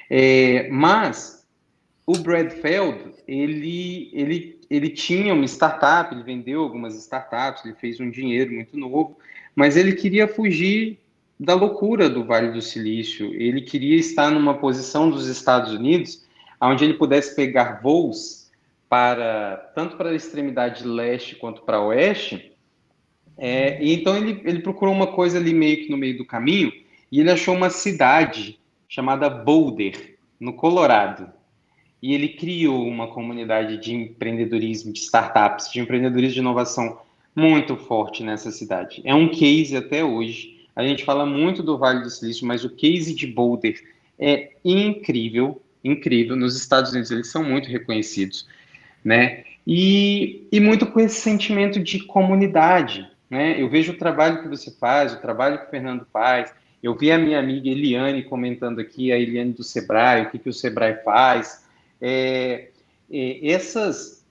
É, 0.08 0.68
mas 0.70 1.44
o 2.06 2.16
Brad 2.18 2.50
Feld, 2.50 3.14
ele, 3.26 4.10
ele, 4.12 4.60
ele 4.70 4.90
tinha 4.90 5.34
uma 5.34 5.44
startup, 5.46 6.14
ele 6.14 6.22
vendeu 6.22 6.62
algumas 6.62 6.94
startups, 6.96 7.64
ele 7.64 7.74
fez 7.74 7.98
um 7.98 8.10
dinheiro 8.10 8.52
muito 8.52 8.76
novo, 8.78 9.18
mas 9.54 9.76
ele 9.76 9.92
queria 9.92 10.28
fugir 10.28 10.98
da 11.44 11.54
loucura 11.54 12.09
do 12.09 12.24
Vale 12.24 12.50
do 12.50 12.62
Silício. 12.62 13.33
Ele 13.35 13.61
queria 13.61 13.96
estar 13.96 14.30
numa 14.30 14.54
posição 14.54 15.11
dos 15.11 15.28
Estados 15.28 15.72
Unidos 15.72 16.24
onde 16.61 16.85
ele 16.85 16.94
pudesse 16.94 17.35
pegar 17.37 17.80
voos 17.83 18.50
para 18.88 19.57
tanto 19.74 19.96
para 19.96 20.11
a 20.11 20.14
extremidade 20.14 20.85
leste 20.85 21.37
quanto 21.37 21.62
para 21.62 21.80
oeste. 21.80 22.52
É, 23.37 23.83
e 23.83 23.92
então 23.92 24.16
ele, 24.16 24.40
ele 24.44 24.61
procurou 24.61 24.94
uma 24.94 25.09
coisa 25.09 25.38
ali 25.38 25.52
meio 25.52 25.85
que 25.85 25.90
no 25.90 25.96
meio 25.96 26.16
do 26.16 26.24
caminho 26.24 26.72
e 27.11 27.20
ele 27.20 27.30
achou 27.30 27.54
uma 27.54 27.70
cidade 27.70 28.59
chamada 28.88 29.28
Boulder, 29.28 30.16
no 30.38 30.52
Colorado. 30.52 31.28
E 32.00 32.14
ele 32.14 32.28
criou 32.28 32.87
uma 32.87 33.09
comunidade 33.09 33.78
de 33.78 33.94
empreendedorismo, 33.94 34.92
de 34.92 35.00
startups, 35.00 35.73
de 35.73 35.81
empreendedorismo 35.81 36.35
de 36.35 36.40
inovação 36.40 36.98
muito 37.35 37.77
forte 37.77 38.23
nessa 38.23 38.50
cidade. 38.50 39.02
É 39.04 39.14
um 39.14 39.29
case 39.29 39.77
até 39.77 40.04
hoje 40.04 40.54
a 40.77 40.83
gente 40.87 41.04
fala 41.04 41.25
muito 41.25 41.62
do 41.62 41.79
Vale 41.79 42.02
do 42.02 42.10
Silício, 42.10 42.46
mas 42.46 42.64
o 42.64 42.70
case 42.70 43.14
de 43.14 43.27
Boulder 43.27 43.81
é 44.18 44.50
incrível, 44.64 45.62
incrível. 45.83 46.37
Nos 46.37 46.56
Estados 46.56 46.90
Unidos 46.92 47.10
eles 47.10 47.29
são 47.29 47.44
muito 47.44 47.68
reconhecidos, 47.68 48.46
né? 49.04 49.44
E, 49.66 50.46
e 50.52 50.60
muito 50.60 50.87
com 50.87 51.00
esse 51.00 51.20
sentimento 51.20 51.81
de 51.81 52.00
comunidade, 52.00 53.08
né? 53.31 53.60
Eu 53.60 53.68
vejo 53.68 53.92
o 53.92 53.96
trabalho 53.96 54.42
que 54.42 54.48
você 54.48 54.70
faz, 54.70 55.12
o 55.12 55.20
trabalho 55.20 55.58
que 55.58 55.66
o 55.66 55.70
Fernando 55.70 56.06
faz. 56.12 56.52
Eu 56.83 56.94
vi 56.94 57.10
a 57.10 57.18
minha 57.18 57.38
amiga 57.38 57.68
Eliane 57.68 58.22
comentando 58.25 58.81
aqui, 58.81 59.10
a 59.10 59.18
Eliane 59.18 59.52
do 59.52 59.62
Sebrae, 59.62 60.22
o 60.22 60.31
que, 60.31 60.38
que 60.38 60.48
o 60.48 60.52
Sebrae 60.52 61.02
faz. 61.02 61.64
É, 62.00 62.68
é, 63.10 63.48
essas, 63.48 64.25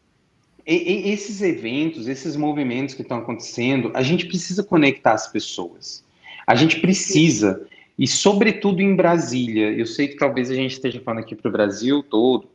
esses 0.66 1.42
eventos, 1.42 2.08
esses 2.08 2.36
movimentos 2.36 2.94
que 2.94 3.02
estão 3.02 3.18
acontecendo, 3.18 3.92
a 3.94 4.04
gente 4.04 4.28
precisa 4.28 4.64
conectar 4.64 5.14
as 5.14 5.28
pessoas. 5.28 6.04
A 6.46 6.56
gente 6.56 6.80
precisa, 6.80 7.66
e 7.98 8.08
sobretudo 8.08 8.82
em 8.82 8.96
Brasília, 8.96 9.72
eu 9.72 9.86
sei 9.86 10.08
que 10.08 10.18
talvez 10.18 10.50
a 10.50 10.56
gente 10.56 10.72
esteja 10.72 11.00
falando 11.00 11.20
aqui 11.20 11.36
para 11.36 11.50
o 11.50 11.52
Brasil 11.52 12.04
todo, 12.04 12.48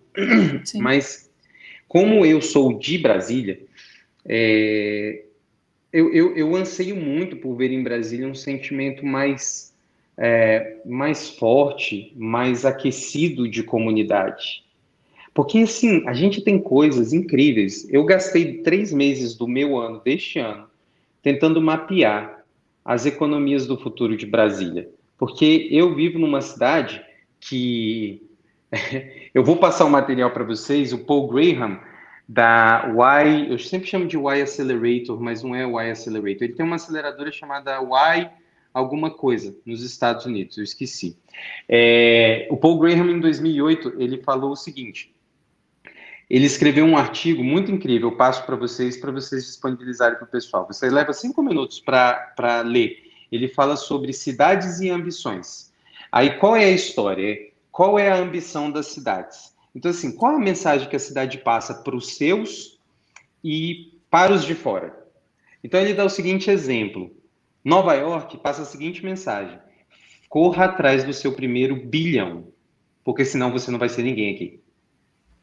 Sim. 0.65 0.81
mas 0.83 1.31
como 1.87 2.25
eu 2.27 2.43
sou 2.43 2.79
de 2.79 2.99
Brasília, 2.99 3.61
é, 4.27 5.23
eu, 5.93 6.13
eu, 6.13 6.37
eu, 6.37 6.55
anseio 6.55 6.95
muito 6.95 7.37
por 7.37 7.57
ver 7.57 7.71
em 7.71 7.83
Brasília 7.83 8.29
um 8.29 8.35
sentimento 8.35 9.07
mais, 9.07 9.75
é, 10.19 10.77
mais 10.85 11.31
forte, 11.31 12.13
mais 12.15 12.67
aquecido 12.67 13.49
de 13.49 13.63
comunidade. 13.63 14.63
Porque, 15.33 15.59
assim, 15.61 16.07
a 16.07 16.13
gente 16.13 16.43
tem 16.43 16.59
coisas 16.59 17.13
incríveis. 17.13 17.89
Eu 17.91 18.05
gastei 18.05 18.59
três 18.59 18.93
meses 18.93 19.35
do 19.35 19.49
meu 19.49 19.79
ano, 19.79 20.01
deste 20.05 20.39
ano, 20.39 20.69
tentando 21.23 21.63
mapear 21.63 22.38
as 22.89 23.05
economias 23.05 23.67
do 23.67 23.77
futuro 23.77 24.17
de 24.17 24.25
Brasília. 24.25 24.89
Porque 25.19 25.69
eu 25.71 25.95
vivo 25.95 26.19
numa 26.19 26.41
cidade 26.41 27.05
que. 27.39 28.27
eu 29.35 29.45
vou 29.45 29.59
passar 29.59 29.85
o 29.85 29.91
material 29.91 30.31
para 30.31 30.43
vocês. 30.43 30.91
O 30.95 31.05
Paul 31.05 31.29
Graham, 31.29 31.79
da 32.27 32.91
Y, 33.23 33.51
eu 33.51 33.59
sempre 33.59 33.87
chamo 33.87 34.07
de 34.07 34.17
Y 34.17 34.43
Accelerator, 34.43 35.21
mas 35.21 35.43
não 35.43 35.55
é 35.55 35.65
Y 35.65 35.91
Accelerator. 35.91 36.45
Ele 36.45 36.55
tem 36.55 36.65
uma 36.65 36.77
aceleradora 36.77 37.31
chamada 37.31 37.79
Y 37.79 38.31
alguma 38.73 39.11
coisa 39.11 39.55
nos 39.67 39.83
Estados 39.83 40.25
Unidos, 40.25 40.57
eu 40.57 40.65
esqueci. 40.65 41.15
É, 41.69 42.49
o 42.51 42.57
Paul 42.57 42.79
Graham, 42.79 43.11
em 43.11 43.21
2008, 43.21 43.97
ele 43.99 44.23
falou 44.23 44.53
o 44.53 44.57
seguinte: 44.57 45.15
ele 46.29 46.45
escreveu 46.45 46.85
um 46.85 46.97
artigo 46.97 47.43
muito 47.43 47.73
incrível, 47.73 48.11
eu 48.11 48.17
passo 48.17 48.45
para 48.45 48.55
vocês, 48.55 48.99
para 48.99 49.11
vocês 49.11 49.47
disponibilizarem 49.47 50.19
para 50.19 50.27
o 50.27 50.31
pessoal. 50.31 50.67
Você 50.67 50.91
leva 50.91 51.13
cinco 51.15 51.43
minutos 51.43 51.81
para 51.81 52.63
ler. 52.65 53.11
Ele 53.33 53.49
fala 53.49 53.77
sobre 53.77 54.13
cidades 54.13 54.81
e 54.81 54.91
ambições. 54.91 55.73
Aí, 56.13 56.37
qual 56.39 56.55
é 56.55 56.65
a 56.65 56.71
história? 56.71 57.51
Qual 57.73 57.99
é 57.99 58.11
a 58.11 58.17
ambição 58.17 58.71
das 58.71 58.89
cidades? 58.89 59.55
Então, 59.75 59.91
assim, 59.91 60.13
qual 60.13 60.35
a 60.35 60.39
mensagem 60.39 60.89
que 60.89 60.97
a 60.97 61.01
cidade 61.01 61.39
passa 61.39 61.75
para 61.75 61.97
os 61.97 62.17
seus 62.17 62.79
e 63.43 63.99
para 64.11 64.33
os 64.33 64.45
de 64.45 64.55
fora? 64.55 65.07
Então, 65.65 65.81
ele 65.81 65.95
dá 65.95 66.05
o 66.05 66.11
seguinte 66.11 66.51
exemplo. 66.51 67.11
Nova 67.65 67.95
York 67.95 68.37
passa 68.39 68.63
a 68.63 68.67
seguinte 68.67 69.05
mensagem: 69.05 69.59
corra 70.29 70.67
atrás 70.67 71.05
do 71.05 71.13
seu 71.13 71.33
primeiro 71.33 71.77
bilhão, 71.77 72.49
porque 73.03 73.25
senão 73.25 73.51
você 73.51 73.71
não 73.71 73.79
vai 73.79 73.89
ser 73.89 74.03
ninguém 74.03 74.35
aqui. 74.35 74.61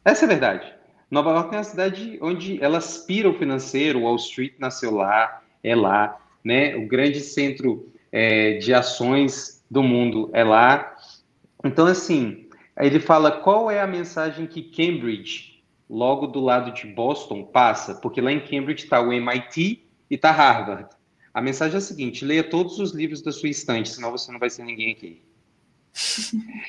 Essa 0.04 0.26
é 0.26 0.28
a 0.28 0.30
verdade. 0.30 0.75
Nova 1.10 1.32
York 1.32 1.53
é 1.53 1.58
uma 1.58 1.64
cidade 1.64 2.18
onde 2.22 2.62
ela 2.64 2.80
aspira 2.80 3.30
o 3.30 3.38
financeiro, 3.38 4.01
Wall 4.01 4.16
Street 4.16 4.53
nasceu 4.58 4.95
lá, 4.95 5.41
é 5.64 5.76
lá, 5.76 6.20
né? 6.43 6.76
O 6.76 6.88
grande 6.88 7.20
centro 7.20 7.91
é, 8.12 8.53
de 8.58 8.74
ações 8.74 9.64
do 9.70 9.84
mundo 9.84 10.30
é 10.34 10.43
lá. 10.43 10.95
Então, 11.64 11.86
assim, 11.86 12.47
ele 12.80 12.99
fala 12.99 13.32
qual 13.32 13.70
é 13.70 13.82
a 13.82 13.88
mensagem 13.88 14.47
que 14.47 14.62
Cambridge, 14.62 15.64
logo 15.89 16.28
do 16.28 16.39
lado 16.39 16.72
de 16.72 16.88
Boston, 16.88 17.43
passa, 17.43 17.95
porque 17.95 18.22
lá 18.22 18.32
em 18.32 18.39
Cambridge 18.39 18.84
está 18.84 18.99
o 18.99 19.14
MIT 19.14 19.84
e 20.10 20.16
está 20.16 20.32
Harvard. 20.32 20.89
A 21.34 21.41
mensagem 21.41 21.76
é 21.76 21.78
a 21.78 21.82
seguinte: 21.82 22.26
leia 22.26 22.43
todos 22.43 22.80
os 22.80 22.93
livros 22.93 23.22
da 23.22 23.32
sua 23.32 23.49
estante, 23.49 23.89
senão 23.89 24.12
você 24.12 24.32
não 24.32 24.39
vai 24.39 24.49
ser 24.49 24.64
ninguém 24.64 24.91
aqui. 24.91 25.22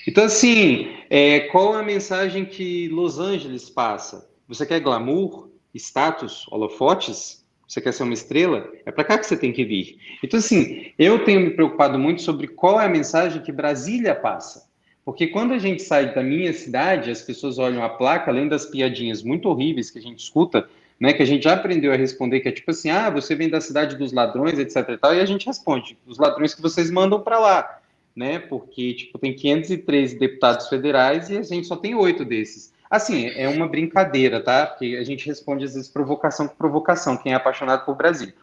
Então, 0.06 0.24
assim, 0.24 0.88
é, 1.10 1.40
qual 1.40 1.74
a 1.74 1.82
mensagem 1.82 2.44
que 2.44 2.88
Los 2.88 3.18
Angeles 3.18 3.68
passa? 3.68 4.30
Você 4.48 4.64
quer 4.64 4.80
glamour, 4.80 5.50
status, 5.74 6.46
holofotes? 6.50 7.44
Você 7.66 7.80
quer 7.80 7.92
ser 7.92 8.04
uma 8.04 8.14
estrela? 8.14 8.70
É 8.84 8.92
para 8.92 9.02
cá 9.02 9.18
que 9.18 9.26
você 9.26 9.36
tem 9.36 9.52
que 9.52 9.64
vir. 9.64 9.98
Então, 10.22 10.38
assim, 10.38 10.92
eu 10.96 11.24
tenho 11.24 11.40
me 11.40 11.50
preocupado 11.50 11.98
muito 11.98 12.22
sobre 12.22 12.46
qual 12.46 12.80
é 12.80 12.86
a 12.86 12.88
mensagem 12.88 13.42
que 13.42 13.50
Brasília 13.50 14.14
passa. 14.14 14.68
Porque 15.04 15.26
quando 15.28 15.52
a 15.52 15.58
gente 15.58 15.82
sai 15.82 16.14
da 16.14 16.22
minha 16.22 16.52
cidade, 16.52 17.10
as 17.10 17.22
pessoas 17.22 17.58
olham 17.58 17.82
a 17.82 17.88
placa, 17.88 18.30
além 18.30 18.48
das 18.48 18.66
piadinhas 18.66 19.22
muito 19.22 19.48
horríveis 19.48 19.90
que 19.90 19.98
a 19.98 20.02
gente 20.02 20.20
escuta, 20.20 20.68
né, 20.98 21.12
que 21.12 21.22
a 21.22 21.26
gente 21.26 21.44
já 21.44 21.54
aprendeu 21.54 21.92
a 21.92 21.96
responder, 21.96 22.40
que 22.40 22.48
é 22.48 22.52
tipo 22.52 22.70
assim, 22.70 22.90
ah, 22.90 23.10
você 23.10 23.34
vem 23.34 23.48
da 23.48 23.60
cidade 23.60 23.96
dos 23.96 24.12
ladrões, 24.12 24.58
etc 24.58 24.88
e 24.88 24.96
tal, 24.96 25.14
e 25.14 25.20
a 25.20 25.26
gente 25.26 25.46
responde, 25.46 25.98
os 26.06 26.18
ladrões 26.18 26.54
que 26.54 26.62
vocês 26.62 26.90
mandam 26.90 27.20
para 27.20 27.38
lá 27.38 27.78
né? 28.16 28.38
Porque 28.38 28.94
tipo 28.94 29.18
tem 29.18 29.34
513 29.36 30.18
deputados 30.18 30.68
federais 30.68 31.28
e 31.28 31.36
a 31.36 31.42
gente 31.42 31.66
só 31.66 31.76
tem 31.76 31.94
oito 31.94 32.24
desses. 32.24 32.74
Assim, 32.90 33.26
é 33.26 33.48
uma 33.48 33.68
brincadeira, 33.68 34.40
tá? 34.40 34.66
Porque 34.66 34.96
a 34.96 35.04
gente 35.04 35.26
responde 35.26 35.64
às 35.64 35.74
vezes 35.74 35.88
provocação 35.88 36.48
com 36.48 36.54
provocação, 36.54 37.16
quem 37.16 37.32
é 37.32 37.34
apaixonado 37.34 37.84
por 37.84 37.96
Brasília. 37.96 38.34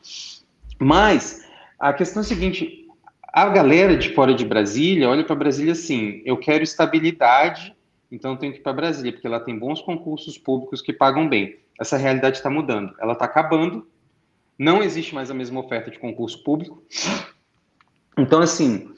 Mas 0.77 1.47
a 1.79 1.91
questão 1.93 2.21
é 2.21 2.25
a 2.25 2.27
seguinte: 2.27 2.87
a 3.33 3.49
galera 3.49 3.97
de 3.97 4.13
fora 4.13 4.33
de 4.33 4.45
Brasília 4.45 5.09
olha 5.09 5.23
para 5.23 5.35
Brasília 5.35 5.71
assim, 5.71 6.21
eu 6.25 6.37
quero 6.37 6.63
estabilidade, 6.63 7.75
então 8.11 8.37
tenho 8.37 8.53
que 8.53 8.59
ir 8.59 8.61
para 8.61 8.73
Brasília, 8.73 9.11
porque 9.11 9.25
ela 9.25 9.39
tem 9.39 9.57
bons 9.57 9.81
concursos 9.81 10.37
públicos 10.37 10.81
que 10.81 10.93
pagam 10.93 11.27
bem. 11.27 11.57
Essa 11.79 11.97
realidade 11.97 12.37
está 12.37 12.49
mudando, 12.49 12.93
ela 12.99 13.13
está 13.13 13.25
acabando, 13.25 13.87
não 14.57 14.83
existe 14.83 15.15
mais 15.15 15.31
a 15.31 15.33
mesma 15.33 15.59
oferta 15.59 15.89
de 15.89 15.97
concurso 15.97 16.43
público. 16.43 16.83
Então, 18.15 18.41
assim, 18.41 18.92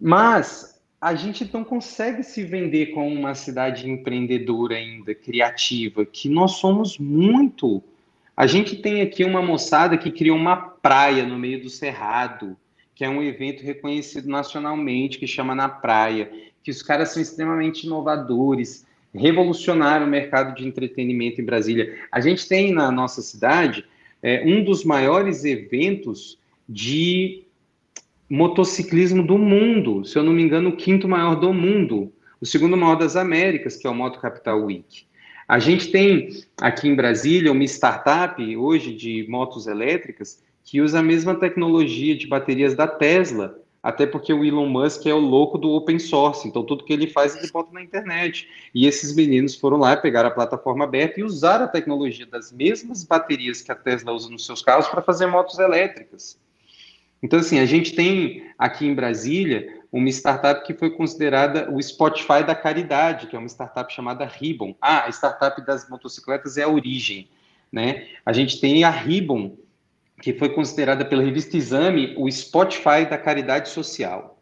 mas 0.00 0.80
a 1.00 1.14
gente 1.14 1.48
não 1.52 1.64
consegue 1.64 2.22
se 2.22 2.42
vender 2.42 2.86
como 2.86 3.08
uma 3.08 3.34
cidade 3.34 3.88
empreendedora 3.88 4.76
ainda, 4.76 5.14
criativa, 5.14 6.04
que 6.04 6.28
nós 6.28 6.52
somos 6.52 6.98
muito. 6.98 7.82
A 8.36 8.46
gente 8.46 8.76
tem 8.76 9.00
aqui 9.00 9.24
uma 9.24 9.42
moçada 9.42 9.96
que 9.96 10.10
criou 10.10 10.36
uma 10.36 10.56
praia 10.56 11.26
no 11.26 11.38
meio 11.38 11.62
do 11.62 11.70
Cerrado, 11.70 12.56
que 12.94 13.04
é 13.04 13.08
um 13.08 13.22
evento 13.22 13.62
reconhecido 13.62 14.28
nacionalmente, 14.28 15.18
que 15.18 15.26
chama 15.26 15.54
Na 15.54 15.68
Praia, 15.68 16.30
que 16.62 16.70
os 16.70 16.82
caras 16.82 17.10
são 17.10 17.22
extremamente 17.22 17.86
inovadores, 17.86 18.86
revolucionaram 19.14 20.06
o 20.06 20.10
mercado 20.10 20.54
de 20.54 20.66
entretenimento 20.66 21.40
em 21.40 21.44
Brasília. 21.44 21.98
A 22.12 22.20
gente 22.20 22.46
tem 22.46 22.72
na 22.72 22.90
nossa 22.90 23.22
cidade 23.22 23.84
é, 24.22 24.42
um 24.44 24.62
dos 24.62 24.84
maiores 24.84 25.44
eventos 25.44 26.38
de 26.68 27.44
motociclismo 28.30 29.24
do 29.24 29.36
mundo, 29.36 30.04
se 30.04 30.16
eu 30.16 30.22
não 30.22 30.32
me 30.32 30.40
engano, 30.40 30.70
o 30.70 30.76
quinto 30.76 31.08
maior 31.08 31.34
do 31.34 31.52
mundo, 31.52 32.12
o 32.40 32.46
segundo 32.46 32.76
maior 32.76 32.94
das 32.94 33.16
Américas, 33.16 33.76
que 33.76 33.88
é 33.88 33.90
o 33.90 33.94
Moto 33.94 34.20
Capital 34.20 34.62
Week. 34.62 35.04
A 35.48 35.58
gente 35.58 35.90
tem 35.90 36.28
aqui 36.60 36.86
em 36.86 36.94
Brasília 36.94 37.50
uma 37.50 37.64
startup 37.64 38.56
hoje 38.56 38.94
de 38.94 39.26
motos 39.28 39.66
elétricas 39.66 40.40
que 40.62 40.80
usa 40.80 41.00
a 41.00 41.02
mesma 41.02 41.34
tecnologia 41.34 42.16
de 42.16 42.28
baterias 42.28 42.76
da 42.76 42.86
Tesla, 42.86 43.58
até 43.82 44.06
porque 44.06 44.32
o 44.32 44.44
Elon 44.44 44.68
Musk 44.68 45.06
é 45.06 45.14
o 45.14 45.18
louco 45.18 45.58
do 45.58 45.70
open 45.70 45.98
source, 45.98 46.46
então 46.46 46.62
tudo 46.62 46.84
que 46.84 46.92
ele 46.92 47.08
faz 47.08 47.34
ele 47.34 47.50
bota 47.50 47.72
na 47.72 47.82
internet. 47.82 48.46
E 48.72 48.86
esses 48.86 49.12
meninos 49.12 49.56
foram 49.56 49.78
lá, 49.78 49.96
pegaram 49.96 50.28
a 50.28 50.32
plataforma 50.32 50.84
aberta 50.84 51.18
e 51.18 51.24
usaram 51.24 51.64
a 51.64 51.68
tecnologia 51.68 52.26
das 52.26 52.52
mesmas 52.52 53.02
baterias 53.02 53.60
que 53.60 53.72
a 53.72 53.74
Tesla 53.74 54.12
usa 54.12 54.30
nos 54.30 54.46
seus 54.46 54.62
carros 54.62 54.86
para 54.86 55.02
fazer 55.02 55.26
motos 55.26 55.58
elétricas. 55.58 56.38
Então, 57.22 57.38
assim, 57.38 57.58
a 57.58 57.66
gente 57.66 57.94
tem 57.94 58.44
aqui 58.58 58.86
em 58.86 58.94
Brasília 58.94 59.80
uma 59.92 60.08
startup 60.08 60.64
que 60.64 60.74
foi 60.74 60.90
considerada 60.90 61.70
o 61.70 61.82
Spotify 61.82 62.44
da 62.46 62.54
caridade, 62.54 63.26
que 63.26 63.36
é 63.36 63.38
uma 63.38 63.48
startup 63.48 63.92
chamada 63.92 64.24
Ribbon. 64.24 64.74
Ah, 64.80 65.06
a 65.06 65.08
startup 65.10 65.64
das 65.66 65.88
motocicletas 65.88 66.56
é 66.56 66.62
a 66.62 66.68
Origem, 66.68 67.28
né? 67.72 68.06
A 68.24 68.32
gente 68.32 68.60
tem 68.60 68.84
a 68.84 68.90
Ribbon, 68.90 69.56
que 70.22 70.32
foi 70.32 70.50
considerada 70.50 71.04
pela 71.04 71.22
revista 71.22 71.56
Exame 71.56 72.14
o 72.16 72.30
Spotify 72.30 73.04
da 73.08 73.18
caridade 73.18 73.68
social. 73.68 74.40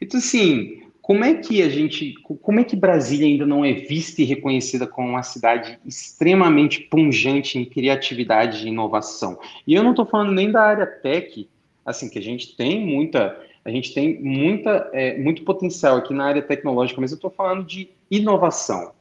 Então, 0.00 0.18
assim, 0.18 0.82
como 1.02 1.24
é 1.24 1.34
que 1.34 1.62
a 1.62 1.68
gente, 1.68 2.14
como 2.40 2.60
é 2.60 2.64
que 2.64 2.76
Brasília 2.76 3.26
ainda 3.26 3.44
não 3.44 3.64
é 3.64 3.72
vista 3.72 4.22
e 4.22 4.24
reconhecida 4.24 4.86
como 4.86 5.08
uma 5.08 5.22
cidade 5.22 5.78
extremamente 5.84 6.80
punjante 6.80 7.58
em 7.58 7.64
criatividade 7.64 8.64
e 8.64 8.68
inovação? 8.68 9.38
E 9.66 9.74
eu 9.74 9.82
não 9.82 9.90
estou 9.90 10.06
falando 10.06 10.32
nem 10.32 10.50
da 10.50 10.62
área 10.62 10.86
tech, 10.86 11.48
assim, 11.84 12.08
que 12.08 12.18
a 12.18 12.22
gente 12.22 12.56
tem 12.56 12.84
muita, 12.84 13.38
a 13.64 13.70
gente 13.70 13.92
tem 13.92 14.20
muita, 14.20 14.90
é, 14.92 15.16
muito 15.18 15.42
potencial 15.42 15.96
aqui 15.96 16.14
na 16.14 16.24
área 16.24 16.42
tecnológica, 16.42 17.00
mas 17.00 17.10
eu 17.10 17.16
estou 17.16 17.30
falando 17.30 17.64
de 17.64 17.90
inovação. 18.10 18.92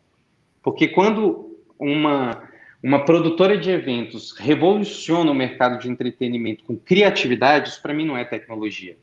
Porque 0.64 0.88
quando 0.88 1.58
uma, 1.80 2.44
uma 2.84 3.04
produtora 3.04 3.58
de 3.58 3.70
eventos 3.70 4.32
revoluciona 4.32 5.32
o 5.32 5.36
mercado 5.36 5.80
de 5.80 5.90
entretenimento 5.90 6.64
com 6.64 6.76
criatividade, 6.76 7.70
isso 7.70 7.82
para 7.82 7.94
mim 7.94 8.06
não 8.06 8.18
é 8.18 8.24
tecnologia. 8.24 8.98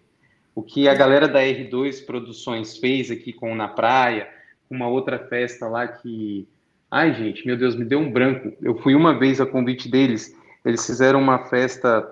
O 0.54 0.62
que 0.62 0.88
a 0.88 0.94
galera 0.94 1.28
da 1.28 1.40
R2 1.40 2.04
Produções 2.04 2.78
fez 2.78 3.10
aqui 3.10 3.32
com 3.32 3.54
Na 3.54 3.68
Praia, 3.68 4.28
uma 4.68 4.88
outra 4.88 5.18
festa 5.18 5.68
lá 5.68 5.86
que. 5.86 6.48
Ai, 6.90 7.14
gente, 7.14 7.46
meu 7.46 7.56
Deus, 7.56 7.76
me 7.76 7.84
deu 7.84 7.98
um 7.98 8.10
branco. 8.10 8.52
Eu 8.62 8.76
fui 8.78 8.94
uma 8.94 9.16
vez 9.16 9.40
a 9.40 9.46
convite 9.46 9.88
deles, 9.88 10.34
eles 10.64 10.84
fizeram 10.84 11.20
uma 11.20 11.46
festa 11.46 12.06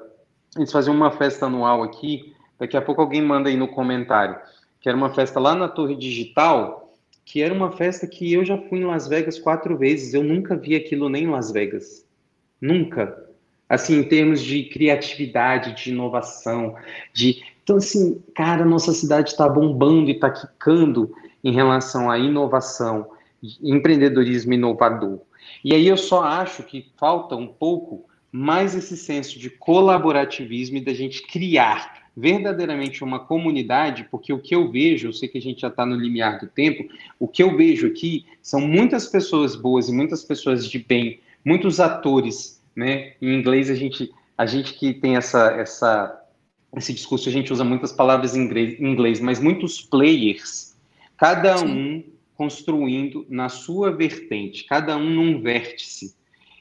eles 0.56 0.72
faziam 0.72 0.94
uma 0.94 1.10
festa 1.10 1.46
anual 1.46 1.82
aqui, 1.82 2.34
daqui 2.58 2.76
a 2.76 2.82
pouco 2.82 3.00
alguém 3.00 3.22
manda 3.22 3.48
aí 3.48 3.56
no 3.56 3.68
comentário, 3.68 4.36
que 4.80 4.88
era 4.88 4.96
uma 4.96 5.10
festa 5.10 5.38
lá 5.38 5.54
na 5.54 5.68
Torre 5.68 5.96
Digital, 5.96 6.94
que 7.24 7.42
era 7.42 7.52
uma 7.52 7.72
festa 7.72 8.06
que 8.06 8.32
eu 8.32 8.44
já 8.44 8.56
fui 8.56 8.78
em 8.78 8.84
Las 8.84 9.08
Vegas 9.08 9.38
quatro 9.38 9.76
vezes, 9.76 10.14
eu 10.14 10.22
nunca 10.22 10.56
vi 10.56 10.76
aquilo 10.76 11.08
nem 11.08 11.24
em 11.24 11.30
Las 11.30 11.50
Vegas. 11.50 12.06
Nunca. 12.60 13.26
Assim, 13.68 13.98
em 13.98 14.04
termos 14.04 14.40
de 14.40 14.64
criatividade, 14.64 15.74
de 15.74 15.90
inovação, 15.90 16.76
de... 17.12 17.42
Então, 17.64 17.76
assim, 17.76 18.22
cara, 18.32 18.64
nossa 18.64 18.92
cidade 18.92 19.30
está 19.30 19.48
bombando 19.48 20.08
e 20.08 20.12
está 20.12 20.30
quicando 20.30 21.12
em 21.42 21.52
relação 21.52 22.08
à 22.08 22.16
inovação, 22.16 23.10
empreendedorismo 23.60 24.52
inovador. 24.52 25.18
E 25.64 25.74
aí 25.74 25.88
eu 25.88 25.96
só 25.96 26.22
acho 26.22 26.62
que 26.62 26.92
falta 26.96 27.34
um 27.34 27.48
pouco 27.48 28.04
mais 28.30 28.74
esse 28.74 28.96
senso 28.96 29.38
de 29.38 29.50
colaborativismo 29.50 30.76
e 30.76 30.84
da 30.84 30.92
gente 30.92 31.22
criar 31.22 32.06
verdadeiramente 32.16 33.04
uma 33.04 33.20
comunidade, 33.20 34.08
porque 34.10 34.32
o 34.32 34.38
que 34.38 34.54
eu 34.54 34.70
vejo, 34.70 35.08
eu 35.08 35.12
sei 35.12 35.28
que 35.28 35.36
a 35.36 35.42
gente 35.42 35.60
já 35.60 35.68
está 35.68 35.84
no 35.84 35.94
limiar 35.94 36.40
do 36.40 36.46
tempo, 36.46 36.88
o 37.20 37.28
que 37.28 37.42
eu 37.42 37.54
vejo 37.56 37.86
aqui 37.86 38.24
são 38.40 38.60
muitas 38.60 39.06
pessoas 39.06 39.54
boas 39.54 39.88
e 39.88 39.92
muitas 39.92 40.24
pessoas 40.24 40.66
de 40.66 40.78
bem, 40.78 41.20
muitos 41.44 41.78
atores, 41.78 42.62
né? 42.74 43.12
Em 43.20 43.34
inglês 43.34 43.68
a 43.68 43.74
gente, 43.74 44.10
a 44.36 44.46
gente 44.46 44.74
que 44.74 44.94
tem 44.94 45.16
essa, 45.16 45.50
essa, 45.52 46.22
esse 46.74 46.94
discurso, 46.94 47.28
a 47.28 47.32
gente 47.32 47.52
usa 47.52 47.64
muitas 47.64 47.92
palavras 47.92 48.34
em 48.34 48.40
inglês, 48.40 48.80
em 48.80 48.86
inglês 48.86 49.20
mas 49.20 49.38
muitos 49.38 49.82
players, 49.82 50.74
cada 51.18 51.60
um 51.62 52.02
construindo 52.34 53.26
na 53.28 53.48
sua 53.50 53.90
vertente, 53.90 54.64
cada 54.64 54.96
um 54.96 55.10
num 55.10 55.40
vértice. 55.40 56.14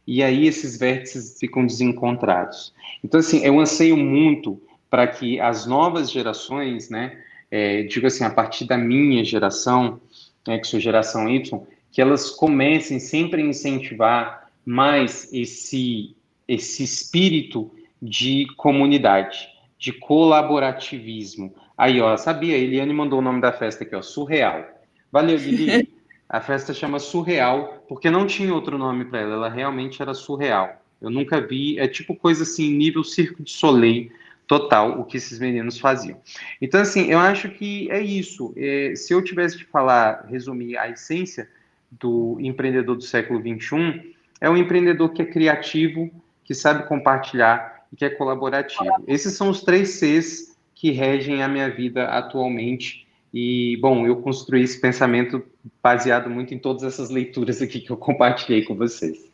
E 0.07 0.21
aí 0.21 0.47
esses 0.47 0.77
vértices 0.77 1.37
ficam 1.39 1.65
desencontrados. 1.65 2.73
Então, 3.03 3.19
assim, 3.19 3.43
eu 3.43 3.59
anseio 3.59 3.97
muito 3.97 4.61
para 4.89 5.07
que 5.07 5.39
as 5.39 5.65
novas 5.65 6.11
gerações, 6.11 6.89
né, 6.89 7.17
é, 7.49 7.83
digo 7.83 8.07
assim, 8.07 8.23
a 8.23 8.29
partir 8.29 8.65
da 8.65 8.77
minha 8.77 9.23
geração, 9.23 9.99
né, 10.47 10.59
que 10.59 10.67
sou 10.67 10.79
geração 10.79 11.27
Y, 11.27 11.51
que 11.91 12.01
elas 12.01 12.29
comecem 12.29 12.99
sempre 12.99 13.41
a 13.41 13.45
incentivar 13.45 14.49
mais 14.65 15.31
esse, 15.33 16.15
esse 16.47 16.83
espírito 16.83 17.71
de 18.01 18.47
comunidade, 18.57 19.47
de 19.77 19.93
colaborativismo. 19.93 21.53
Aí, 21.77 21.99
ó, 21.99 22.15
sabia, 22.17 22.57
Eliane 22.57 22.93
mandou 22.93 23.19
o 23.19 23.21
nome 23.21 23.41
da 23.41 23.51
festa 23.51 23.83
aqui, 23.83 23.95
ó, 23.95 24.01
Surreal. 24.01 24.65
Valeu, 25.11 25.37
Lili. 25.37 25.89
A 26.27 26.41
festa 26.41 26.73
chama 26.73 26.97
Surreal, 26.97 27.74
porque 27.87 28.09
não 28.09 28.25
tinha 28.25 28.53
outro 28.53 28.77
nome 28.77 29.05
para 29.05 29.19
ela, 29.19 29.33
ela 29.33 29.49
realmente 29.49 30.01
era 30.01 30.13
surreal. 30.13 30.81
Eu 31.01 31.09
nunca 31.09 31.39
vi, 31.39 31.77
é 31.77 31.87
tipo 31.87 32.15
coisa 32.15 32.43
assim, 32.43 32.73
nível 32.73 33.03
Circo 33.03 33.43
de 33.43 33.51
Soleil, 33.51 34.11
total, 34.47 34.99
o 34.99 35.05
que 35.05 35.17
esses 35.17 35.39
meninos 35.39 35.79
faziam. 35.79 36.19
Então, 36.61 36.81
assim, 36.81 37.09
eu 37.09 37.19
acho 37.19 37.49
que 37.49 37.89
é 37.91 38.01
isso. 38.01 38.53
É, 38.55 38.93
se 38.95 39.13
eu 39.13 39.23
tivesse 39.23 39.57
de 39.57 39.65
falar, 39.65 40.25
resumir 40.29 40.77
a 40.77 40.89
essência 40.89 41.49
do 41.91 42.37
empreendedor 42.39 42.95
do 42.95 43.03
século 43.03 43.39
XXI, 43.39 44.13
é 44.39 44.49
um 44.49 44.57
empreendedor 44.57 45.09
que 45.13 45.21
é 45.21 45.25
criativo, 45.25 46.11
que 46.43 46.53
sabe 46.53 46.87
compartilhar 46.87 47.85
e 47.91 47.95
que 47.95 48.05
é 48.05 48.09
colaborativo. 48.09 49.03
Esses 49.07 49.33
são 49.33 49.49
os 49.49 49.63
três 49.63 49.89
Cs 49.89 50.55
que 50.73 50.91
regem 50.91 51.41
a 51.41 51.47
minha 51.47 51.69
vida 51.69 52.05
atualmente. 52.07 53.04
E, 53.37 53.75
bom, 53.81 54.07
eu 54.07 54.21
construí 54.21 54.63
esse 54.63 54.79
pensamento 54.79 55.43
baseado 55.83 56.29
muito 56.29 56.53
em 56.53 56.57
todas 56.57 56.83
essas 56.83 57.09
leituras 57.09 57.61
aqui 57.61 57.81
que 57.81 57.89
eu 57.89 57.97
compartilhei 57.97 58.63
com 58.63 58.75
vocês. 58.75 59.29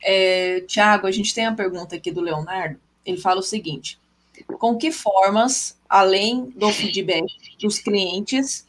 É, 0.00 0.60
Tiago, 0.60 1.08
a 1.08 1.10
gente 1.10 1.34
tem 1.34 1.44
a 1.44 1.52
pergunta 1.52 1.96
aqui 1.96 2.12
do 2.12 2.20
Leonardo. 2.20 2.78
Ele 3.04 3.16
fala 3.16 3.40
o 3.40 3.42
seguinte: 3.42 3.98
com 4.60 4.76
que 4.76 4.92
formas, 4.92 5.76
além 5.88 6.44
do 6.50 6.70
feedback 6.70 7.26
dos 7.60 7.80
clientes 7.80 8.64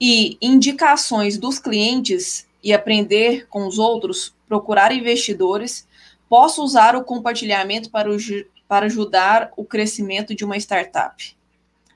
e 0.00 0.38
indicações 0.40 1.36
dos 1.36 1.58
clientes 1.58 2.48
e 2.64 2.72
aprender 2.72 3.46
com 3.48 3.66
os 3.66 3.78
outros, 3.78 4.34
procurar 4.48 4.90
investidores, 4.90 5.86
posso 6.30 6.64
usar 6.64 6.96
o 6.96 7.04
compartilhamento 7.04 7.90
para, 7.90 8.10
o, 8.10 8.16
para 8.66 8.86
ajudar 8.86 9.52
o 9.54 9.66
crescimento 9.66 10.34
de 10.34 10.46
uma 10.46 10.56
startup? 10.56 11.36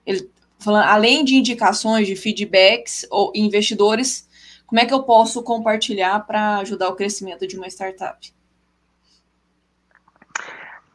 Ele 0.04 0.28
falando, 0.64 0.88
além 0.88 1.24
de 1.24 1.36
indicações 1.36 2.06
de 2.06 2.16
feedbacks 2.16 3.06
ou 3.10 3.30
investidores, 3.34 4.28
como 4.66 4.80
é 4.80 4.86
que 4.86 4.94
eu 4.94 5.02
posso 5.02 5.42
compartilhar 5.42 6.26
para 6.26 6.58
ajudar 6.58 6.88
o 6.88 6.96
crescimento 6.96 7.46
de 7.46 7.56
uma 7.56 7.68
startup? 7.68 8.32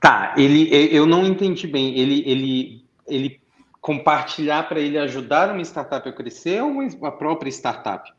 Tá, 0.02 0.34
ele, 0.38 0.70
eu 0.94 1.06
não 1.06 1.26
entendi 1.26 1.68
bem. 1.68 1.98
Ele, 1.98 2.24
ele, 2.26 2.86
ele 3.08 3.42
compartilhar 3.82 4.68
para 4.68 4.80
ele 4.80 4.98
ajudar 4.98 5.52
uma 5.52 5.62
startup 5.62 6.08
a 6.08 6.12
crescer 6.14 6.62
ou 6.62 6.82
a 7.06 7.12
própria 7.12 7.50
startup? 7.50 8.12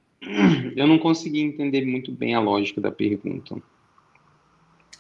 Eu 0.77 0.87
não 0.87 0.99
consegui 0.99 1.41
entender 1.41 1.85
muito 1.85 2.13
bem 2.13 2.35
a 2.35 2.41
lógica 2.41 2.81
da 2.81 2.93
pergunta. 2.93 3.57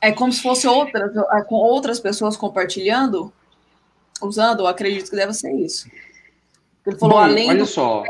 É 0.00 0.10
como 0.10 0.32
se 0.32 0.40
fosse 0.40 0.66
outras, 0.66 1.12
com 1.46 1.56
outras 1.56 2.00
pessoas 2.00 2.36
compartilhando, 2.36 3.30
usando, 4.22 4.60
eu 4.60 4.66
acredito 4.66 5.10
que 5.10 5.16
deve 5.16 5.34
ser 5.34 5.52
isso. 5.52 5.90
Ele 6.86 6.96
falou 6.96 7.16
Bom, 7.16 7.22
além 7.22 7.48
olha 7.50 7.66
só, 7.66 8.04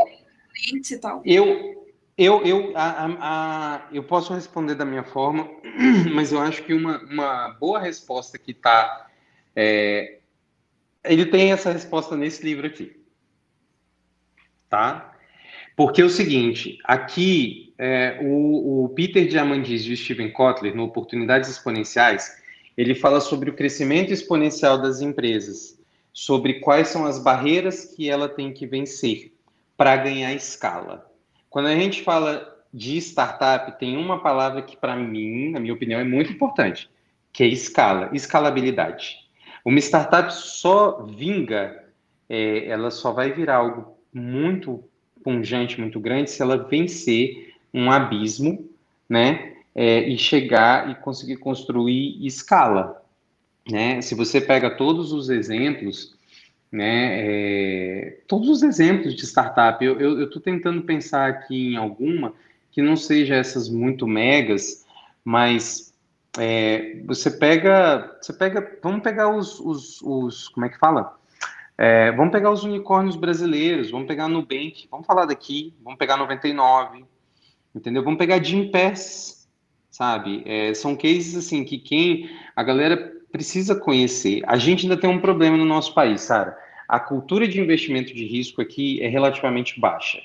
e 0.72 0.96
tal. 0.98 1.22
Eu, 1.24 1.86
eu, 2.16 2.44
eu, 2.44 2.72
a, 2.74 3.06
a, 3.20 3.88
eu 3.92 4.04
posso 4.04 4.32
responder 4.32 4.74
da 4.74 4.84
minha 4.84 5.02
forma, 5.02 5.48
mas 6.14 6.32
eu 6.32 6.40
acho 6.40 6.62
que 6.62 6.74
uma, 6.74 6.98
uma 7.04 7.48
boa 7.58 7.80
resposta 7.80 8.38
que 8.38 8.52
está. 8.52 9.08
É, 9.56 10.18
ele 11.04 11.26
tem 11.26 11.50
essa 11.50 11.72
resposta 11.72 12.16
nesse 12.16 12.44
livro 12.44 12.66
aqui. 12.66 12.96
Tá? 14.68 15.14
Porque 15.74 16.02
é 16.02 16.04
o 16.04 16.10
seguinte, 16.10 16.78
aqui 16.84 17.72
é, 17.78 18.18
o, 18.22 18.84
o, 18.84 18.88
Peter 18.90 19.26
Diamandis 19.26 19.82
e 19.84 19.92
o 19.92 19.96
Steven 19.96 20.30
Kotler, 20.30 20.76
no 20.76 20.84
Oportunidades 20.84 21.48
Exponenciais, 21.48 22.30
ele 22.76 22.94
fala 22.94 23.20
sobre 23.20 23.48
o 23.48 23.54
crescimento 23.54 24.12
exponencial 24.12 24.76
das 24.76 25.00
empresas 25.00 25.79
sobre 26.12 26.54
quais 26.60 26.88
são 26.88 27.06
as 27.06 27.18
barreiras 27.18 27.84
que 27.84 28.08
ela 28.08 28.28
tem 28.28 28.52
que 28.52 28.66
vencer 28.66 29.32
para 29.76 29.96
ganhar 29.96 30.32
escala. 30.34 31.10
Quando 31.48 31.66
a 31.66 31.74
gente 31.74 32.02
fala 32.02 32.58
de 32.72 32.98
startup, 32.98 33.78
tem 33.78 33.96
uma 33.96 34.22
palavra 34.22 34.62
que, 34.62 34.76
para 34.76 34.94
mim, 34.94 35.50
na 35.50 35.60
minha 35.60 35.74
opinião, 35.74 36.00
é 36.00 36.04
muito 36.04 36.32
importante, 36.32 36.88
que 37.32 37.42
é 37.42 37.46
escala, 37.46 38.10
escalabilidade. 38.12 39.18
Uma 39.64 39.78
startup 39.78 40.32
só 40.32 41.02
vinga, 41.02 41.84
é, 42.28 42.66
ela 42.66 42.90
só 42.90 43.12
vai 43.12 43.32
virar 43.32 43.56
algo 43.56 43.96
muito 44.12 44.84
pungente, 45.22 45.80
muito 45.80 46.00
grande, 46.00 46.30
se 46.30 46.42
ela 46.42 46.56
vencer 46.56 47.54
um 47.72 47.90
abismo, 47.90 48.68
né, 49.08 49.56
é, 49.74 50.00
e 50.08 50.16
chegar 50.16 50.90
e 50.90 50.94
conseguir 50.94 51.36
construir 51.36 52.24
escala 52.24 52.99
né? 53.70 54.00
Se 54.02 54.14
você 54.14 54.40
pega 54.40 54.70
todos 54.70 55.12
os 55.12 55.28
exemplos, 55.30 56.14
né, 56.70 57.26
é, 57.26 58.20
todos 58.28 58.48
os 58.48 58.62
exemplos 58.62 59.14
de 59.14 59.26
startup, 59.26 59.84
eu 59.84 60.24
estou 60.24 60.40
tentando 60.40 60.82
pensar 60.82 61.28
aqui 61.28 61.72
em 61.72 61.76
alguma 61.76 62.32
que 62.70 62.80
não 62.80 62.96
seja 62.96 63.34
essas 63.34 63.68
muito 63.68 64.06
megas, 64.06 64.86
mas 65.24 65.92
é, 66.38 67.02
você 67.04 67.30
pega, 67.30 68.16
você 68.20 68.32
pega, 68.32 68.78
vamos 68.82 69.02
pegar 69.02 69.28
os, 69.34 69.58
os, 69.58 70.00
os 70.02 70.48
como 70.48 70.66
é 70.66 70.68
que 70.68 70.78
fala? 70.78 71.18
É, 71.76 72.12
vamos 72.12 72.30
pegar 72.30 72.50
os 72.50 72.62
unicórnios 72.62 73.16
brasileiros, 73.16 73.90
vamos 73.90 74.06
pegar 74.06 74.28
Nubank, 74.28 74.86
vamos 74.90 75.06
falar 75.06 75.24
daqui, 75.24 75.74
vamos 75.82 75.98
pegar 75.98 76.16
99, 76.16 77.04
entendeu? 77.74 78.04
Vamos 78.04 78.18
pegar 78.18 78.42
Jim 78.42 78.70
Pass, 78.70 79.48
sabe? 79.90 80.42
É, 80.46 80.72
são 80.74 80.94
cases 80.94 81.34
assim 81.36 81.64
que 81.64 81.78
quem 81.78 82.30
a 82.54 82.62
galera 82.62 83.19
precisa 83.30 83.74
conhecer. 83.74 84.42
A 84.46 84.56
gente 84.56 84.84
ainda 84.84 84.96
tem 84.96 85.08
um 85.08 85.20
problema 85.20 85.56
no 85.56 85.64
nosso 85.64 85.94
país, 85.94 86.22
Sara. 86.22 86.56
A 86.88 86.98
cultura 86.98 87.46
de 87.46 87.60
investimento 87.60 88.12
de 88.14 88.24
risco 88.26 88.60
aqui 88.60 89.00
é 89.02 89.08
relativamente 89.08 89.78
baixa. 89.80 90.20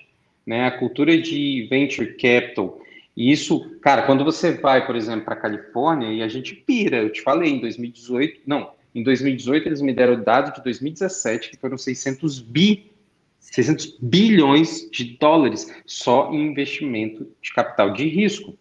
Né? 0.45 0.65
A 0.65 0.71
cultura 0.71 1.17
de 1.17 1.67
venture 1.69 2.13
capital. 2.13 2.81
E 3.15 3.31
isso, 3.31 3.77
cara, 3.81 4.03
quando 4.03 4.25
você 4.25 4.53
vai, 4.53 4.85
por 4.85 4.95
exemplo, 4.95 5.25
para 5.25 5.35
a 5.35 5.39
Califórnia, 5.39 6.11
e 6.11 6.21
a 6.21 6.27
gente 6.27 6.53
pira, 6.53 6.97
eu 6.97 7.11
te 7.11 7.21
falei, 7.21 7.51
em 7.51 7.59
2018, 7.59 8.41
não, 8.45 8.71
em 8.93 9.03
2018 9.03 9.67
eles 9.67 9.81
me 9.81 9.93
deram 9.93 10.13
o 10.13 10.23
dado 10.23 10.53
de 10.53 10.63
2017, 10.63 11.51
que 11.51 11.57
foram 11.57 11.77
600 11.77 12.39
bi 12.39 12.91
600 13.39 13.97
bilhões 14.01 14.89
de 14.91 15.17
dólares 15.17 15.71
só 15.85 16.31
em 16.33 16.47
investimento 16.47 17.27
de 17.41 17.53
capital 17.53 17.93
de 17.93 18.05
risco. 18.07 18.57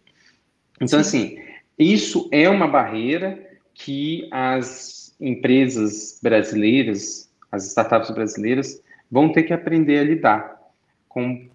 Então, 0.79 1.03
Sim. 1.03 1.35
assim, 1.35 1.39
isso 1.77 2.29
é 2.31 2.47
uma 2.47 2.67
barreira 2.67 3.44
que 3.75 4.27
as 4.31 5.13
empresas 5.19 6.19
brasileiras, 6.23 7.29
as 7.51 7.67
startups 7.67 8.09
brasileiras, 8.09 8.81
vão 9.11 9.31
ter 9.31 9.43
que 9.43 9.53
aprender 9.53 9.99
a 9.99 10.03
lidar 10.03 10.59
com, 11.07 11.47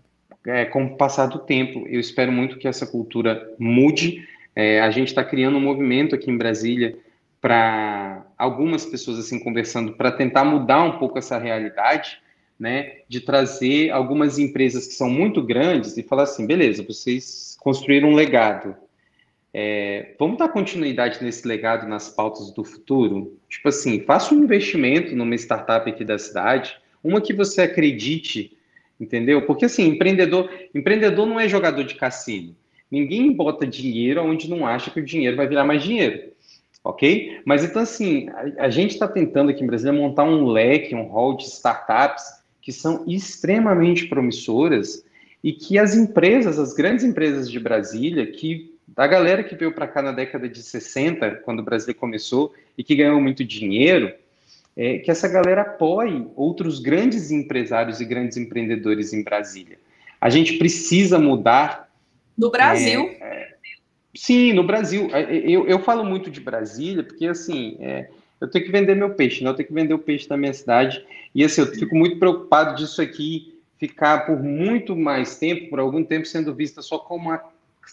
é, 0.46 0.66
com 0.66 0.84
o 0.84 0.96
passar 0.96 1.26
do 1.26 1.38
tempo. 1.38 1.86
Eu 1.88 1.98
espero 1.98 2.30
muito 2.30 2.58
que 2.58 2.68
essa 2.68 2.86
cultura 2.86 3.52
mude. 3.58 4.26
É, 4.54 4.80
a 4.80 4.90
gente 4.90 5.08
está 5.08 5.24
criando 5.24 5.56
um 5.56 5.60
movimento 5.60 6.14
aqui 6.14 6.30
em 6.30 6.36
Brasília 6.36 6.96
para 7.40 8.24
algumas 8.36 8.84
pessoas 8.84 9.18
assim 9.18 9.38
conversando 9.38 9.92
para 9.92 10.12
tentar 10.12 10.44
mudar 10.44 10.82
um 10.82 10.98
pouco 10.98 11.18
essa 11.18 11.38
realidade, 11.38 12.18
né, 12.58 12.98
de 13.08 13.20
trazer 13.20 13.90
algumas 13.90 14.38
empresas 14.38 14.86
que 14.86 14.92
são 14.92 15.08
muito 15.08 15.42
grandes 15.42 15.96
e 15.96 16.02
falar 16.02 16.24
assim, 16.24 16.46
beleza, 16.46 16.82
vocês 16.82 17.56
construíram 17.58 18.10
um 18.10 18.14
legado, 18.14 18.76
é, 19.52 20.14
vamos 20.18 20.38
dar 20.38 20.48
continuidade 20.48 21.22
nesse 21.22 21.46
legado 21.46 21.88
nas 21.88 22.08
pautas 22.08 22.52
do 22.52 22.62
futuro? 22.62 23.36
Tipo 23.48 23.68
assim, 23.68 24.00
faça 24.00 24.34
um 24.34 24.42
investimento 24.42 25.14
numa 25.16 25.34
startup 25.34 25.90
aqui 25.90 26.04
da 26.04 26.18
cidade, 26.18 26.76
uma 27.02 27.20
que 27.20 27.32
você 27.32 27.62
acredite, 27.62 28.56
entendeu? 29.00 29.42
Porque 29.46 29.64
assim, 29.64 29.88
empreendedor, 29.88 30.50
empreendedor 30.74 31.26
não 31.26 31.40
é 31.40 31.48
jogador 31.48 31.82
de 31.82 31.96
cassino. 31.96 32.54
Ninguém 32.90 33.32
bota 33.32 33.66
dinheiro 33.66 34.22
onde 34.22 34.48
não 34.48 34.66
acha 34.66 34.90
que 34.90 35.00
o 35.00 35.04
dinheiro 35.04 35.36
vai 35.36 35.48
virar 35.48 35.64
mais 35.64 35.82
dinheiro. 35.82 36.30
Ok? 36.82 37.40
Mas 37.44 37.62
então, 37.62 37.82
assim, 37.82 38.28
a, 38.30 38.64
a 38.64 38.70
gente 38.70 38.92
está 38.92 39.06
tentando 39.06 39.50
aqui 39.50 39.62
em 39.62 39.66
Brasília 39.66 39.92
montar 39.92 40.24
um 40.24 40.46
leque, 40.46 40.94
um 40.94 41.08
hall 41.08 41.36
de 41.36 41.44
startups 41.44 42.40
que 42.62 42.72
são 42.72 43.04
extremamente 43.06 44.06
promissoras 44.06 45.04
e 45.42 45.52
que 45.52 45.78
as 45.78 45.94
empresas, 45.94 46.58
as 46.58 46.72
grandes 46.72 47.04
empresas 47.04 47.50
de 47.50 47.58
Brasília, 47.58 48.26
que 48.26 48.74
da 48.96 49.06
galera 49.06 49.44
que 49.44 49.54
veio 49.54 49.72
para 49.72 49.86
cá 49.86 50.02
na 50.02 50.12
década 50.12 50.48
de 50.48 50.62
60, 50.62 51.42
quando 51.44 51.60
o 51.60 51.64
Brasil 51.64 51.94
começou, 51.94 52.52
e 52.76 52.82
que 52.82 52.96
ganhou 52.96 53.20
muito 53.20 53.44
dinheiro, 53.44 54.12
é, 54.76 54.98
que 54.98 55.10
essa 55.10 55.28
galera 55.28 55.62
apoie 55.62 56.26
outros 56.34 56.80
grandes 56.80 57.30
empresários 57.30 58.00
e 58.00 58.04
grandes 58.04 58.36
empreendedores 58.36 59.12
em 59.12 59.22
Brasília. 59.22 59.78
A 60.20 60.28
gente 60.28 60.58
precisa 60.58 61.18
mudar. 61.18 61.90
No 62.36 62.50
Brasil. 62.50 63.10
É, 63.20 63.24
é, 63.24 63.54
sim, 64.14 64.52
no 64.52 64.64
Brasil. 64.64 65.08
É, 65.12 65.22
é, 65.22 65.38
eu, 65.48 65.66
eu 65.66 65.78
falo 65.80 66.04
muito 66.04 66.30
de 66.30 66.40
Brasília, 66.40 67.02
porque 67.02 67.26
assim, 67.26 67.76
é, 67.80 68.08
eu 68.40 68.48
tenho 68.48 68.64
que 68.64 68.72
vender 68.72 68.94
meu 68.94 69.10
peixe, 69.10 69.42
né? 69.44 69.50
eu 69.50 69.54
tenho 69.54 69.68
que 69.68 69.74
vender 69.74 69.94
o 69.94 69.98
peixe 69.98 70.28
da 70.28 70.36
minha 70.36 70.52
cidade. 70.52 71.04
E 71.34 71.44
assim, 71.44 71.60
eu 71.60 71.66
fico 71.68 71.94
muito 71.94 72.18
preocupado 72.18 72.76
disso 72.76 73.00
aqui 73.00 73.54
ficar 73.78 74.26
por 74.26 74.42
muito 74.42 74.94
mais 74.94 75.38
tempo, 75.38 75.70
por 75.70 75.78
algum 75.78 76.04
tempo, 76.04 76.26
sendo 76.26 76.54
vista 76.54 76.82
só 76.82 76.98
como 76.98 77.30
uma 77.30 77.42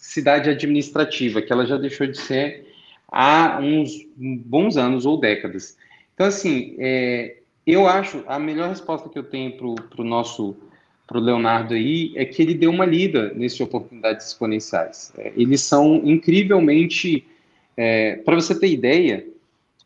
cidade 0.00 0.50
administrativa, 0.50 1.42
que 1.42 1.52
ela 1.52 1.66
já 1.66 1.76
deixou 1.76 2.06
de 2.06 2.18
ser 2.18 2.66
há 3.10 3.58
uns 3.60 4.06
bons 4.16 4.76
anos 4.76 5.06
ou 5.06 5.18
décadas. 5.18 5.76
Então, 6.14 6.26
assim, 6.26 6.74
é, 6.78 7.36
eu 7.66 7.86
acho 7.86 8.24
a 8.26 8.38
melhor 8.38 8.68
resposta 8.68 9.08
que 9.08 9.18
eu 9.18 9.24
tenho 9.24 9.52
para 9.56 10.00
o 10.00 10.04
nosso 10.04 10.56
para 11.06 11.16
o 11.16 11.22
Leonardo 11.22 11.72
aí 11.72 12.12
é 12.16 12.24
que 12.26 12.42
ele 12.42 12.52
deu 12.52 12.70
uma 12.70 12.84
lida 12.84 13.32
nessas 13.34 13.60
oportunidades 13.60 14.26
exponenciais. 14.26 15.10
É, 15.16 15.32
eles 15.34 15.62
são 15.62 16.02
incrivelmente, 16.04 17.26
é, 17.74 18.16
para 18.16 18.34
você 18.34 18.54
ter 18.54 18.68
ideia, 18.68 19.26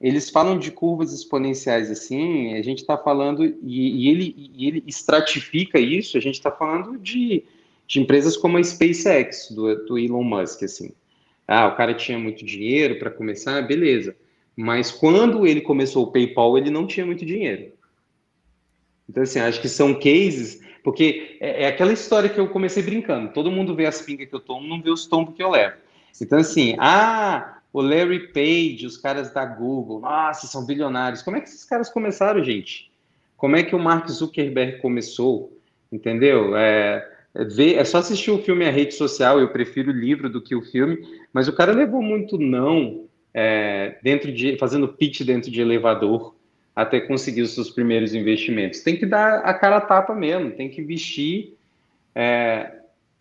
eles 0.00 0.30
falam 0.30 0.58
de 0.58 0.72
curvas 0.72 1.12
exponenciais 1.12 1.92
assim, 1.92 2.54
a 2.54 2.62
gente 2.62 2.80
está 2.80 2.98
falando, 2.98 3.44
e, 3.44 3.54
e, 3.62 4.08
ele, 4.08 4.50
e 4.52 4.66
ele 4.66 4.82
estratifica 4.84 5.78
isso, 5.78 6.18
a 6.18 6.20
gente 6.20 6.34
está 6.34 6.50
falando 6.50 6.98
de 6.98 7.44
de 7.92 8.00
empresas 8.00 8.38
como 8.38 8.56
a 8.56 8.64
SpaceX, 8.64 9.50
do, 9.50 9.84
do 9.84 9.98
Elon 9.98 10.22
Musk, 10.22 10.62
assim. 10.62 10.92
Ah, 11.46 11.66
o 11.66 11.76
cara 11.76 11.92
tinha 11.92 12.18
muito 12.18 12.42
dinheiro 12.42 12.98
para 12.98 13.10
começar, 13.10 13.60
beleza. 13.60 14.16
Mas 14.56 14.90
quando 14.90 15.46
ele 15.46 15.60
começou 15.60 16.04
o 16.04 16.10
PayPal, 16.10 16.56
ele 16.56 16.70
não 16.70 16.86
tinha 16.86 17.04
muito 17.04 17.26
dinheiro. 17.26 17.70
Então, 19.06 19.22
assim, 19.22 19.40
acho 19.40 19.60
que 19.60 19.68
são 19.68 19.92
cases, 19.92 20.62
porque 20.82 21.36
é, 21.38 21.64
é 21.64 21.66
aquela 21.66 21.92
história 21.92 22.30
que 22.30 22.40
eu 22.40 22.48
comecei 22.48 22.82
brincando. 22.82 23.30
Todo 23.30 23.52
mundo 23.52 23.76
vê 23.76 23.84
as 23.84 24.00
pingas 24.00 24.26
que 24.26 24.34
eu 24.34 24.40
tomo, 24.40 24.66
não 24.66 24.80
vê 24.80 24.88
os 24.88 25.04
tombos 25.04 25.34
que 25.34 25.42
eu 25.42 25.50
levo. 25.50 25.76
Então, 26.18 26.38
assim, 26.38 26.74
ah, 26.78 27.58
o 27.74 27.82
Larry 27.82 28.28
Page, 28.28 28.86
os 28.86 28.96
caras 28.96 29.34
da 29.34 29.44
Google, 29.44 30.00
nossa, 30.00 30.46
são 30.46 30.64
bilionários. 30.64 31.20
Como 31.20 31.36
é 31.36 31.42
que 31.42 31.48
esses 31.50 31.64
caras 31.64 31.90
começaram, 31.90 32.42
gente? 32.42 32.90
Como 33.36 33.54
é 33.54 33.62
que 33.62 33.76
o 33.76 33.78
Mark 33.78 34.08
Zuckerberg 34.08 34.78
começou? 34.78 35.52
Entendeu? 35.92 36.56
É, 36.56 37.11
ver, 37.34 37.76
é 37.76 37.84
só 37.84 37.98
assistir 37.98 38.30
o 38.30 38.42
filme 38.42 38.66
A 38.66 38.70
Rede 38.70 38.94
Social, 38.94 39.40
eu 39.40 39.48
prefiro 39.48 39.90
o 39.90 39.94
livro 39.94 40.28
do 40.28 40.40
que 40.40 40.54
o 40.54 40.62
filme, 40.62 40.98
mas 41.32 41.48
o 41.48 41.52
cara 41.52 41.72
levou 41.72 42.02
muito 42.02 42.38
não 42.38 43.06
é, 43.32 43.96
dentro 44.02 44.32
de 44.32 44.56
fazendo 44.58 44.88
pitch 44.88 45.22
dentro 45.22 45.50
de 45.50 45.60
elevador 45.60 46.34
até 46.74 47.00
conseguir 47.00 47.42
os 47.42 47.54
seus 47.54 47.70
primeiros 47.70 48.14
investimentos. 48.14 48.80
Tem 48.80 48.96
que 48.96 49.06
dar 49.06 49.40
a 49.40 49.54
cara 49.54 49.76
a 49.76 49.80
tapa 49.80 50.14
mesmo, 50.14 50.50
tem 50.50 50.68
que 50.68 50.82
vestir 50.82 51.54
é, 52.14 52.72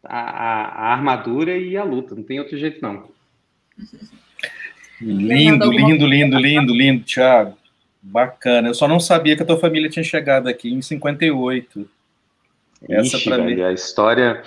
a, 0.04 0.20
a, 0.20 0.64
a, 0.66 0.94
armadura 0.94 1.58
e 1.58 1.76
a 1.78 1.84
luta, 1.84 2.16
não 2.16 2.24
tem 2.24 2.40
outro 2.40 2.58
jeito 2.58 2.82
não. 2.82 3.10
Lindo, 5.02 5.72
lindo, 5.72 6.06
lindo, 6.06 6.38
lindo, 6.38 6.74
lindo, 6.74 7.04
Thiago. 7.04 7.58
Bacana. 8.02 8.70
Eu 8.70 8.74
só 8.74 8.88
não 8.88 9.00
sabia 9.00 9.36
que 9.36 9.44
a 9.44 9.46
tua 9.46 9.60
família 9.60 9.90
tinha 9.90 10.04
chegado 10.04 10.48
aqui 10.48 10.72
em 10.72 10.82
58. 10.82 11.88
Essa 12.90 13.18
Ixi, 13.18 13.30
velho, 13.30 13.46
mim. 13.46 13.62
a 13.62 13.72
história. 13.72 14.44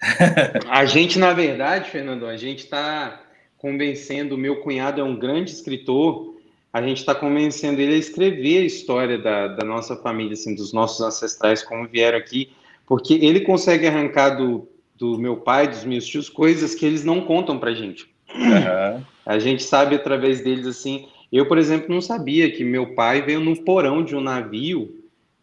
a 0.68 0.84
gente, 0.84 1.18
na 1.18 1.32
verdade, 1.32 1.90
Fernando, 1.90 2.26
a 2.26 2.36
gente 2.36 2.64
está 2.64 3.22
convencendo. 3.56 4.34
O 4.34 4.38
meu 4.38 4.56
cunhado 4.56 5.00
é 5.00 5.04
um 5.04 5.16
grande 5.16 5.50
escritor. 5.50 6.36
A 6.72 6.82
gente 6.82 6.98
está 6.98 7.14
convencendo 7.14 7.80
ele 7.80 7.94
a 7.94 7.98
escrever 7.98 8.58
a 8.58 8.66
história 8.66 9.18
da, 9.18 9.48
da 9.48 9.64
nossa 9.64 9.96
família, 9.96 10.34
assim, 10.34 10.54
dos 10.54 10.72
nossos 10.72 11.00
ancestrais, 11.00 11.62
como 11.62 11.88
vieram 11.88 12.18
aqui, 12.18 12.50
porque 12.86 13.14
ele 13.14 13.40
consegue 13.40 13.86
arrancar 13.86 14.30
do, 14.30 14.68
do 14.94 15.18
meu 15.18 15.38
pai, 15.38 15.66
dos 15.66 15.84
meus 15.84 16.06
tios, 16.06 16.28
coisas 16.28 16.74
que 16.74 16.84
eles 16.84 17.04
não 17.04 17.22
contam 17.22 17.58
para 17.58 17.74
gente. 17.74 18.06
Uhum. 18.34 19.02
A 19.24 19.38
gente 19.38 19.62
sabe 19.62 19.96
através 19.96 20.42
deles 20.42 20.66
assim. 20.66 21.08
Eu, 21.32 21.46
por 21.46 21.56
exemplo, 21.56 21.92
não 21.92 22.02
sabia 22.02 22.50
que 22.50 22.64
meu 22.64 22.94
pai 22.94 23.22
veio 23.22 23.40
no 23.40 23.56
porão 23.64 24.04
de 24.04 24.14
um 24.14 24.20
navio, 24.20 24.94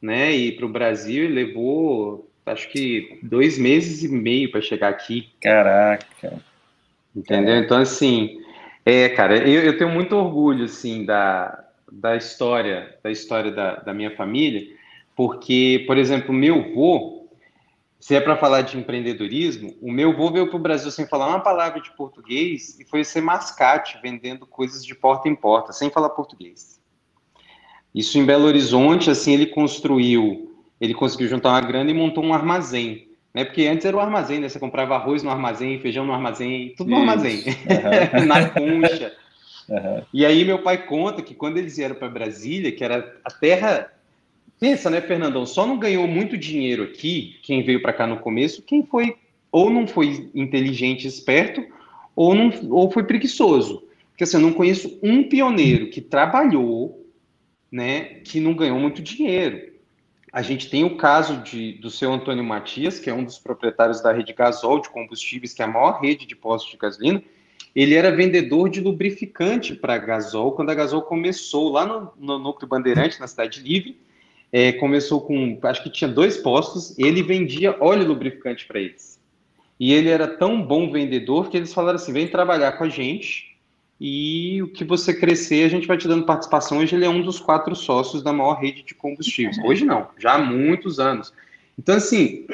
né, 0.01 0.31
e 0.35 0.51
para 0.51 0.65
o 0.65 0.69
Brasil 0.69 1.25
e 1.25 1.27
levou 1.27 2.29
acho 2.45 2.69
que 2.69 3.19
dois 3.23 3.57
meses 3.57 4.03
e 4.03 4.07
meio 4.07 4.51
para 4.51 4.61
chegar 4.61 4.89
aqui. 4.89 5.29
Caraca. 5.41 6.41
Entendeu? 7.15 7.55
Então, 7.57 7.79
assim, 7.79 8.41
é, 8.85 9.09
cara, 9.09 9.37
eu, 9.37 9.63
eu, 9.63 9.77
tenho 9.77 9.89
muito 9.89 10.15
orgulho, 10.15 10.65
assim, 10.65 11.05
da, 11.05 11.65
da 11.91 12.15
história, 12.15 12.97
da 13.01 13.09
história 13.09 13.51
da, 13.51 13.75
da 13.77 13.93
minha 13.93 14.15
família, 14.15 14.67
porque, 15.15 15.83
por 15.87 15.97
exemplo, 15.97 16.33
meu 16.33 16.59
avô, 16.59 17.27
se 17.99 18.13
é 18.13 18.21
para 18.21 18.37
falar 18.37 18.61
de 18.61 18.77
empreendedorismo, 18.77 19.75
o 19.81 19.91
meu 19.91 20.11
avô 20.11 20.29
veio 20.29 20.47
para 20.47 20.57
o 20.57 20.61
Brasil 20.61 20.91
sem 20.91 21.07
falar 21.07 21.27
uma 21.27 21.39
palavra 21.39 21.81
de 21.81 21.89
português 21.95 22.79
e 22.79 22.85
foi 22.85 23.03
ser 23.03 23.21
mascate, 23.21 23.97
vendendo 24.03 24.45
coisas 24.45 24.85
de 24.85 24.93
porta 24.93 25.27
em 25.29 25.35
porta, 25.35 25.73
sem 25.73 25.89
falar 25.89 26.09
português. 26.09 26.79
Isso 27.93 28.19
em 28.19 28.25
Belo 28.25 28.45
Horizonte, 28.45 29.09
assim, 29.09 29.33
ele 29.33 29.45
construiu 29.45 30.54
ele 30.79 30.93
conseguiu 30.93 31.27
juntar 31.27 31.49
uma 31.49 31.61
grana 31.61 31.89
e 31.89 31.93
montou 31.93 32.23
um 32.23 32.33
armazém. 32.33 33.07
Né? 33.33 33.43
Porque 33.43 33.67
antes 33.67 33.85
era 33.85 33.95
o 33.95 33.99
um 33.99 34.03
armazém, 34.03 34.39
né? 34.39 34.47
Você 34.47 34.59
comprava 34.59 34.95
arroz 34.95 35.21
no 35.21 35.29
armazém, 35.29 35.79
feijão 35.79 36.05
no 36.05 36.13
armazém, 36.13 36.73
tudo 36.77 36.89
no 36.89 36.97
Isso. 36.97 37.09
armazém, 37.09 37.43
uhum. 38.13 38.25
na 38.25 38.49
concha. 38.49 39.13
Uhum. 39.67 40.01
E 40.13 40.25
aí 40.25 40.45
meu 40.45 40.59
pai 40.59 40.85
conta 40.85 41.21
que 41.21 41.35
quando 41.35 41.57
eles 41.57 41.75
vieram 41.75 41.95
para 41.95 42.07
Brasília, 42.07 42.71
que 42.71 42.83
era 42.83 43.15
a 43.23 43.31
terra. 43.31 43.91
Pensa, 44.57 44.89
né, 44.89 45.01
Fernandão? 45.01 45.45
Só 45.45 45.67
não 45.67 45.77
ganhou 45.77 46.07
muito 46.07 46.37
dinheiro 46.37 46.83
aqui, 46.83 47.37
quem 47.43 47.61
veio 47.61 47.81
para 47.81 47.91
cá 47.91 48.07
no 48.07 48.19
começo, 48.19 48.61
quem 48.61 48.85
foi 48.85 49.17
ou 49.51 49.69
não 49.69 49.85
foi 49.85 50.29
inteligente, 50.33 51.07
esperto, 51.07 51.65
ou, 52.15 52.33
não, 52.33 52.51
ou 52.69 52.89
foi 52.89 53.03
preguiçoso. 53.03 53.83
Porque 54.11 54.23
assim, 54.23 54.37
eu 54.37 54.41
não 54.41 54.53
conheço 54.53 54.97
um 55.03 55.23
pioneiro 55.23 55.89
que 55.89 55.99
trabalhou, 55.99 57.05
né, 57.69 58.21
que 58.23 58.39
não 58.39 58.53
ganhou 58.53 58.79
muito 58.79 59.01
dinheiro. 59.01 59.74
A 60.35 60.41
gente 60.41 60.69
tem 60.69 60.83
o 60.83 60.97
caso 60.97 61.37
de, 61.37 61.71
do 61.79 61.89
seu 61.89 62.11
Antônio 62.11 62.43
Matias, 62.43 62.99
que 62.99 63.09
é 63.09 63.13
um 63.13 63.23
dos 63.23 63.39
proprietários 63.39 64.01
da 64.01 64.11
rede 64.11 64.33
Gasol 64.33 64.81
de 64.81 64.89
combustíveis, 64.89 65.53
que 65.53 65.61
é 65.61 65.65
a 65.65 65.67
maior 65.69 66.01
rede 66.01 66.25
de 66.25 66.35
postos 66.35 66.69
de 66.69 66.77
gasolina. 66.77 67.23
Ele 67.73 67.95
era 67.95 68.13
vendedor 68.13 68.69
de 68.69 68.81
lubrificante 68.81 69.73
para 69.73 69.93
a 69.93 69.97
Gasol, 69.97 70.51
quando 70.51 70.71
a 70.71 70.75
Gasol 70.75 71.03
começou 71.03 71.71
lá 71.71 71.85
no, 71.85 72.11
no 72.17 72.37
Núcleo 72.37 72.67
Bandeirante, 72.67 73.17
na 73.17 73.27
Cidade 73.27 73.61
Livre. 73.61 73.97
É, 74.51 74.73
começou 74.73 75.21
com, 75.21 75.57
acho 75.63 75.81
que 75.81 75.89
tinha 75.89 76.09
dois 76.09 76.35
postos, 76.35 76.99
ele 76.99 77.23
vendia 77.23 77.77
óleo 77.79 78.05
lubrificante 78.05 78.65
para 78.65 78.81
eles. 78.81 79.17
E 79.79 79.93
ele 79.93 80.09
era 80.09 80.27
tão 80.27 80.61
bom 80.61 80.91
vendedor 80.91 81.49
que 81.49 81.55
eles 81.55 81.73
falaram 81.73 81.95
assim: 81.95 82.11
vem 82.11 82.27
trabalhar 82.27 82.73
com 82.73 82.83
a 82.83 82.89
gente, 82.89 83.54
e 83.99 84.61
o 84.61 84.67
que 84.67 84.83
você 84.83 85.13
crescer, 85.13 85.63
a 85.63 85.69
gente 85.69 85.87
vai 85.87 85.97
te 85.97 86.07
dando 86.07 86.25
participação. 86.25 86.79
Hoje 86.79 86.95
ele 86.95 87.05
é 87.05 87.09
um 87.09 87.21
dos 87.21 87.39
quatro 87.39 87.75
sócios 87.75 88.21
da 88.21 88.33
maior 88.33 88.55
rede 88.55 88.83
de 88.83 88.93
combustíveis. 88.93 89.57
Hoje 89.59 89.85
não, 89.85 90.07
já 90.17 90.33
há 90.33 90.37
muitos 90.37 90.99
anos. 90.99 91.33
Então, 91.79 91.95
assim, 91.95 92.45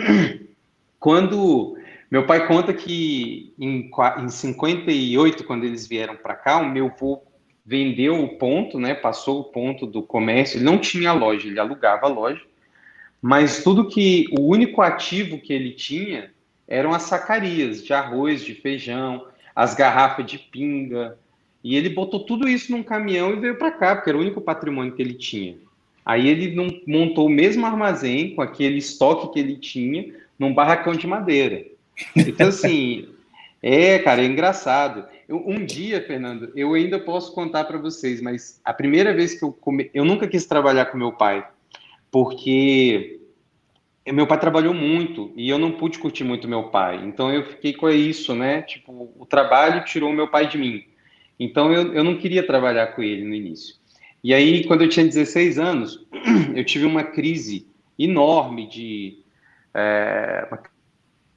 quando 1.00 1.76
meu 2.12 2.26
pai 2.26 2.46
conta 2.46 2.74
que 2.74 3.54
em, 3.58 3.90
em 4.20 4.30
58, 4.30 5.44
quando 5.46 5.64
eles 5.64 5.88
vieram 5.88 6.16
para 6.16 6.36
cá, 6.36 6.58
o 6.58 6.70
meu 6.70 6.88
avô 6.88 7.24
vendeu 7.66 8.22
o 8.22 8.38
ponto, 8.38 8.80
né? 8.80 8.94
Passou 8.94 9.40
o 9.40 9.46
ponto 9.46 9.88
do 9.88 10.04
comércio. 10.04 10.58
Ele 10.58 10.66
não 10.66 10.78
tinha 10.78 11.14
loja, 11.14 11.48
ele 11.48 11.60
alugava 11.60 12.06
a 12.06 12.10
loja. 12.10 12.42
Mas 13.22 13.64
tudo 13.64 13.88
que 13.88 14.28
o 14.38 14.42
único 14.42 14.82
ativo 14.82 15.40
que 15.40 15.54
ele 15.54 15.72
tinha 15.72 16.32
eram 16.68 16.92
as 16.94 17.04
sacarias 17.04 17.84
de 17.84 17.94
arroz, 17.94 18.44
de 18.44 18.56
feijão, 18.56 19.26
as 19.56 19.74
garrafas 19.74 20.26
de 20.26 20.38
pinga, 20.38 21.18
e 21.64 21.76
ele 21.76 21.90
botou 21.90 22.22
tudo 22.22 22.48
isso 22.48 22.72
num 22.72 22.84
caminhão 22.84 23.34
e 23.34 23.40
veio 23.40 23.58
para 23.58 23.72
cá, 23.72 23.96
porque 23.96 24.10
era 24.10 24.18
o 24.18 24.22
único 24.22 24.42
patrimônio 24.42 24.94
que 24.94 25.02
ele 25.02 25.14
tinha. 25.14 25.56
Aí 26.06 26.28
ele 26.28 26.56
não, 26.56 26.68
montou 26.88 27.28
o 27.28 27.30
mesmo 27.30 27.66
armazém 27.66 28.34
com 28.34 28.42
aquele 28.42 28.78
estoque 28.78 29.34
que 29.34 29.40
ele 29.40 29.56
tinha 29.58 30.14
num 30.38 30.54
barracão 30.54 30.94
de 30.94 31.06
madeira. 31.06 31.64
Então, 32.16 32.48
assim, 32.48 33.08
é, 33.62 34.00
cara, 34.00 34.22
é 34.22 34.26
engraçado. 34.26 35.06
Eu, 35.30 35.48
um 35.48 35.64
dia, 35.64 36.02
Fernando, 36.02 36.52
eu 36.56 36.74
ainda 36.74 37.00
posso 37.00 37.34
contar 37.34 37.66
para 37.66 37.78
vocês, 37.78 38.20
mas 38.20 38.60
a 38.66 38.74
primeira 38.74 39.14
vez 39.14 39.36
que 39.36 39.44
eu 39.44 39.52
come... 39.52 39.92
eu 39.94 40.04
nunca 40.04 40.28
quis 40.28 40.46
trabalhar 40.46 40.86
com 40.88 40.98
meu 40.98 41.12
pai, 41.12 41.48
porque 42.10 43.20
meu 44.12 44.26
pai 44.26 44.40
trabalhou 44.40 44.74
muito 44.74 45.32
e 45.36 45.48
eu 45.48 45.60
não 45.60 45.74
pude 45.74 46.00
curtir 46.00 46.24
muito 46.24 46.48
meu 46.48 46.64
pai. 46.64 47.02
Então 47.06 47.32
eu 47.32 47.46
fiquei 47.46 47.74
com 47.74 47.88
isso, 47.90 48.34
né? 48.34 48.64
Tipo, 48.64 49.12
o 49.18 49.26
trabalho 49.26 49.86
tirou 49.86 50.12
meu 50.12 50.28
pai 50.28 50.48
de 50.48 50.58
mim. 50.58 50.84
Então 51.44 51.74
eu, 51.74 51.92
eu 51.92 52.04
não 52.04 52.18
queria 52.18 52.46
trabalhar 52.46 52.88
com 52.88 53.02
ele 53.02 53.24
no 53.24 53.34
início. 53.34 53.76
E 54.24 54.32
aí, 54.32 54.64
quando 54.66 54.84
eu 54.84 54.90
tinha 54.90 55.04
16 55.04 55.58
anos, 55.58 56.06
eu 56.56 56.64
tive 56.64 56.86
uma 56.86 57.04
crise 57.04 57.66
enorme 57.98 58.68
de. 58.68 59.18
É, 59.74 60.48
uma 60.52 60.62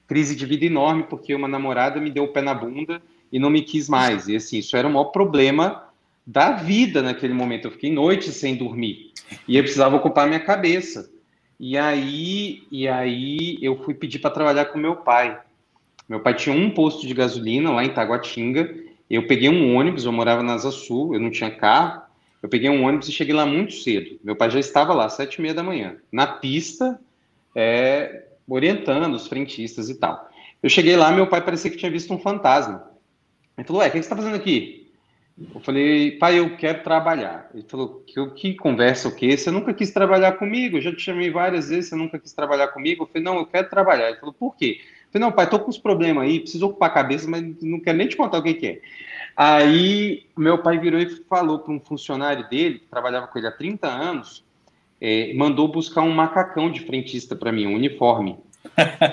crise 0.07 0.37
de 0.37 0.45
vida 0.45 0.67
enorme, 0.67 1.05
porque 1.05 1.35
uma 1.35 1.49
namorada 1.49 1.99
me 1.99 2.11
deu 2.11 2.25
o 2.25 2.29
pé 2.29 2.43
na 2.43 2.53
bunda 2.53 3.01
e 3.33 3.39
não 3.39 3.49
me 3.49 3.63
quis 3.63 3.89
mais. 3.89 4.29
E 4.29 4.37
assim, 4.37 4.59
isso 4.59 4.77
era 4.77 4.87
o 4.87 4.93
maior 4.93 5.07
problema 5.07 5.89
da 6.27 6.53
vida 6.53 7.01
naquele 7.01 7.33
momento. 7.33 7.69
Eu 7.69 7.71
fiquei 7.71 7.91
noites 7.91 8.35
sem 8.35 8.57
dormir. 8.57 9.11
E 9.49 9.57
eu 9.57 9.63
precisava 9.63 9.97
ocupar 9.97 10.27
minha 10.27 10.41
cabeça. 10.41 11.11
E 11.59 11.79
aí, 11.79 12.65
e 12.71 12.87
aí 12.87 13.57
eu 13.63 13.83
fui 13.83 13.95
pedir 13.95 14.19
para 14.19 14.31
trabalhar 14.31 14.67
com 14.67 14.79
meu 14.79 14.97
pai. 14.97 15.41
Meu 16.07 16.21
pai 16.21 16.35
tinha 16.35 16.55
um 16.55 16.69
posto 16.69 17.07
de 17.07 17.15
gasolina 17.15 17.71
lá 17.71 17.83
em 17.83 17.95
Taguatinga. 17.95 18.85
Eu 19.15 19.27
peguei 19.27 19.49
um 19.49 19.77
ônibus, 19.77 20.05
eu 20.05 20.13
morava 20.13 20.43
na 20.43 20.55
Asa 20.55 20.71
Sul, 20.71 21.15
eu 21.15 21.21
não 21.21 21.31
tinha 21.31 21.51
carro. 21.51 22.03
Eu 22.43 22.49
peguei 22.49 22.69
um 22.69 22.85
ônibus 22.85 23.09
e 23.09 23.13
cheguei 23.13 23.35
lá 23.35 23.47
muito 23.47 23.73
cedo. 23.73 24.19
Meu 24.23 24.37
pai 24.37 24.51
já 24.51 24.61
estava 24.61 24.93
lá, 24.93 25.09
sete 25.09 25.37
e 25.37 25.43
meia 25.43 25.55
da 25.55 25.63
manhã, 25.63 25.97
na 26.13 26.27
pista, 26.27 27.01
é, 27.55 28.25
orientando 28.47 29.15
os 29.15 29.27
frentistas 29.27 29.89
e 29.89 29.95
tal. 29.95 30.29
Eu 30.63 30.69
cheguei 30.69 30.97
lá, 30.97 31.11
meu 31.13 31.27
pai 31.27 31.43
parecia 31.43 31.71
que 31.71 31.77
tinha 31.77 31.91
visto 31.91 32.13
um 32.13 32.19
fantasma. 32.19 32.91
Ele 33.57 33.67
falou, 33.67 33.81
ué, 33.81 33.89
o 33.89 33.91
que 33.91 33.97
você 33.97 34.01
está 34.01 34.17
fazendo 34.17 34.37
aqui? 34.37 34.91
Eu 35.55 35.61
falei, 35.61 36.13
pai, 36.13 36.39
eu 36.39 36.57
quero 36.57 36.83
trabalhar. 36.83 37.51
Ele 37.53 37.65
falou, 37.69 38.05
que, 38.07 38.27
que 38.31 38.55
conversa 38.55 39.09
o 39.09 39.15
quê? 39.15 39.37
Você 39.37 39.51
nunca 39.51 39.75
quis 39.75 39.91
trabalhar 39.91 40.33
comigo? 40.33 40.77
Eu 40.77 40.83
já 40.83 40.95
te 40.95 41.01
chamei 41.01 41.31
várias 41.31 41.69
vezes, 41.69 41.91
você 41.91 41.97
nunca 41.97 42.19
quis 42.19 42.33
trabalhar 42.33 42.69
comigo? 42.69 43.03
Eu 43.03 43.07
falei, 43.07 43.23
não, 43.23 43.37
eu 43.39 43.47
quero 43.47 43.69
trabalhar. 43.69 44.09
Ele 44.09 44.19
falou, 44.19 44.35
por 44.35 44.57
quê? 44.57 44.81
Falei, 45.15 45.29
não, 45.29 45.33
pai, 45.33 45.49
tô 45.49 45.61
com 45.61 45.71
uns 45.71 45.79
problemas 45.79 46.25
aí, 46.25 46.41
preciso 46.41 46.67
ocupar 46.67 46.91
a 46.91 46.93
cabeça, 46.93 47.31
mas 47.31 47.41
não 47.63 47.79
quero 47.79 47.97
nem 47.97 48.09
te 48.09 48.17
contar 48.17 48.39
o 48.39 48.43
que, 48.43 48.55
que 48.55 48.67
é. 48.67 48.81
Aí, 49.37 50.27
meu 50.37 50.59
pai 50.59 50.77
virou 50.77 50.99
e 50.99 51.09
falou 51.29 51.61
para 51.61 51.73
um 51.73 51.79
funcionário 51.79 52.49
dele, 52.49 52.81
que 52.81 52.87
trabalhava 52.87 53.29
com 53.29 53.39
ele 53.39 53.47
há 53.47 53.53
30 53.53 53.87
anos, 53.87 54.45
é, 55.01 55.33
mandou 55.35 55.69
buscar 55.69 56.03
um 56.03 56.11
macacão 56.11 56.69
de 56.69 56.81
frentista 56.81 57.37
para 57.37 57.53
mim, 57.53 57.65
um 57.65 57.77
uniforme. 57.77 58.37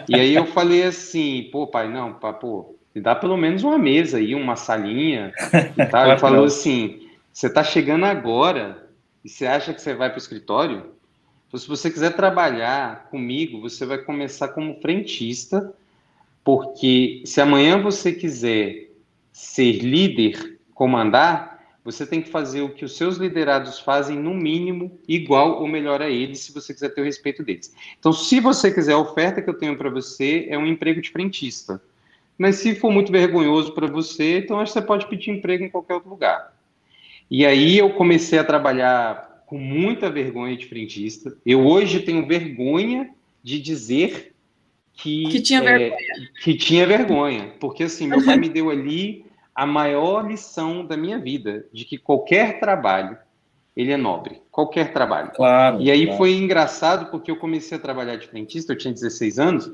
e 0.09 0.15
aí 0.15 0.33
eu 0.33 0.47
falei 0.47 0.83
assim, 0.83 1.49
pô, 1.51 1.67
pai, 1.67 1.87
não, 1.87 2.13
pá, 2.13 2.33
pô, 2.33 2.75
me 2.95 2.99
dá 2.99 3.13
pelo 3.13 3.37
menos 3.37 3.63
uma 3.63 3.77
mesa 3.77 4.17
aí, 4.17 4.33
uma 4.33 4.55
salinha. 4.55 5.31
E 5.77 5.85
tal. 5.85 6.07
Ele 6.07 6.17
falou 6.19 6.45
assim: 6.45 7.07
você 7.31 7.45
está 7.45 7.63
chegando 7.63 8.05
agora 8.05 8.89
e 9.23 9.29
você 9.29 9.45
acha 9.45 9.71
que 9.71 9.81
você 9.81 9.93
vai 9.93 10.09
para 10.09 10.17
o 10.17 10.21
escritório? 10.21 10.91
Então, 11.47 11.59
se 11.59 11.67
você 11.67 11.91
quiser 11.91 12.15
trabalhar 12.15 13.07
comigo, 13.09 13.61
você 13.61 13.85
vai 13.85 13.97
começar 13.99 14.49
como 14.49 14.79
frentista, 14.81 15.73
porque 16.43 17.21
se 17.25 17.39
amanhã 17.39 17.81
você 17.81 18.11
quiser 18.11 18.89
ser 19.31 19.73
líder, 19.79 20.59
comandar, 20.73 21.51
você 21.83 22.05
tem 22.05 22.21
que 22.21 22.29
fazer 22.29 22.61
o 22.61 22.69
que 22.69 22.85
os 22.85 22.95
seus 22.95 23.17
liderados 23.17 23.79
fazem, 23.79 24.17
no 24.17 24.33
mínimo, 24.33 24.99
igual 25.07 25.61
ou 25.61 25.67
melhor 25.67 26.01
a 26.01 26.09
eles, 26.09 26.39
se 26.39 26.53
você 26.53 26.73
quiser 26.73 26.89
ter 26.89 27.01
o 27.01 27.05
respeito 27.05 27.43
deles. 27.43 27.73
Então, 27.99 28.13
se 28.13 28.39
você 28.39 28.71
quiser, 28.71 28.93
a 28.93 28.99
oferta 28.99 29.41
que 29.41 29.49
eu 29.49 29.53
tenho 29.55 29.75
para 29.75 29.89
você 29.89 30.45
é 30.49 30.57
um 30.57 30.67
emprego 30.67 31.01
de 31.01 31.09
frentista. 31.09 31.81
Mas 32.37 32.57
se 32.57 32.75
for 32.75 32.91
muito 32.91 33.11
vergonhoso 33.11 33.73
para 33.73 33.87
você, 33.87 34.39
então 34.39 34.59
acho 34.59 34.73
que 34.73 34.79
você 34.79 34.85
pode 34.85 35.07
pedir 35.07 35.31
emprego 35.31 35.63
em 35.63 35.69
qualquer 35.69 35.95
outro 35.95 36.09
lugar. 36.09 36.53
E 37.29 37.45
aí 37.45 37.77
eu 37.77 37.91
comecei 37.91 38.37
a 38.37 38.43
trabalhar 38.43 39.43
com 39.47 39.57
muita 39.57 40.09
vergonha 40.09 40.55
de 40.55 40.65
frentista. 40.65 41.35
Eu 41.45 41.65
hoje 41.65 41.99
tenho 41.99 42.25
vergonha 42.25 43.09
de 43.43 43.59
dizer 43.59 44.30
que, 44.93 45.23
que 45.29 45.41
tinha 45.41 45.59
é, 45.59 45.63
vergonha. 45.63 46.29
Que 46.43 46.53
tinha 46.55 46.87
vergonha, 46.87 47.53
porque 47.59 47.83
assim, 47.83 48.07
meu 48.07 48.23
pai 48.23 48.37
me 48.37 48.49
deu 48.49 48.69
ali 48.69 49.25
a 49.53 49.65
maior 49.65 50.27
lição 50.27 50.85
da 50.85 50.95
minha 50.95 51.19
vida, 51.19 51.65
de 51.73 51.85
que 51.85 51.97
qualquer 51.97 52.59
trabalho 52.59 53.17
ele 53.75 53.91
é 53.91 53.97
nobre, 53.97 54.41
qualquer 54.51 54.91
trabalho. 54.91 55.31
Claro. 55.33 55.81
E 55.81 55.89
aí 55.89 56.03
claro. 56.05 56.17
foi 56.17 56.33
engraçado 56.33 57.09
porque 57.09 57.31
eu 57.31 57.37
comecei 57.37 57.77
a 57.77 57.81
trabalhar 57.81 58.15
de 58.17 58.27
frentista, 58.27 58.73
eu 58.73 58.77
tinha 58.77 58.93
16 58.93 59.39
anos, 59.39 59.71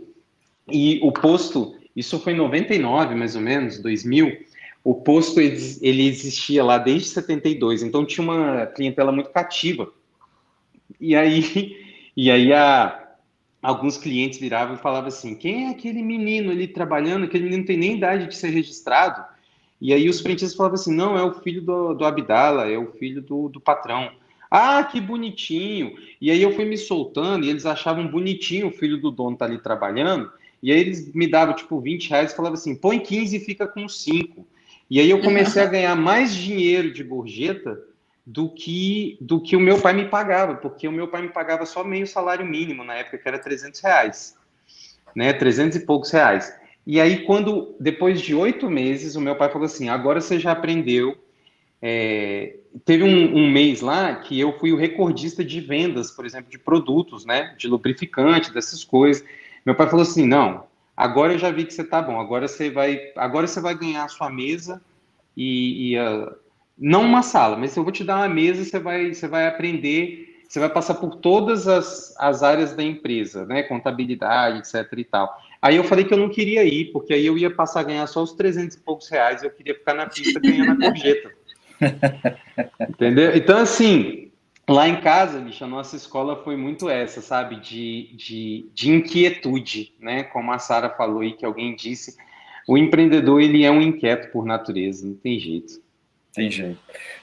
e 0.72 0.99
o 1.01 1.11
posto 1.11 1.76
isso 1.97 2.20
foi 2.20 2.34
em 2.34 2.36
99, 2.36 3.15
mais 3.15 3.36
ou 3.36 3.41
menos, 3.41 3.80
2000. 3.80 4.45
O 4.84 4.93
posto 4.93 5.39
ele 5.39 6.07
existia 6.07 6.63
lá 6.63 6.78
desde 6.78 7.09
72, 7.09 7.82
então 7.82 8.05
tinha 8.05 8.24
uma 8.24 8.68
clientela 8.68 9.11
muito 9.11 9.32
cativa. 9.32 9.91
E 11.01 11.15
aí, 11.15 11.76
e 12.15 12.30
aí 12.30 12.53
a, 12.53 13.07
alguns 13.68 13.97
clientes 13.97 14.39
viravam 14.39 14.76
e 14.76 14.80
falavam 14.80 15.09
assim: 15.09 15.36
quem 15.36 15.65
é 15.65 15.70
aquele 15.70 16.01
menino 16.01 16.51
ali 16.51 16.68
trabalhando? 16.68 17.26
Aquele 17.26 17.43
menino 17.43 17.61
não 17.61 17.68
tem 17.68 17.78
nem 17.78 17.97
idade 17.97 18.28
de 18.28 18.36
ser 18.36 18.49
registrado. 18.49 19.26
E 19.82 19.93
aí 19.93 20.07
os 20.09 20.22
frentistas 20.22 20.55
falavam 20.55 20.76
assim: 20.76 20.95
não, 20.95 21.18
é 21.18 21.24
o 21.24 21.34
filho 21.41 21.61
do, 21.61 21.93
do 21.93 22.05
Abdala, 22.05 22.70
é 22.70 22.78
o 22.78 22.93
filho 22.93 23.22
do, 23.22 23.49
do 23.49 23.59
patrão. 23.59 24.09
Ah, 24.49 24.82
que 24.86 25.01
bonitinho! 25.01 25.97
E 26.22 26.32
aí 26.32 26.41
eu 26.41 26.53
fui 26.53 26.63
me 26.63 26.78
soltando 26.78 27.45
e 27.45 27.49
eles 27.49 27.65
achavam 27.65 28.07
bonitinho 28.07 28.68
o 28.68 28.72
filho 28.72 29.01
do 29.01 29.11
dono 29.11 29.34
estar 29.34 29.45
tá 29.45 29.51
ali 29.51 29.61
trabalhando. 29.61 30.32
E 30.63 30.72
aí 30.72 30.80
eles 30.80 31.13
me 31.13 31.28
davam 31.28 31.53
tipo 31.53 31.80
20 31.82 32.09
reais 32.09 32.32
e 32.32 32.36
falavam 32.36 32.57
assim: 32.57 32.74
põe 32.74 32.99
15 32.99 33.36
e 33.36 33.39
fica 33.41 33.68
com 33.68 33.89
5. 33.89 34.47
E 34.89 35.01
aí 35.01 35.09
eu 35.09 35.20
comecei 35.20 35.61
a 35.61 35.65
ganhar 35.68 35.95
mais 35.95 36.34
dinheiro 36.34 36.93
de 36.93 37.03
gorjeta 37.03 37.78
do 38.30 38.49
que 38.49 39.17
do 39.21 39.39
que 39.39 39.55
o 39.55 39.59
meu 39.59 39.80
pai 39.80 39.93
me 39.93 40.03
pagava, 40.03 40.55
porque 40.55 40.86
o 40.86 40.91
meu 40.91 41.07
pai 41.07 41.21
me 41.21 41.30
pagava 41.30 41.65
só 41.65 41.82
meio 41.82 42.05
salário 42.05 42.45
mínimo 42.45 42.84
na 42.84 42.95
época, 42.95 43.17
que 43.17 43.25
era 43.25 43.39
300 43.39 43.80
reais, 43.80 44.36
né? 45.15 45.32
300 45.32 45.78
e 45.78 45.86
poucos 45.86 46.11
reais. 46.11 46.53
E 46.86 46.99
aí, 46.99 47.23
quando, 47.23 47.73
depois 47.80 48.19
de 48.19 48.36
oito 48.36 48.69
meses, 48.69 49.15
o 49.15 49.21
meu 49.21 49.38
pai 49.38 49.49
falou 49.49 49.65
assim: 49.65 49.88
agora 49.88 50.19
você 50.19 50.38
já 50.38 50.51
aprendeu. 50.51 51.17
É, 51.82 52.57
teve 52.84 53.03
um, 53.03 53.38
um, 53.38 53.49
mês 53.49 53.80
lá 53.80 54.15
que 54.15 54.38
eu 54.38 54.59
fui 54.59 54.73
o 54.73 54.78
recordista 54.78 55.45
de 55.45 55.61
vendas, 55.61 56.11
por 56.11 56.25
exemplo, 56.25 56.51
de 56.51 56.59
produtos, 56.59 57.25
né? 57.25 57.55
De 57.57 57.65
lubrificante, 57.65 58.53
dessas 58.53 58.84
coisas. 58.84 59.23
Meu 59.65 59.73
pai 59.73 59.88
falou 59.88 60.03
assim: 60.03 60.28
não, 60.28 60.65
agora 60.97 61.32
eu 61.32 61.39
já 61.39 61.49
vi 61.49 61.63
que 61.63 61.73
você 61.73 61.84
tá 61.84 62.01
bom, 62.01 62.19
agora 62.19 62.45
você 62.45 62.69
vai, 62.69 62.99
agora 63.15 63.47
você 63.47 63.61
vai 63.61 63.73
ganhar 63.73 64.03
a 64.03 64.09
sua 64.09 64.30
mesa 64.30 64.82
e, 65.36 65.93
e 65.93 65.99
uh, 65.99 66.36
não 66.78 67.03
uma 67.03 67.21
sala, 67.23 67.57
mas 67.57 67.75
eu 67.75 67.84
vou 67.84 67.91
te 67.91 68.03
dar 68.03 68.17
uma 68.17 68.30
mesa, 68.30 68.63
você 68.63 68.80
vai, 68.80 69.13
você 69.13 69.28
vai 69.28 69.47
aprender, 69.47 70.43
você 70.47 70.59
vai 70.59 70.69
passar 70.69 70.95
por 70.95 71.15
todas 71.15 71.67
as, 71.67 72.15
as 72.19 72.43
áreas 72.43 72.73
da 72.73 72.84
empresa, 72.84 73.45
né, 73.45 73.63
contabilidade, 73.63 74.59
etc 74.59 74.91
e 74.97 75.03
tal. 75.03 75.38
Aí 75.61 75.75
eu 75.75 75.84
falei 75.84 76.05
que 76.05 76.13
eu 76.13 76.17
não 76.17 76.30
queria 76.30 76.63
ir, 76.63 76.91
porque 76.91 77.13
aí 77.13 77.25
eu 77.25 77.38
ia 77.38 77.49
passar 77.49 77.82
a 77.82 77.84
ganhar 77.84 78.07
só 78.07 78.21
os 78.21 78.34
300 78.34 78.78
e 78.78 78.80
poucos 78.82 79.09
reais, 79.09 79.43
eu 79.43 79.49
queria 79.49 79.73
ficar 79.73 79.93
na 79.93 80.05
pista 80.05 80.39
ganhando 80.39 80.71
a 80.71 80.88
gorjeta. 80.88 81.32
Entendeu? 82.89 83.36
Então, 83.36 83.57
assim, 83.57 84.28
Lá 84.69 84.86
em 84.86 84.99
casa, 84.99 85.39
bicho, 85.39 85.63
a 85.63 85.67
nossa 85.67 85.95
escola 85.95 86.43
foi 86.43 86.57
muito 86.57 86.89
essa, 86.89 87.21
sabe? 87.21 87.55
De, 87.55 88.13
de, 88.17 88.69
de 88.73 88.91
inquietude, 88.91 89.93
né? 89.97 90.23
Como 90.23 90.51
a 90.51 90.59
Sara 90.59 90.89
falou 90.89 91.23
e 91.23 91.32
que 91.32 91.45
alguém 91.45 91.73
disse, 91.73 92.17
o 92.67 92.78
empreendedor, 92.78 93.41
ele 93.41 93.63
é 93.63 93.71
um 93.71 93.82
inquieto 93.82 94.30
por 94.30 94.45
natureza, 94.45 95.07
não 95.07 95.15
tem 95.15 95.39
jeito. 95.39 95.82
Tem 96.34 96.51
jeito. 96.51 96.80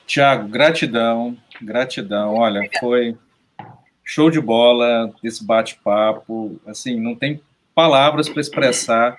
Tiago, 0.06 0.48
gratidão, 0.48 1.36
gratidão. 1.60 2.34
Olha, 2.34 2.68
foi 2.80 3.16
show 4.04 4.30
de 4.30 4.40
bola 4.40 5.12
esse 5.22 5.44
bate-papo. 5.44 6.60
Assim, 6.66 7.00
não 7.00 7.14
tem 7.14 7.40
palavras 7.74 8.28
para 8.28 8.40
expressar 8.40 9.16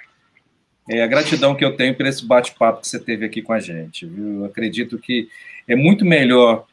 é, 0.90 1.02
a 1.02 1.08
gratidão 1.08 1.56
que 1.56 1.66
eu 1.66 1.76
tenho 1.76 1.96
por 1.96 2.06
esse 2.06 2.26
bate-papo 2.26 2.82
que 2.82 2.88
você 2.88 3.00
teve 3.00 3.26
aqui 3.26 3.42
com 3.42 3.54
a 3.54 3.60
gente, 3.60 4.06
viu? 4.06 4.42
Eu 4.42 4.46
acredito 4.46 5.00
que 5.00 5.28
é 5.68 5.76
muito 5.76 6.06
melhor 6.06 6.66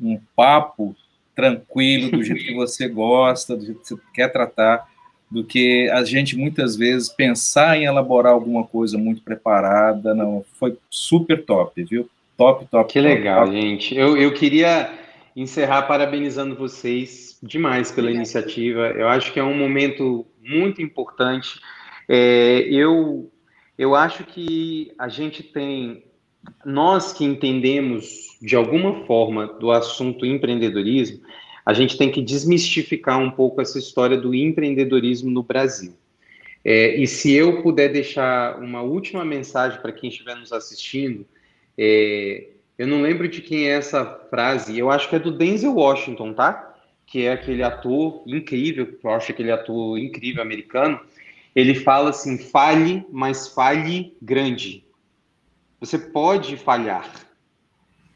um 0.00 0.18
papo 0.34 0.96
tranquilo, 1.34 2.10
do 2.10 2.22
jeito 2.22 2.44
que 2.44 2.54
você 2.54 2.88
gosta, 2.88 3.56
do 3.56 3.64
jeito 3.64 3.80
que 3.80 3.88
você 3.88 3.96
quer 4.12 4.28
tratar, 4.28 4.88
do 5.30 5.44
que 5.44 5.88
a 5.90 6.02
gente 6.02 6.36
muitas 6.36 6.74
vezes 6.76 7.08
pensar 7.08 7.78
em 7.78 7.84
elaborar 7.84 8.32
alguma 8.32 8.66
coisa 8.66 8.98
muito 8.98 9.22
preparada. 9.22 10.14
Não, 10.14 10.44
foi 10.58 10.76
super 10.90 11.44
top, 11.44 11.84
viu? 11.84 12.10
Top, 12.40 12.66
top. 12.70 12.90
Que 12.90 13.00
top, 13.00 13.14
legal, 13.14 13.44
top. 13.44 13.60
gente. 13.60 13.94
Eu, 13.94 14.16
eu 14.16 14.32
queria 14.32 14.90
encerrar 15.36 15.82
parabenizando 15.82 16.56
vocês 16.56 17.38
demais 17.42 17.92
pela 17.92 18.10
iniciativa. 18.10 18.88
Eu 18.88 19.08
acho 19.08 19.30
que 19.30 19.38
é 19.38 19.44
um 19.44 19.56
momento 19.56 20.26
muito 20.42 20.80
importante. 20.80 21.60
É, 22.08 22.60
eu, 22.70 23.30
eu 23.76 23.94
acho 23.94 24.24
que 24.24 24.90
a 24.98 25.06
gente 25.06 25.42
tem, 25.42 26.02
nós 26.64 27.12
que 27.12 27.24
entendemos 27.24 28.38
de 28.40 28.56
alguma 28.56 29.04
forma, 29.04 29.46
do 29.46 29.70
assunto 29.70 30.24
empreendedorismo, 30.24 31.20
a 31.64 31.74
gente 31.74 31.98
tem 31.98 32.10
que 32.10 32.22
desmistificar 32.22 33.18
um 33.18 33.30
pouco 33.30 33.60
essa 33.60 33.78
história 33.78 34.16
do 34.16 34.34
empreendedorismo 34.34 35.30
no 35.30 35.42
Brasil. 35.42 35.92
É, 36.64 36.96
e 36.96 37.06
se 37.06 37.32
eu 37.32 37.62
puder 37.62 37.92
deixar 37.92 38.58
uma 38.58 38.80
última 38.80 39.26
mensagem 39.26 39.78
para 39.80 39.92
quem 39.92 40.08
estiver 40.08 40.36
nos 40.36 40.52
assistindo, 40.52 41.26
é, 41.80 42.50
eu 42.76 42.86
não 42.86 43.00
lembro 43.00 43.26
de 43.26 43.40
quem 43.40 43.66
é 43.66 43.72
essa 43.72 44.04
frase, 44.28 44.78
eu 44.78 44.90
acho 44.90 45.08
que 45.08 45.16
é 45.16 45.18
do 45.18 45.32
Denzel 45.32 45.74
Washington, 45.74 46.34
tá? 46.34 46.70
que 47.10 47.26
é 47.26 47.32
aquele 47.32 47.64
ator 47.64 48.22
incrível, 48.24 48.96
eu 49.02 49.10
acho 49.10 49.32
aquele 49.32 49.50
ator 49.50 49.98
incrível 49.98 50.40
americano, 50.40 51.00
ele 51.56 51.74
fala 51.74 52.10
assim: 52.10 52.38
falhe, 52.38 53.04
mas 53.10 53.48
falhe 53.48 54.16
grande. 54.22 54.84
Você 55.80 55.98
pode 55.98 56.56
falhar. 56.56 57.10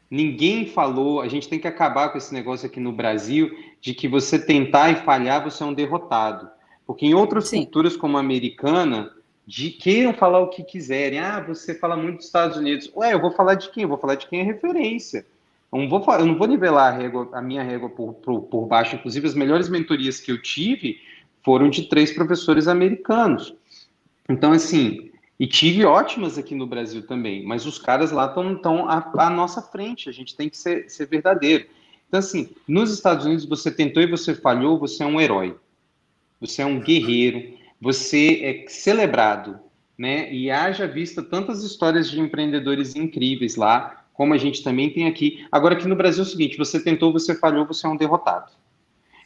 Ninguém 0.09 0.67
falou, 0.67 1.19
a 1.19 1.27
gente 1.27 1.49
tem 1.49 1.59
que 1.59 1.67
acabar 1.67 2.09
com 2.09 2.17
esse 2.17 2.33
negócio 2.33 2.67
aqui 2.67 2.79
no 2.79 2.93
Brasil 2.93 3.51
de 3.81 3.93
que 3.93 4.07
você 4.07 4.39
tentar 4.39 4.91
e 4.91 4.95
falhar, 5.03 5.43
você 5.43 5.61
é 5.61 5.65
um 5.65 5.73
derrotado. 5.73 6.47
Porque 6.87 7.05
em 7.05 7.13
outras 7.13 7.49
Sim. 7.49 7.63
culturas, 7.63 7.97
como 7.97 8.15
a 8.15 8.21
americana, 8.21 9.11
de, 9.45 9.69
queiram 9.69 10.13
falar 10.13 10.39
o 10.39 10.49
que 10.49 10.63
quiserem. 10.63 11.19
Ah, 11.19 11.39
você 11.39 11.75
fala 11.75 11.95
muito 11.95 12.17
dos 12.17 12.25
Estados 12.25 12.57
Unidos. 12.57 12.91
Ué, 12.95 13.13
eu 13.13 13.21
vou 13.21 13.31
falar 13.31 13.55
de 13.55 13.69
quem? 13.69 13.83
Eu 13.83 13.89
vou 13.89 13.97
falar 13.97 14.15
de 14.15 14.27
quem 14.27 14.39
é 14.39 14.43
referência. 14.43 15.25
Eu 15.71 15.79
não 15.79 15.89
vou, 15.89 16.03
eu 16.13 16.25
não 16.25 16.37
vou 16.37 16.47
nivelar 16.47 16.93
a, 16.93 16.97
régua, 16.97 17.29
a 17.33 17.41
minha 17.41 17.63
régua 17.63 17.89
por, 17.89 18.13
por, 18.13 18.41
por 18.43 18.65
baixo. 18.65 18.95
Inclusive, 18.95 19.27
as 19.27 19.35
melhores 19.35 19.69
mentorias 19.69 20.19
que 20.19 20.31
eu 20.31 20.41
tive 20.41 20.99
foram 21.43 21.69
de 21.69 21.83
três 21.83 22.11
professores 22.11 22.67
americanos. 22.67 23.53
Então, 24.27 24.51
assim, 24.51 25.11
e 25.39 25.45
tive 25.45 25.85
ótimas 25.85 26.37
aqui 26.37 26.55
no 26.55 26.65
Brasil 26.65 27.05
também, 27.05 27.45
mas 27.45 27.65
os 27.65 27.77
caras 27.77 28.11
lá 28.11 28.27
estão 28.27 28.89
à, 28.89 29.11
à 29.17 29.29
nossa 29.29 29.61
frente, 29.61 30.09
a 30.09 30.11
gente 30.11 30.35
tem 30.35 30.49
que 30.49 30.57
ser, 30.57 30.89
ser 30.89 31.07
verdadeiro. 31.07 31.65
Então, 32.07 32.19
assim, 32.19 32.49
nos 32.67 32.91
Estados 32.91 33.25
Unidos 33.25 33.45
você 33.45 33.69
tentou 33.69 34.01
e 34.01 34.07
você 34.07 34.33
falhou, 34.33 34.79
você 34.79 35.03
é 35.03 35.05
um 35.05 35.19
herói, 35.19 35.55
você 36.39 36.61
é 36.61 36.65
um 36.65 36.79
guerreiro, 36.79 37.53
você 37.79 38.41
é 38.43 38.69
celebrado, 38.69 39.59
né? 39.97 40.31
E 40.33 40.49
haja 40.49 40.87
vista 40.87 41.21
tantas 41.21 41.63
histórias 41.63 42.09
de 42.09 42.19
empreendedores 42.19 42.95
incríveis 42.95 43.55
lá, 43.55 44.05
como 44.13 44.33
a 44.33 44.37
gente 44.37 44.63
também 44.63 44.89
tem 44.89 45.07
aqui. 45.07 45.45
Agora, 45.51 45.75
aqui 45.75 45.87
no 45.87 45.95
Brasil 45.95 46.23
é 46.23 46.27
o 46.27 46.29
seguinte: 46.29 46.57
você 46.57 46.81
tentou, 46.81 47.11
você 47.11 47.35
falhou, 47.35 47.65
você 47.65 47.85
é 47.85 47.89
um 47.89 47.97
derrotado. 47.97 48.51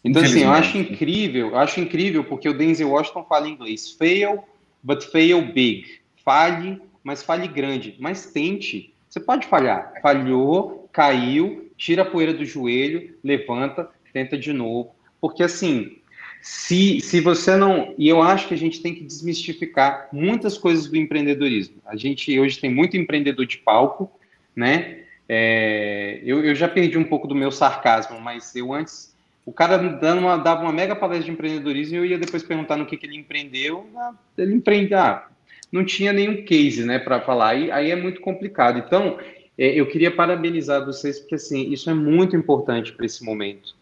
Então, 0.04 0.22
assim, 0.22 0.44
eu 0.44 0.52
acho 0.52 0.78
incrível, 0.78 1.50
eu 1.50 1.58
acho 1.58 1.80
incrível 1.80 2.24
porque 2.24 2.48
o 2.48 2.58
Denzel 2.58 2.90
Washington 2.90 3.26
fala 3.26 3.48
em 3.48 3.54
inglês: 3.54 3.92
fail, 3.92 4.44
but 4.82 5.04
fail 5.04 5.42
big. 5.54 6.00
Falhe, 6.24 6.82
mas 7.04 7.24
falhe 7.24 7.48
grande. 7.48 7.96
Mas 8.00 8.28
tente. 8.28 8.94
Você 9.08 9.20
pode 9.20 9.48
falhar. 9.48 9.94
Falhou, 10.02 10.88
caiu, 10.92 11.72
tira 11.76 12.04
a 12.04 12.06
poeira 12.06 12.34
do 12.34 12.46
joelho, 12.46 13.16
levanta, 13.24 13.90
tenta 14.14 14.38
de 14.38 14.54
novo. 14.54 14.96
Porque, 15.20 15.44
assim, 15.44 15.98
se, 16.42 17.02
se 17.02 17.20
você 17.20 17.56
não. 17.56 17.94
E 17.98 18.08
eu 18.08 18.22
acho 18.22 18.48
que 18.48 18.54
a 18.54 18.58
gente 18.58 18.82
tem 18.82 18.96
que 18.96 19.04
desmistificar 19.04 20.10
muitas 20.12 20.58
coisas 20.58 20.88
do 20.88 20.98
empreendedorismo. 20.98 21.78
A 21.86 21.96
gente 21.96 22.38
hoje 22.40 22.60
tem 22.60 22.74
muito 22.74 22.98
empreendedor 22.98 23.46
de 23.46 23.58
palco, 23.58 24.12
né? 24.56 25.00
É, 25.28 26.22
eu, 26.24 26.44
eu 26.44 26.56
já 26.56 26.68
perdi 26.68 26.98
um 26.98 27.04
pouco 27.04 27.28
do 27.28 27.36
meu 27.36 27.52
sarcasmo, 27.52 28.20
mas 28.20 28.56
eu 28.56 28.74
antes 28.74 29.14
o 29.46 29.52
cara 29.52 29.78
dando 29.78 30.20
uma, 30.20 30.38
dava 30.38 30.62
uma 30.62 30.72
mega 30.72 30.96
palestra 30.96 31.26
de 31.26 31.32
empreendedorismo 31.32 31.96
e 31.96 31.98
eu 31.98 32.06
ia 32.06 32.20
depois 32.20 32.44
perguntar 32.44 32.78
no 32.78 32.86
que, 32.86 32.96
que 32.96 33.06
ele 33.06 33.18
empreendeu. 33.18 33.88
Ah, 33.96 34.14
ele 34.38 34.54
empreendeu, 34.54 35.00
ah, 35.00 35.28
não 35.72 35.84
tinha 35.84 36.14
nenhum 36.14 36.44
case, 36.44 36.86
né, 36.86 37.00
para 37.00 37.20
falar. 37.22 37.50
Aí, 37.50 37.72
aí 37.72 37.90
é 37.90 37.96
muito 37.96 38.22
complicado. 38.22 38.78
Então, 38.78 39.18
é, 39.58 39.74
eu 39.74 39.88
queria 39.88 40.12
parabenizar 40.12 40.86
vocês 40.86 41.20
porque 41.20 41.36
assim 41.36 41.72
isso 41.72 41.90
é 41.90 41.94
muito 41.94 42.36
importante 42.36 42.94
para 42.94 43.06
esse 43.06 43.24
momento, 43.24 43.76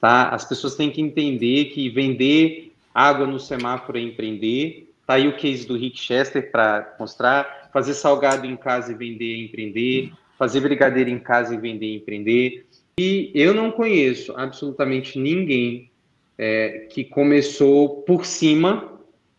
tá? 0.00 0.28
As 0.28 0.44
pessoas 0.44 0.74
têm 0.74 0.90
que 0.90 1.00
entender 1.00 1.66
que 1.66 1.88
vender 1.88 2.72
água 2.94 3.26
no 3.26 3.40
semáforo 3.40 3.98
é 3.98 4.00
empreender. 4.00 4.92
Tá 5.06 5.14
aí 5.14 5.28
o 5.28 5.36
case 5.36 5.66
do 5.66 5.76
Rick 5.76 5.98
Chester 5.98 6.50
para 6.50 6.96
mostrar. 6.98 7.70
Fazer 7.72 7.94
salgado 7.94 8.46
em 8.46 8.56
casa 8.56 8.92
e 8.92 8.94
vender 8.94 9.34
é 9.34 9.44
empreender. 9.44 10.12
Fazer 10.38 10.60
brigadeiro 10.60 11.10
em 11.10 11.18
casa 11.18 11.54
e 11.54 11.58
vender 11.58 11.92
é 11.92 11.96
empreender. 11.96 12.66
E 12.98 13.30
eu 13.34 13.52
não 13.52 13.72
conheço 13.72 14.32
absolutamente 14.36 15.18
ninguém 15.18 15.90
é, 16.38 16.86
que 16.90 17.04
começou 17.04 18.02
por 18.02 18.24
cima 18.24 18.92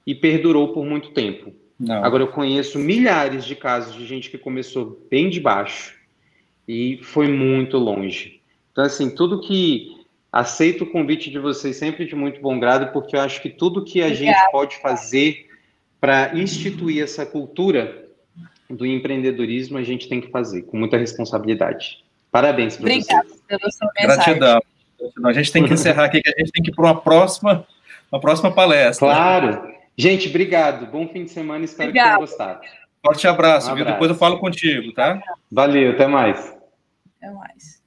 e 0.06 0.14
perdurou 0.14 0.74
por 0.74 0.86
muito 0.86 1.12
tempo. 1.12 1.53
Não. 1.80 2.03
Agora, 2.03 2.24
eu 2.24 2.28
conheço 2.28 2.80
milhares 2.80 3.45
de 3.45 3.56
casos 3.56 3.95
de 3.95 4.06
gente 4.06 4.30
que 4.30 4.38
começou 4.38 5.01
bem 5.10 5.30
de 5.30 5.39
baixo 5.39 5.95
e 6.68 6.99
foi 7.03 7.28
muito 7.28 7.78
longe. 7.78 8.41
Então, 8.72 8.84
assim, 8.84 9.10
tudo 9.10 9.41
que. 9.41 9.95
Aceito 10.36 10.84
o 10.84 10.92
convite 10.92 11.32
de 11.32 11.40
vocês 11.40 11.78
sempre 11.78 12.06
de 12.06 12.14
muito 12.14 12.42
bom 12.42 12.60
grado, 12.60 12.92
porque 12.92 13.16
eu 13.16 13.22
acho 13.22 13.42
que 13.42 13.50
tudo 13.50 13.86
que 13.86 14.02
a 14.02 14.08
Obrigada. 14.08 14.38
gente 14.38 14.52
pode 14.52 14.78
fazer 14.82 15.48
para 15.98 16.38
instituir 16.38 17.02
essa 17.02 17.26
cultura 17.26 18.06
do 18.70 18.86
empreendedorismo, 18.86 19.78
a 19.78 19.84
gente 19.84 20.10
tem 20.10 20.20
que 20.20 20.30
fazer 20.30 20.64
com 20.64 20.76
muita 20.76 20.98
responsabilidade. 20.98 22.04
Parabéns, 22.30 22.76
professor. 22.76 23.16
Obrigada 23.16 23.42
pela 23.48 23.72
sua 23.72 23.92
mensagem. 23.98 24.40
Gratidão. 24.40 24.62
A 25.24 25.32
gente 25.32 25.52
tem 25.54 25.64
que 25.64 25.74
encerrar 25.74 26.04
aqui, 26.04 26.22
que 26.22 26.28
a 26.28 26.38
gente 26.38 26.52
tem 26.52 26.64
que 26.64 26.70
ir 26.70 26.76
para 26.76 26.84
uma 26.84 27.00
próxima, 27.00 27.66
uma 28.12 28.20
próxima 28.20 28.52
palestra. 28.52 29.08
Claro. 29.08 29.74
Gente, 29.98 30.28
obrigado. 30.28 30.86
Bom 30.88 31.08
fim 31.08 31.24
de 31.24 31.32
semana. 31.32 31.64
Espero 31.64 31.92
Obrigado. 31.92 32.08
que 32.08 32.16
tenham 32.16 32.28
gostado. 32.28 32.60
Forte 33.06 33.26
abraço, 33.26 33.70
um 33.70 33.72
abraço. 33.72 33.76
Viu? 33.76 33.86
Depois 33.86 34.12
eu 34.12 34.18
falo 34.18 34.38
contigo, 34.38 34.92
tá? 34.92 35.22
Valeu, 35.50 35.92
até 35.92 36.08
mais. 36.08 36.54
Até 37.22 37.32
mais. 37.32 37.85